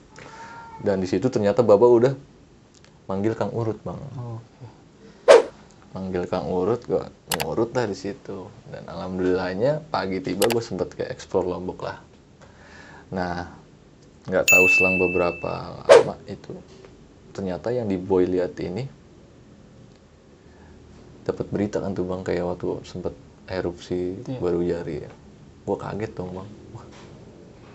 Dan 0.83 1.03
di 1.03 1.09
situ 1.11 1.27
ternyata 1.27 1.67
baba 1.67 1.87
udah 1.91 2.15
manggil 3.11 3.35
kang 3.35 3.51
urut 3.51 3.79
bang. 3.83 3.99
Oke. 4.17 4.67
manggil 5.93 6.25
kang 6.25 6.49
urut 6.49 6.81
gua 6.89 7.13
ngurut 7.43 7.75
lah 7.77 7.85
di 7.91 7.97
situ. 7.99 8.49
Dan 8.71 8.87
alhamdulillahnya 8.89 9.85
pagi 9.93 10.23
tiba 10.25 10.49
gue 10.49 10.63
sempet 10.65 10.95
ke 10.97 11.05
explore 11.05 11.45
lombok 11.45 11.85
lah. 11.85 11.99
Nah 13.13 13.51
nggak 14.23 14.47
tahu 14.47 14.65
selang 14.71 14.97
beberapa 15.03 15.83
lama 15.83 16.15
itu 16.31 16.55
ternyata 17.35 17.75
yang 17.75 17.91
di 17.91 17.99
boy 17.99 18.23
lihat 18.23 18.55
ini 18.63 18.87
dapat 21.27 21.47
berita 21.51 21.83
kan 21.83 21.91
tuh 21.91 22.07
bang 22.07 22.23
kayak 22.23 22.45
waktu 22.47 22.87
sempet 22.87 23.15
erupsi 23.51 24.23
Iya. 24.23 24.39
baru 24.39 24.61
jari 24.63 24.97
ya 25.07 25.11
gue 25.63 25.77
kaget 25.79 26.13
dong 26.15 26.31
bang 26.39 26.49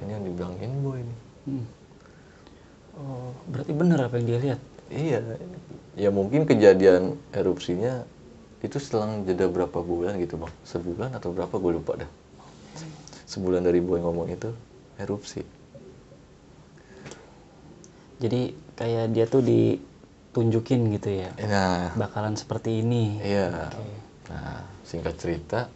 ini 0.04 0.12
yang 0.14 0.24
dibilangin 0.26 0.72
boy 0.84 1.00
ini 1.02 1.16
Hmm. 1.48 1.64
Oh, 2.98 3.32
berarti 3.48 3.72
benar 3.72 4.04
apa 4.04 4.20
yang 4.20 4.28
dia 4.28 4.40
lihat? 4.42 4.60
Iya, 4.92 5.24
ya 5.96 6.10
mungkin 6.12 6.44
kejadian 6.44 7.16
erupsinya 7.32 8.04
itu 8.60 8.84
selang 8.84 9.24
jeda 9.24 9.48
berapa 9.48 9.80
bulan 9.80 10.20
gitu 10.20 10.36
bang, 10.36 10.52
sebulan 10.68 11.16
atau 11.16 11.32
berapa 11.32 11.56
gue 11.56 11.72
lupa 11.78 11.94
dah. 12.04 12.12
Sebulan 13.30 13.64
dari 13.64 13.80
boy 13.80 14.02
ngomong 14.04 14.28
itu 14.28 14.52
erupsi. 15.00 15.46
Jadi 18.18 18.52
kayak 18.76 19.14
dia 19.14 19.24
tuh 19.30 19.46
ditunjukin 19.46 20.90
gitu 21.00 21.10
ya. 21.22 21.30
Nah, 21.48 21.94
Bakalan 21.96 22.36
seperti 22.36 22.82
ini. 22.82 23.22
iya. 23.24 23.72
Oke. 23.72 23.88
Nah, 24.34 24.66
singkat 24.84 25.16
cerita, 25.16 25.70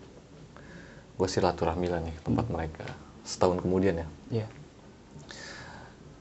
gue 1.15 1.27
silaturahmi 1.29 1.87
lah 1.87 2.03
nih 2.03 2.11
ke 2.17 2.21
tempat 2.27 2.45
mereka. 2.51 2.83
Setahun 3.21 3.61
kemudian 3.61 4.01
ya, 4.01 4.07
Iya. 4.31 4.47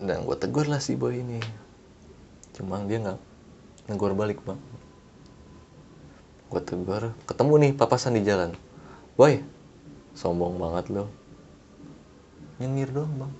dan 0.01 0.24
gue 0.24 0.36
tegur 0.36 0.64
lah 0.68 0.80
si 0.80 0.96
boy 0.96 1.20
ini. 1.20 1.40
Cuma 2.57 2.80
dia 2.84 3.01
nggak 3.01 3.18
negor 3.88 4.12
balik 4.16 4.40
bang. 4.44 4.61
Gue 6.51 6.61
tegur, 6.64 7.14
ketemu 7.24 7.53
nih 7.62 7.72
papasan 7.76 8.16
di 8.16 8.22
jalan. 8.26 8.53
Boy, 9.16 9.44
sombong 10.16 10.57
banget 10.57 10.92
lo. 10.92 11.05
Nyengir 12.61 12.90
doang 12.92 13.12
bang. 13.16 13.32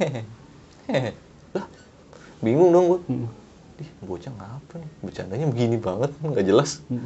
Hehehe. 0.00 1.12
lah, 1.56 1.66
bingung 2.40 2.70
dong 2.72 2.86
gue. 2.88 3.00
Hmm. 3.10 3.28
Ih, 3.80 3.90
bocah 4.04 4.32
ngapa 4.36 4.74
nih? 4.76 4.90
Bercandanya 5.00 5.46
begini 5.48 5.76
banget, 5.80 6.12
nggak 6.20 6.44
jelas. 6.44 6.84
Hmm. 6.92 7.00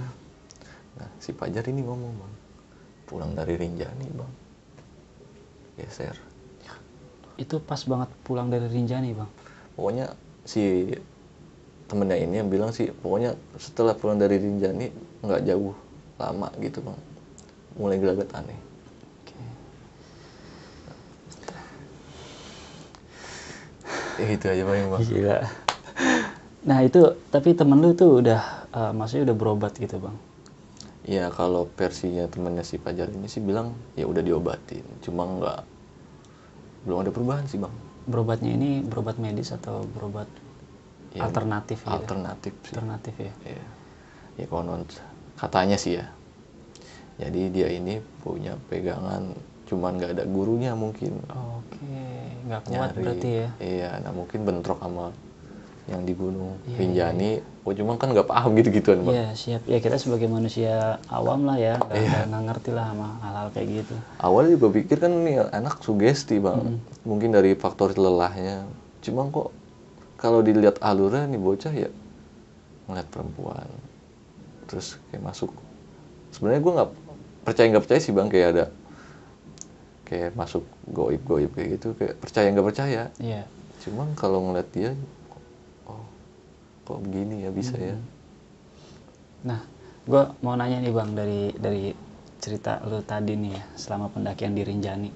Nah, 0.99 1.09
si 1.23 1.31
Pajar 1.35 1.67
ini 1.71 1.83
ngomong 1.83 2.13
bang, 2.15 2.33
pulang 3.07 3.31
dari 3.35 3.55
Rinjani 3.59 4.11
bang. 4.15 4.33
Geser. 5.77 6.17
Itu 7.35 7.59
pas 7.59 7.83
banget 7.83 8.09
pulang 8.23 8.47
dari 8.47 8.71
Rinjani, 8.71 9.11
Bang. 9.15 9.31
pokoknya 9.75 10.15
si 10.47 10.87
temennya 11.91 12.17
ini 12.17 12.41
yang 12.41 12.49
bilang 12.49 12.71
sih 12.71 12.95
pokoknya 12.95 13.35
setelah 13.59 13.93
pulang 13.93 14.17
dari 14.17 14.39
Rinjani 14.39 14.87
nggak 15.21 15.43
jauh 15.45 15.75
lama 16.15 16.49
gitu 16.63 16.79
bang 16.79 16.99
mulai 17.75 17.99
gelagat 17.99 18.31
aneh 18.33 18.55
Oke. 19.21 19.35
ya 24.23 24.27
itu 24.31 24.47
aja 24.47 24.63
paling 24.63 24.87
bang 24.95 25.03
Gila. 25.03 25.39
Nah, 26.65 26.81
itu 26.81 27.03
tapi 27.29 27.53
temen 27.53 27.77
lu 27.77 27.93
tuh 27.93 28.25
udah 28.25 28.41
eh, 28.73 28.93
maksudnya 28.97 29.29
udah 29.29 29.37
berobat 29.37 29.77
gitu, 29.77 30.01
Bang. 30.01 30.17
Ya 31.05 31.29
kalau 31.29 31.69
versinya 31.77 32.25
temennya 32.29 32.65
si 32.65 32.81
Pajar 32.81 33.13
ini 33.13 33.29
sih 33.29 33.41
bilang 33.45 33.73
ya 33.95 34.09
udah 34.09 34.23
diobatin 34.25 34.85
cuma 35.05 35.29
nggak 35.29 35.61
belum 36.85 36.99
ada 37.05 37.11
perubahan 37.13 37.45
sih 37.49 37.61
bang 37.61 37.73
Berobatnya 38.05 38.53
ini 38.53 38.85
berobat 38.85 39.17
medis 39.17 39.49
atau 39.53 39.85
berobat 39.97 40.29
Ya, 41.15 41.23
alternatif 41.31 41.79
gitu? 41.87 41.95
alternatif 41.95 42.53
sih 42.67 42.75
Alternatif 42.75 43.15
ya. 43.23 43.33
ya 43.47 43.63
ya 44.35 44.47
konon 44.51 44.83
katanya 45.39 45.79
sih 45.79 46.03
ya 46.03 46.11
jadi 47.23 47.41
dia 47.55 47.69
ini 47.71 48.03
punya 48.27 48.59
pegangan 48.67 49.31
cuman 49.71 49.97
nggak 49.97 50.13
ada 50.19 50.25
gurunya 50.27 50.75
mungkin 50.75 51.15
Oke, 51.31 52.03
nggak 52.51 52.63
kuat 52.67 52.91
nyari. 52.93 53.03
berarti 53.07 53.31
ya. 53.31 53.49
Iya, 53.63 53.91
nah 54.03 54.11
mungkin 54.13 54.43
bentrok 54.45 54.83
sama 54.83 55.15
yang 55.85 56.03
di 56.09 56.17
Gunung 56.17 56.57
Iya, 56.65 56.77
Rinjani. 56.81 57.33
Oh, 57.65 57.73
cuma 57.73 57.97
kan 58.01 58.13
nggak 58.13 58.29
paham 58.29 58.57
gitu-gituan, 58.57 59.05
Bang. 59.05 59.17
Iya, 59.17 59.29
siap. 59.37 59.63
Ya 59.69 59.81
kita 59.81 59.97
sebagai 60.01 60.29
manusia 60.29 61.01
awam 61.09 61.45
lah 61.49 61.57
ya, 61.61 61.77
nggak 61.81 62.29
nggak 62.29 62.43
ngerti 62.53 62.71
lah 62.73 62.93
sama 62.93 63.09
hal-hal 63.25 63.49
kayak 63.53 63.69
gitu. 63.85 63.95
Awalnya 64.21 64.51
juga 64.57 64.69
pikir 64.81 64.97
kan 65.01 65.13
nih 65.25 65.37
anak 65.53 65.81
sugesti, 65.85 66.41
Bang. 66.41 66.81
Mungkin 67.05 67.33
dari 67.33 67.57
faktor 67.57 67.93
lelahnya. 67.97 68.65
Cuma 69.05 69.29
kok 69.29 69.53
kalau 70.17 70.41
dilihat 70.41 70.81
alurnya 70.81 71.29
nih 71.29 71.41
bocah 71.41 71.73
ya 71.73 71.91
ngeliat 72.89 73.09
perempuan. 73.09 73.69
Terus 74.69 74.97
kayak 75.13 75.25
masuk. 75.25 75.53
Sebenarnya 76.33 76.61
gua 76.65 76.73
nggak 76.81 76.91
percaya 77.45 77.67
nggak 77.73 77.85
percaya 77.85 78.01
sih, 78.01 78.13
Bang, 78.13 78.29
kayak 78.33 78.49
ada 78.57 78.65
kayak 80.05 80.37
masuk 80.37 80.65
goib-goib 80.85 81.49
kayak 81.57 81.81
gitu, 81.81 81.97
kayak 81.97 82.21
percaya 82.21 82.53
nggak 82.53 82.69
percaya. 82.73 83.03
Iya. 83.17 83.49
Cuma 83.81 84.05
kalau 84.17 84.41
ngeliat 84.49 84.69
dia, 84.73 84.93
kok 86.85 87.01
begini 87.01 87.45
ya 87.45 87.51
bisa 87.51 87.75
ya? 87.77 87.97
Nah, 89.45 89.61
gue 90.05 90.23
mau 90.45 90.55
nanya 90.57 90.81
nih 90.85 90.93
bang 90.93 91.11
dari 91.17 91.43
dari 91.57 91.85
cerita 92.41 92.81
lu 92.85 93.01
tadi 93.01 93.37
nih 93.37 93.53
ya, 93.57 93.65
selama 93.77 94.13
pendakian 94.13 94.53
di 94.53 94.63
Rinjani, 94.65 95.11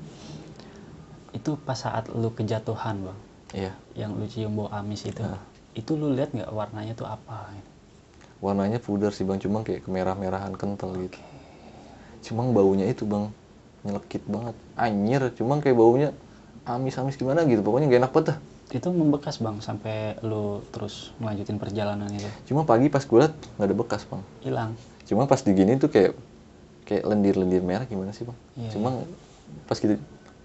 itu 1.36 1.50
pas 1.60 1.76
saat 1.76 2.08
lu 2.08 2.32
kejatuhan 2.32 3.04
bang, 3.04 3.18
Iya. 3.52 3.72
yang 3.96 4.16
lu 4.16 4.24
cium 4.24 4.56
bau 4.56 4.68
amis 4.72 5.04
itu, 5.04 5.20
Ah. 5.20 5.40
itu 5.76 5.92
lu 5.92 6.16
lihat 6.16 6.32
nggak 6.32 6.48
warnanya 6.48 6.96
tuh 6.96 7.04
apa? 7.04 7.52
gitu? 7.52 7.70
Warnanya 8.40 8.78
pudar 8.80 9.12
sih 9.12 9.28
bang, 9.28 9.36
cuma 9.36 9.60
kayak 9.60 9.84
kemerah-merahan 9.84 10.56
kental 10.56 10.96
gitu. 10.96 11.20
Cuma 12.24 12.48
baunya 12.48 12.88
itu 12.88 13.04
bang, 13.04 13.28
nyelekit 13.84 14.24
banget. 14.24 14.56
Anjir, 14.78 15.22
cuma 15.36 15.60
kayak 15.60 15.76
baunya 15.76 16.08
amis-amis 16.64 17.16
gimana 17.16 17.44
gitu. 17.44 17.60
Pokoknya 17.64 17.88
gak 17.88 18.00
enak 18.08 18.12
banget. 18.12 18.36
Itu 18.68 18.92
membekas 18.92 19.40
bang 19.40 19.56
sampai 19.64 20.20
lu 20.20 20.60
terus 20.74 21.16
melanjutin 21.16 21.56
perjalanan 21.56 22.08
itu, 22.12 22.28
Cuma 22.52 22.68
pagi 22.68 22.92
pas 22.92 23.00
gue 23.00 23.18
liat 23.18 23.32
nggak 23.56 23.66
ada 23.68 23.76
bekas 23.76 24.02
bang. 24.04 24.22
hilang. 24.44 24.70
Cuma 25.08 25.24
pas 25.24 25.40
digini 25.40 25.80
tuh 25.80 25.88
kayak 25.88 26.12
kayak 26.84 27.04
lendir-lendir 27.08 27.64
merah 27.64 27.88
gimana 27.88 28.12
sih 28.12 28.28
bang? 28.28 28.36
Iya, 28.60 28.70
Cuma 28.76 28.88
pas 29.64 29.76
gitu 29.80 29.96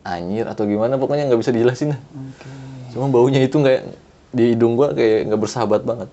anyir 0.03 0.47
atau 0.47 0.63
gimana 0.67 0.95
pokoknya 0.95 1.27
nggak 1.27 1.41
bisa 1.43 1.51
dijelasin. 1.51 1.95
Oke. 1.95 2.51
Cuma 2.95 3.11
baunya 3.11 3.43
itu 3.43 3.55
nggak 3.59 3.81
di 4.33 4.55
hidung 4.55 4.75
gua 4.79 4.91
kayak 4.95 5.27
nggak 5.31 5.41
bersahabat 5.43 5.81
banget. 5.83 6.09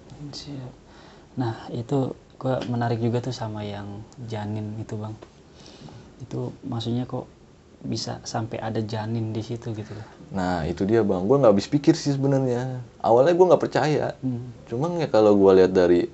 Nah, 1.39 1.57
itu 1.73 2.13
gua 2.37 2.61
menarik 2.69 3.01
juga 3.01 3.23
tuh 3.23 3.33
sama 3.33 3.65
yang 3.65 4.03
janin 4.29 4.77
itu, 4.77 4.95
Bang. 4.99 5.15
Itu 6.21 6.53
maksudnya 6.67 7.09
kok 7.09 7.25
bisa 7.81 8.21
sampai 8.29 8.61
ada 8.61 8.79
janin 8.85 9.33
di 9.33 9.41
situ 9.41 9.73
gitu 9.73 9.93
loh. 9.97 10.07
Nah 10.31 10.63
itu 10.67 10.87
dia 10.87 11.03
bang, 11.03 11.27
gua 11.27 11.43
nggak 11.43 11.53
habis 11.59 11.67
pikir 11.67 11.99
sih 11.99 12.15
sebenarnya. 12.15 12.79
Awalnya 13.03 13.35
gua 13.35 13.47
nggak 13.55 13.63
percaya. 13.63 14.15
Hmm. 14.23 14.55
Cuman 14.71 15.03
ya 15.03 15.11
kalau 15.11 15.35
gua 15.35 15.59
lihat 15.59 15.75
dari 15.75 16.07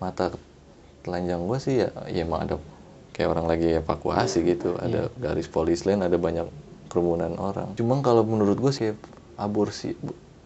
mata 0.00 0.32
telanjang 1.04 1.44
gua 1.44 1.58
sih 1.60 1.84
ya, 1.84 1.92
ya 2.08 2.24
emang 2.24 2.48
ada 2.48 2.54
kayak 3.12 3.28
orang 3.36 3.46
lagi 3.48 3.76
evakuasi 3.76 4.38
gitu. 4.48 4.76
Ada 4.80 5.12
garis 5.20 5.48
polis 5.48 5.84
lain, 5.84 6.00
ada 6.00 6.16
banyak 6.16 6.48
kerumunan 6.88 7.36
orang. 7.36 7.76
Cuman 7.76 8.00
kalau 8.00 8.24
menurut 8.24 8.56
gua 8.56 8.72
sih 8.72 8.96
aborsi. 9.36 9.92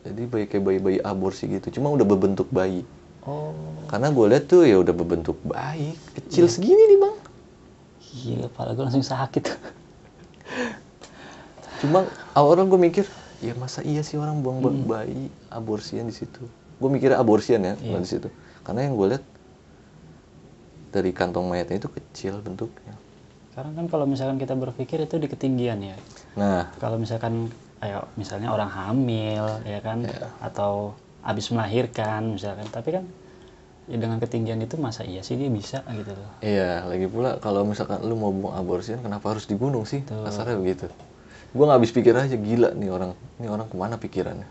Jadi 0.01 0.23
bayi 0.27 0.45
kayak 0.49 0.65
bayi-bayi 0.65 0.99
aborsi 1.05 1.47
gitu. 1.47 1.79
Cuma 1.79 1.93
udah 1.95 2.09
berbentuk 2.09 2.51
bayi. 2.51 2.83
Oh, 3.29 3.53
Karena 3.87 4.11
gua 4.11 4.33
lihat 4.33 4.51
tuh 4.51 4.67
ya 4.67 4.81
udah 4.81 4.95
berbentuk 4.97 5.39
bayi, 5.47 5.95
kecil 6.19 6.51
segini 6.51 6.83
nih 6.89 6.99
bang. 6.99 7.17
gila, 8.11 8.47
kepala 8.51 8.75
gue 8.75 8.85
langsung 8.91 9.07
sakit. 9.07 9.45
Cuma 11.81 12.05
awal 12.37 12.61
orang 12.61 12.69
gue 12.69 12.81
mikir, 12.81 13.05
ya 13.41 13.57
masa 13.57 13.81
iya 13.81 14.05
sih 14.05 14.21
orang 14.21 14.45
buang 14.45 14.61
buang 14.61 14.85
bayi 14.85 15.33
aborsian 15.49 16.07
di 16.07 16.15
situ. 16.15 16.45
Gue 16.77 16.89
mikirnya 16.93 17.17
aborsian 17.17 17.65
ya, 17.65 17.75
bukan 17.77 18.05
di 18.05 18.11
situ. 18.11 18.29
Karena 18.61 18.85
yang 18.85 18.95
gue 19.01 19.07
lihat 19.17 19.25
dari 20.93 21.11
kantong 21.17 21.49
mayatnya 21.49 21.81
itu 21.81 21.89
kecil 21.89 22.45
bentuknya. 22.45 22.93
Karena 23.57 23.73
kan 23.73 23.87
kalau 23.89 24.05
misalkan 24.05 24.37
kita 24.37 24.53
berpikir 24.55 25.01
itu 25.01 25.17
di 25.17 25.27
ketinggian 25.27 25.81
ya. 25.81 25.97
Nah, 26.37 26.69
Kalau 26.77 27.01
misalkan 27.01 27.49
ayo 27.81 28.05
misalnya 28.21 28.53
orang 28.53 28.69
hamil 28.69 29.65
ya 29.65 29.81
kan 29.81 30.05
atau 30.45 30.93
habis 31.25 31.49
melahirkan 31.49 32.37
misalkan, 32.37 32.69
tapi 32.69 33.01
kan 33.01 33.05
ya 33.89 33.97
dengan 33.97 34.21
ketinggian 34.21 34.61
itu 34.61 34.77
masa 34.77 35.03
iya 35.03 35.25
sih 35.25 35.35
dia 35.41 35.49
bisa 35.49 35.83
gitu 35.89 36.13
loh. 36.15 36.31
iya 36.45 36.85
lagi 36.87 37.09
pula 37.11 37.41
kalau 37.43 37.65
misalkan 37.65 38.05
lu 38.05 38.15
mau 38.15 38.31
buang 38.31 38.55
aborsian, 38.61 39.01
kenapa 39.01 39.33
harus 39.33 39.49
di 39.49 39.57
gunung 39.57 39.89
sih? 39.89 40.05
Kasarnya 40.05 40.61
begitu. 40.61 40.87
Gue 41.51 41.65
nggak 41.67 41.79
habis 41.83 41.91
pikir 41.91 42.15
aja 42.15 42.37
gila 42.39 42.71
nih 42.79 42.91
orang, 42.95 43.13
nih 43.43 43.51
orang 43.51 43.67
ke 43.67 43.75
mana 43.75 43.99
pikirannya? 43.99 44.47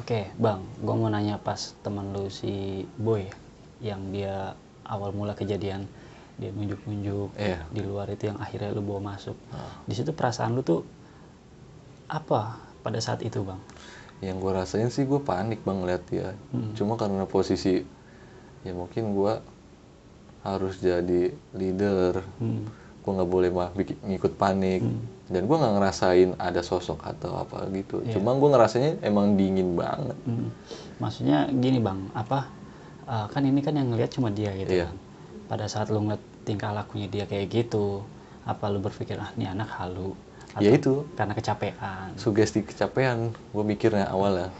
Oke, 0.00 0.32
Bang, 0.40 0.64
gue 0.80 0.94
mau 0.96 1.06
nanya 1.12 1.36
pas 1.38 1.76
teman 1.84 2.10
lu 2.16 2.26
si 2.32 2.82
Boy 2.98 3.28
yang 3.84 4.00
dia 4.10 4.56
awal 4.88 5.12
mula 5.12 5.36
kejadian 5.36 5.84
dia 6.34 6.50
nunjuk-nunjuk 6.50 7.30
Iya. 7.38 7.62
di 7.70 7.80
luar 7.84 8.10
itu 8.10 8.26
yang 8.26 8.40
akhirnya 8.42 8.74
lu 8.74 8.82
bawa 8.82 9.14
masuk. 9.14 9.36
Di 9.86 9.94
situ 9.94 10.10
perasaan 10.10 10.56
lu 10.56 10.66
tuh 10.66 10.82
apa 12.10 12.58
pada 12.82 12.98
saat 12.98 13.22
itu, 13.22 13.44
Bang? 13.44 13.60
Yang 14.18 14.36
gue 14.40 14.52
rasain 14.56 14.88
sih 14.88 15.04
gue 15.04 15.20
panik 15.20 15.60
bang 15.62 15.78
ngeliat 15.84 16.02
dia. 16.08 16.32
Cuma 16.74 16.96
karena 16.96 17.28
posisi 17.28 17.84
ya 18.64 18.72
mungkin 18.72 19.12
gue 19.12 19.32
harus 20.42 20.80
jadi 20.80 21.30
leader. 21.52 22.24
Hmm. 22.40 22.64
Gue 23.04 23.12
nggak 23.12 23.30
boleh 23.30 23.50
mah 23.52 23.70
ngikut 24.08 24.32
panik. 24.40 24.80
Dan 25.24 25.48
gue 25.48 25.56
nggak 25.56 25.74
ngerasain 25.76 26.30
ada 26.36 26.60
sosok 26.60 27.00
atau 27.00 27.40
apa 27.40 27.64
gitu. 27.72 28.04
Cuma 28.12 28.34
gue 28.34 28.44
ngerasanya 28.46 29.00
emang 29.00 29.34
dingin 29.34 29.72
banget. 29.72 30.16
Hmm. 30.24 30.52
Maksudnya 31.00 31.48
gini, 31.48 31.80
Bang, 31.80 32.12
apa 32.12 32.44
eh, 33.04 33.26
kan 33.28 33.40
ini 33.40 33.60
kan 33.60 33.72
yang 33.72 33.88
ngelihat 33.88 34.12
cuma 34.12 34.28
dia 34.28 34.52
gitu 34.52 34.68
Iya. 34.74 34.92
kan. 34.92 34.96
Pada 35.46 35.64
saat 35.64 35.88
lu 35.88 36.00
ngeliat 36.00 36.20
tingkah 36.44 36.70
lakunya 36.70 37.08
dia 37.08 37.24
kayak 37.24 37.48
gitu, 37.48 38.04
apa 38.44 38.68
lu 38.68 38.78
berpikir 38.78 39.16
ah 39.16 39.32
ini 39.34 39.44
anak 39.46 39.68
halu 39.74 40.12
Ya 40.54 40.70
itu 40.70 41.02
karena 41.12 41.34
kecapean. 41.34 42.14
sugesti 42.14 42.62
kecapean. 42.62 43.32
Gue 43.50 43.64
mikirnya 43.64 44.06
awalnya. 44.06 44.52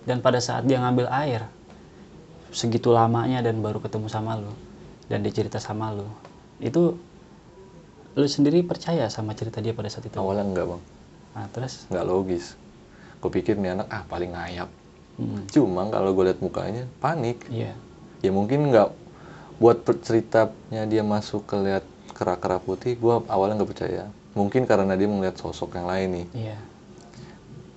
dan 0.00 0.18
pada 0.18 0.36
saat 0.36 0.64
dia 0.64 0.80
ngambil 0.80 1.06
air 1.08 1.44
segitu 2.50 2.90
lamanya 2.90 3.40
dan 3.40 3.60
baru 3.60 3.78
ketemu 3.78 4.08
sama 4.08 4.34
lu 4.34 4.50
dan 5.06 5.20
dia 5.20 5.30
cerita 5.30 5.60
sama 5.60 5.92
lu 5.92 6.08
itu 6.58 6.96
lu 8.18 8.26
sendiri 8.26 8.62
percaya 8.66 9.06
sama 9.06 9.32
cerita 9.38 9.62
dia 9.62 9.70
pada 9.70 9.86
saat 9.86 10.06
itu? 10.06 10.16
Awalnya 10.18 10.44
enggak 10.50 10.66
bang, 10.74 10.82
nah 11.36 11.46
terus? 11.54 11.86
Nggak 11.86 12.04
logis. 12.06 12.46
Gue 13.20 13.30
pikir 13.30 13.54
nih 13.60 13.76
anak 13.78 13.86
ah 13.92 14.02
paling 14.08 14.32
ngayap. 14.34 14.68
hmm, 15.20 15.46
Cuma 15.52 15.86
kalau 15.88 16.10
gue 16.16 16.24
liat 16.26 16.40
mukanya 16.42 16.84
panik. 16.98 17.46
iya. 17.52 17.76
Ya 18.20 18.30
mungkin 18.34 18.68
nggak 18.68 18.88
buat 19.60 19.84
ceritanya 20.04 20.84
dia 20.88 21.00
masuk 21.04 21.44
ke 21.48 21.56
lihat 21.56 21.84
kera-kera 22.12 22.60
putih 22.60 22.96
gue 22.96 23.14
awalnya 23.28 23.60
nggak 23.62 23.70
percaya. 23.70 24.04
Mungkin 24.36 24.64
karena 24.66 24.92
dia 24.96 25.08
melihat 25.08 25.36
sosok 25.38 25.76
yang 25.78 25.86
lain 25.88 26.08
nih. 26.10 26.26
Iya. 26.50 26.58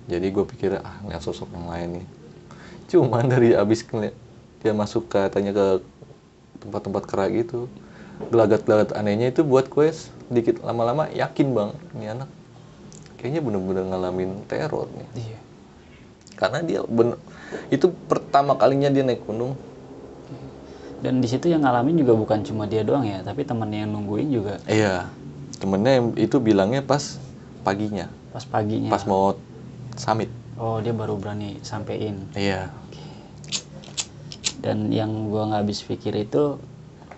Jadi 0.04 0.26
gue 0.28 0.44
pikir 0.44 0.70
ah 0.84 0.96
ngeliat 1.00 1.22
sosok 1.24 1.48
yang 1.54 1.68
lain 1.70 1.88
nih. 2.02 2.06
Cuman 2.92 3.24
dari 3.24 3.56
abis 3.56 3.86
ngeliat 3.88 4.12
dia 4.60 4.72
masuk 4.72 5.08
katanya 5.08 5.52
ke 5.52 5.66
tempat-tempat 6.60 7.02
kera 7.04 7.28
gitu 7.28 7.68
gelagat-gelagat 8.30 8.94
anehnya 8.94 9.30
itu 9.34 9.42
buat 9.42 9.66
gue 9.68 9.90
sedikit 9.90 10.62
lama-lama 10.62 11.10
yakin 11.10 11.52
bang 11.52 11.70
ini 11.98 12.06
anak 12.14 12.30
kayaknya 13.18 13.40
bener-bener 13.40 13.84
ngalamin 13.88 14.44
teror 14.44 14.84
nih. 14.92 15.08
Iya. 15.16 15.38
Karena 16.36 16.58
dia 16.60 16.80
bener 16.84 17.16
itu 17.72 17.88
pertama 18.04 18.52
kalinya 18.58 18.92
dia 18.92 19.00
naik 19.00 19.24
gunung. 19.24 19.56
Dan 21.00 21.20
di 21.20 21.28
situ 21.28 21.48
yang 21.48 21.64
ngalamin 21.64 22.00
juga 22.00 22.16
bukan 22.16 22.44
cuma 22.44 22.68
dia 22.68 22.84
doang 22.84 23.04
ya 23.04 23.24
tapi 23.24 23.48
temannya 23.48 23.88
yang 23.88 23.96
nungguin 23.96 24.28
juga. 24.28 24.60
Iya, 24.68 25.08
temennya 25.56 25.92
yang 26.00 26.06
itu 26.20 26.36
bilangnya 26.36 26.84
pas 26.84 27.16
paginya, 27.64 28.12
pas 28.32 28.44
paginya. 28.44 28.92
Pas 28.92 29.04
mau 29.08 29.36
summit. 29.96 30.28
oh 30.54 30.78
dia 30.78 30.94
baru 30.94 31.18
berani 31.18 31.58
sampein. 31.64 32.28
Iya. 32.36 32.70
dan 34.64 34.88
yang 34.88 35.28
gua 35.28 35.44
nggak 35.44 35.60
habis 35.60 35.84
pikir 35.84 36.16
itu 36.16 36.56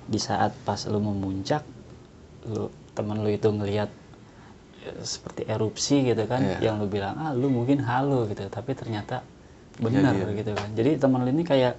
di 0.06 0.18
saat 0.22 0.54
pas 0.62 0.78
lu 0.86 0.98
memuncak 1.02 1.62
lu 2.46 2.70
temen 2.94 3.20
lu 3.20 3.30
itu 3.30 3.48
ngelihat 3.50 3.90
eh, 4.86 4.98
seperti 5.02 5.42
erupsi 5.46 6.06
gitu 6.06 6.24
kan 6.30 6.40
Iya. 6.42 6.70
yang 6.70 6.76
lu 6.78 6.86
bilang 6.86 7.14
ah 7.18 7.32
lu 7.34 7.50
mungkin 7.50 7.82
halu 7.82 8.30
gitu 8.30 8.46
tapi 8.48 8.72
ternyata 8.72 9.20
benar 9.76 10.14
Kejadian. 10.16 10.38
gitu 10.40 10.52
kan 10.56 10.68
jadi 10.72 10.90
temen 10.96 11.20
lu 11.26 11.30
ini 11.34 11.44
kayak 11.44 11.74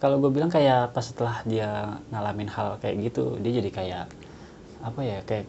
kalau 0.00 0.16
gue 0.18 0.32
bilang 0.32 0.48
kayak 0.48 0.90
pas 0.96 1.04
setelah 1.04 1.44
dia 1.44 2.00
ngalamin 2.08 2.48
hal 2.48 2.80
kayak 2.80 2.96
gitu 3.12 3.36
dia 3.38 3.60
jadi 3.60 3.70
kayak 3.70 4.04
apa 4.80 5.00
ya 5.04 5.18
kayak 5.28 5.44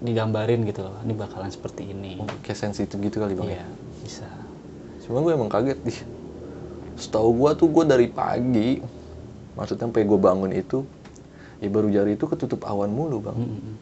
digambarin 0.00 0.64
gitu 0.68 0.84
loh 0.84 0.96
ini 1.04 1.12
bakalan 1.16 1.48
seperti 1.48 1.88
ini 1.92 2.20
Oh, 2.20 2.28
kayak 2.44 2.56
sensitif 2.60 2.96
gitu 3.00 3.20
kali 3.20 3.32
bang. 3.36 3.56
iya 3.56 3.66
bisa 4.04 4.28
Cuma 5.00 5.24
gue 5.26 5.32
emang 5.34 5.50
kaget 5.50 5.80
ih. 5.90 5.98
Setahu 6.94 7.34
gue 7.34 7.50
tuh 7.58 7.66
gue 7.72 7.82
dari 7.82 8.06
pagi, 8.06 8.78
maksudnya 9.58 9.88
sampai 9.88 10.06
gue 10.06 10.18
bangun 10.20 10.52
itu, 10.54 10.84
ya 11.60 11.68
baru 11.68 11.88
jari 11.88 12.16
itu 12.16 12.24
ketutup 12.24 12.64
awan 12.64 12.88
mulu 12.90 13.20
bang. 13.20 13.36
Mm-mm. 13.36 13.74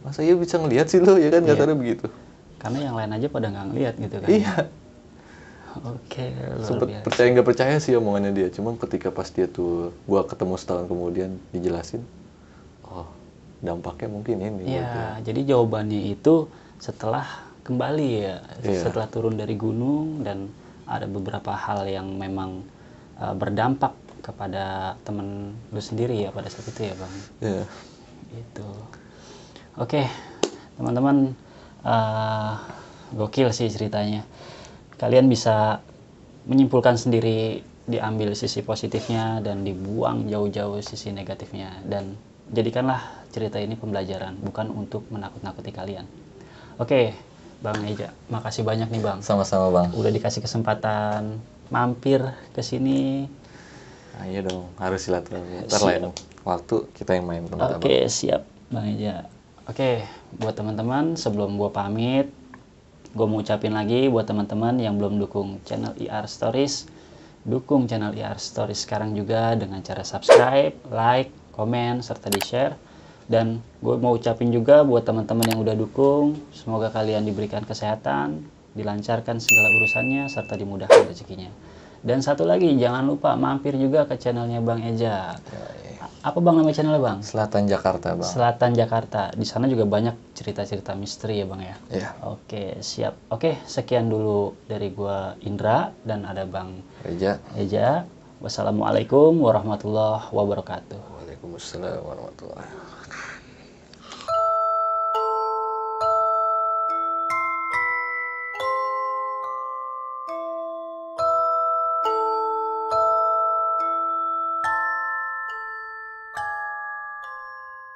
Masa 0.00 0.24
iya 0.24 0.32
bisa 0.32 0.56
ngelihat 0.56 0.88
sih 0.88 0.96
lo 0.98 1.18
ya 1.18 1.28
kan 1.28 1.44
kasarnya 1.44 1.76
begitu. 1.76 2.06
karena 2.60 2.78
yang 2.88 2.96
lain 2.96 3.10
aja 3.16 3.26
pada 3.28 3.46
nggak 3.48 3.66
ngeliat 3.72 3.94
gitu 3.96 4.16
kan 4.20 4.28
Iya. 4.28 4.54
oke 5.80 6.24
Sempet 6.60 6.86
biasa 6.92 7.04
percaya 7.06 7.28
nggak 7.32 7.46
percaya 7.46 7.74
sih 7.80 7.92
omongannya 7.96 8.32
dia. 8.34 8.48
Cuma 8.50 8.74
ketika 8.76 9.08
pas 9.08 9.28
dia 9.30 9.46
tuh, 9.46 9.94
gue 10.04 10.20
ketemu 10.26 10.54
setahun 10.60 10.84
kemudian 10.84 11.30
dijelasin, 11.52 12.02
oh 12.84 13.06
dampaknya 13.60 14.08
mungkin 14.10 14.36
ini. 14.40 14.76
Iya, 14.76 15.20
jadi 15.22 15.56
jawabannya 15.56 16.10
itu 16.12 16.48
setelah 16.80 17.24
kembali 17.64 18.08
ya, 18.24 18.36
Iya. 18.60 18.88
setelah 18.88 19.06
turun 19.08 19.36
dari 19.36 19.54
gunung 19.54 20.20
dan 20.20 20.48
ada 20.84 21.06
beberapa 21.06 21.54
hal 21.54 21.86
yang 21.86 22.12
memang 22.18 22.60
uh, 23.16 23.32
berdampak 23.36 23.94
kepada 24.20 24.96
temen 25.04 25.56
lu 25.72 25.80
sendiri 25.80 26.16
ya 26.24 26.30
pada 26.30 26.48
saat 26.52 26.68
itu 26.68 26.80
ya 26.86 26.94
bang. 26.96 27.14
Iya. 27.40 27.64
Itu. 28.36 28.68
Oke, 29.80 30.06
teman-teman, 30.76 31.32
uh, 31.82 32.54
gokil 33.16 33.50
sih 33.50 33.72
ceritanya. 33.72 34.22
Kalian 35.00 35.26
bisa 35.26 35.80
menyimpulkan 36.44 37.00
sendiri, 37.00 37.64
diambil 37.90 38.36
sisi 38.38 38.62
positifnya 38.62 39.42
dan 39.42 39.66
dibuang 39.66 40.30
jauh-jauh 40.30 40.78
sisi 40.84 41.10
negatifnya 41.10 41.82
dan 41.88 42.14
jadikanlah 42.54 43.02
cerita 43.34 43.58
ini 43.58 43.74
pembelajaran, 43.74 44.38
bukan 44.42 44.70
untuk 44.70 45.06
menakut-nakuti 45.10 45.70
kalian. 45.74 46.06
Oke, 46.78 47.14
Bang 47.60 47.84
Eja, 47.84 48.08
makasih 48.32 48.64
banyak 48.64 48.88
nih 48.88 49.02
Bang. 49.04 49.20
Sama-sama 49.20 49.68
bang. 49.68 49.88
Udah 49.92 50.08
dikasih 50.08 50.40
kesempatan 50.40 51.44
mampir 51.68 52.24
ke 52.56 52.64
sini. 52.64 53.28
Nah, 54.20 54.28
iya 54.28 54.44
dong, 54.44 54.68
harus 54.76 55.00
silaturahmi. 55.00 55.64
Ntar 55.64 55.80
lain 55.80 56.12
waktu 56.44 56.76
kita 56.92 57.16
yang 57.16 57.24
main 57.24 57.48
tempat 57.48 57.80
Oke, 57.80 58.04
siap 58.04 58.44
Bang 58.68 58.92
Eja. 58.92 59.24
Oke, 59.64 60.04
buat 60.36 60.52
teman-teman 60.52 61.16
sebelum 61.16 61.56
gua 61.56 61.72
pamit, 61.72 62.28
gue 63.16 63.26
mau 63.26 63.40
ucapin 63.40 63.72
lagi 63.72 64.12
buat 64.12 64.28
teman-teman 64.28 64.76
yang 64.76 65.00
belum 65.00 65.16
dukung 65.16 65.56
channel 65.64 65.96
IR 65.96 66.28
Stories, 66.28 66.84
dukung 67.48 67.88
channel 67.88 68.12
IR 68.12 68.36
Stories 68.36 68.84
sekarang 68.84 69.16
juga 69.16 69.56
dengan 69.56 69.80
cara 69.80 70.04
subscribe, 70.04 70.76
like, 70.92 71.32
komen, 71.56 72.04
serta 72.04 72.28
di-share. 72.28 72.76
Dan 73.30 73.62
gue 73.80 73.94
mau 73.96 74.18
ucapin 74.18 74.52
juga 74.52 74.82
buat 74.82 75.06
teman-teman 75.06 75.48
yang 75.48 75.62
udah 75.62 75.78
dukung, 75.78 76.36
semoga 76.52 76.92
kalian 76.92 77.24
diberikan 77.24 77.64
kesehatan, 77.64 78.42
dilancarkan 78.74 79.38
segala 79.38 79.68
urusannya, 79.80 80.28
serta 80.28 80.58
dimudahkan 80.58 81.08
rezekinya. 81.08 81.50
Dan 82.00 82.24
satu 82.24 82.48
lagi, 82.48 82.72
jangan 82.80 83.04
lupa 83.04 83.36
mampir 83.36 83.76
juga 83.76 84.08
ke 84.08 84.16
channelnya 84.16 84.64
Bang 84.64 84.80
Eja. 84.80 85.36
Apa 86.20 86.36
Bang 86.40 86.60
nama 86.60 86.72
channelnya 86.72 87.00
Bang? 87.00 87.18
Selatan 87.24 87.64
Jakarta 87.68 88.12
bang. 88.16 88.28
Selatan 88.28 88.70
Jakarta. 88.76 89.22
Di 89.32 89.44
sana 89.48 89.68
juga 89.68 89.88
banyak 89.88 90.36
cerita-cerita 90.36 90.92
misteri 90.96 91.40
ya 91.40 91.46
Bang 91.48 91.60
ya. 91.64 91.76
Iya. 91.92 92.08
Oke, 92.24 92.80
siap. 92.80 93.16
Oke, 93.32 93.60
sekian 93.64 94.08
dulu 94.08 94.52
dari 94.64 94.92
gua 94.92 95.36
Indra 95.44 95.92
dan 96.04 96.24
ada 96.24 96.44
Bang 96.48 96.80
Reja. 97.04 97.40
Eja. 97.56 98.04
Wassalamualaikum 98.40 99.36
warahmatullahi 99.36 100.32
wabarakatuh. 100.32 100.96
Waalaikumsalam 100.96 102.00
warahmatullahi 102.00 102.79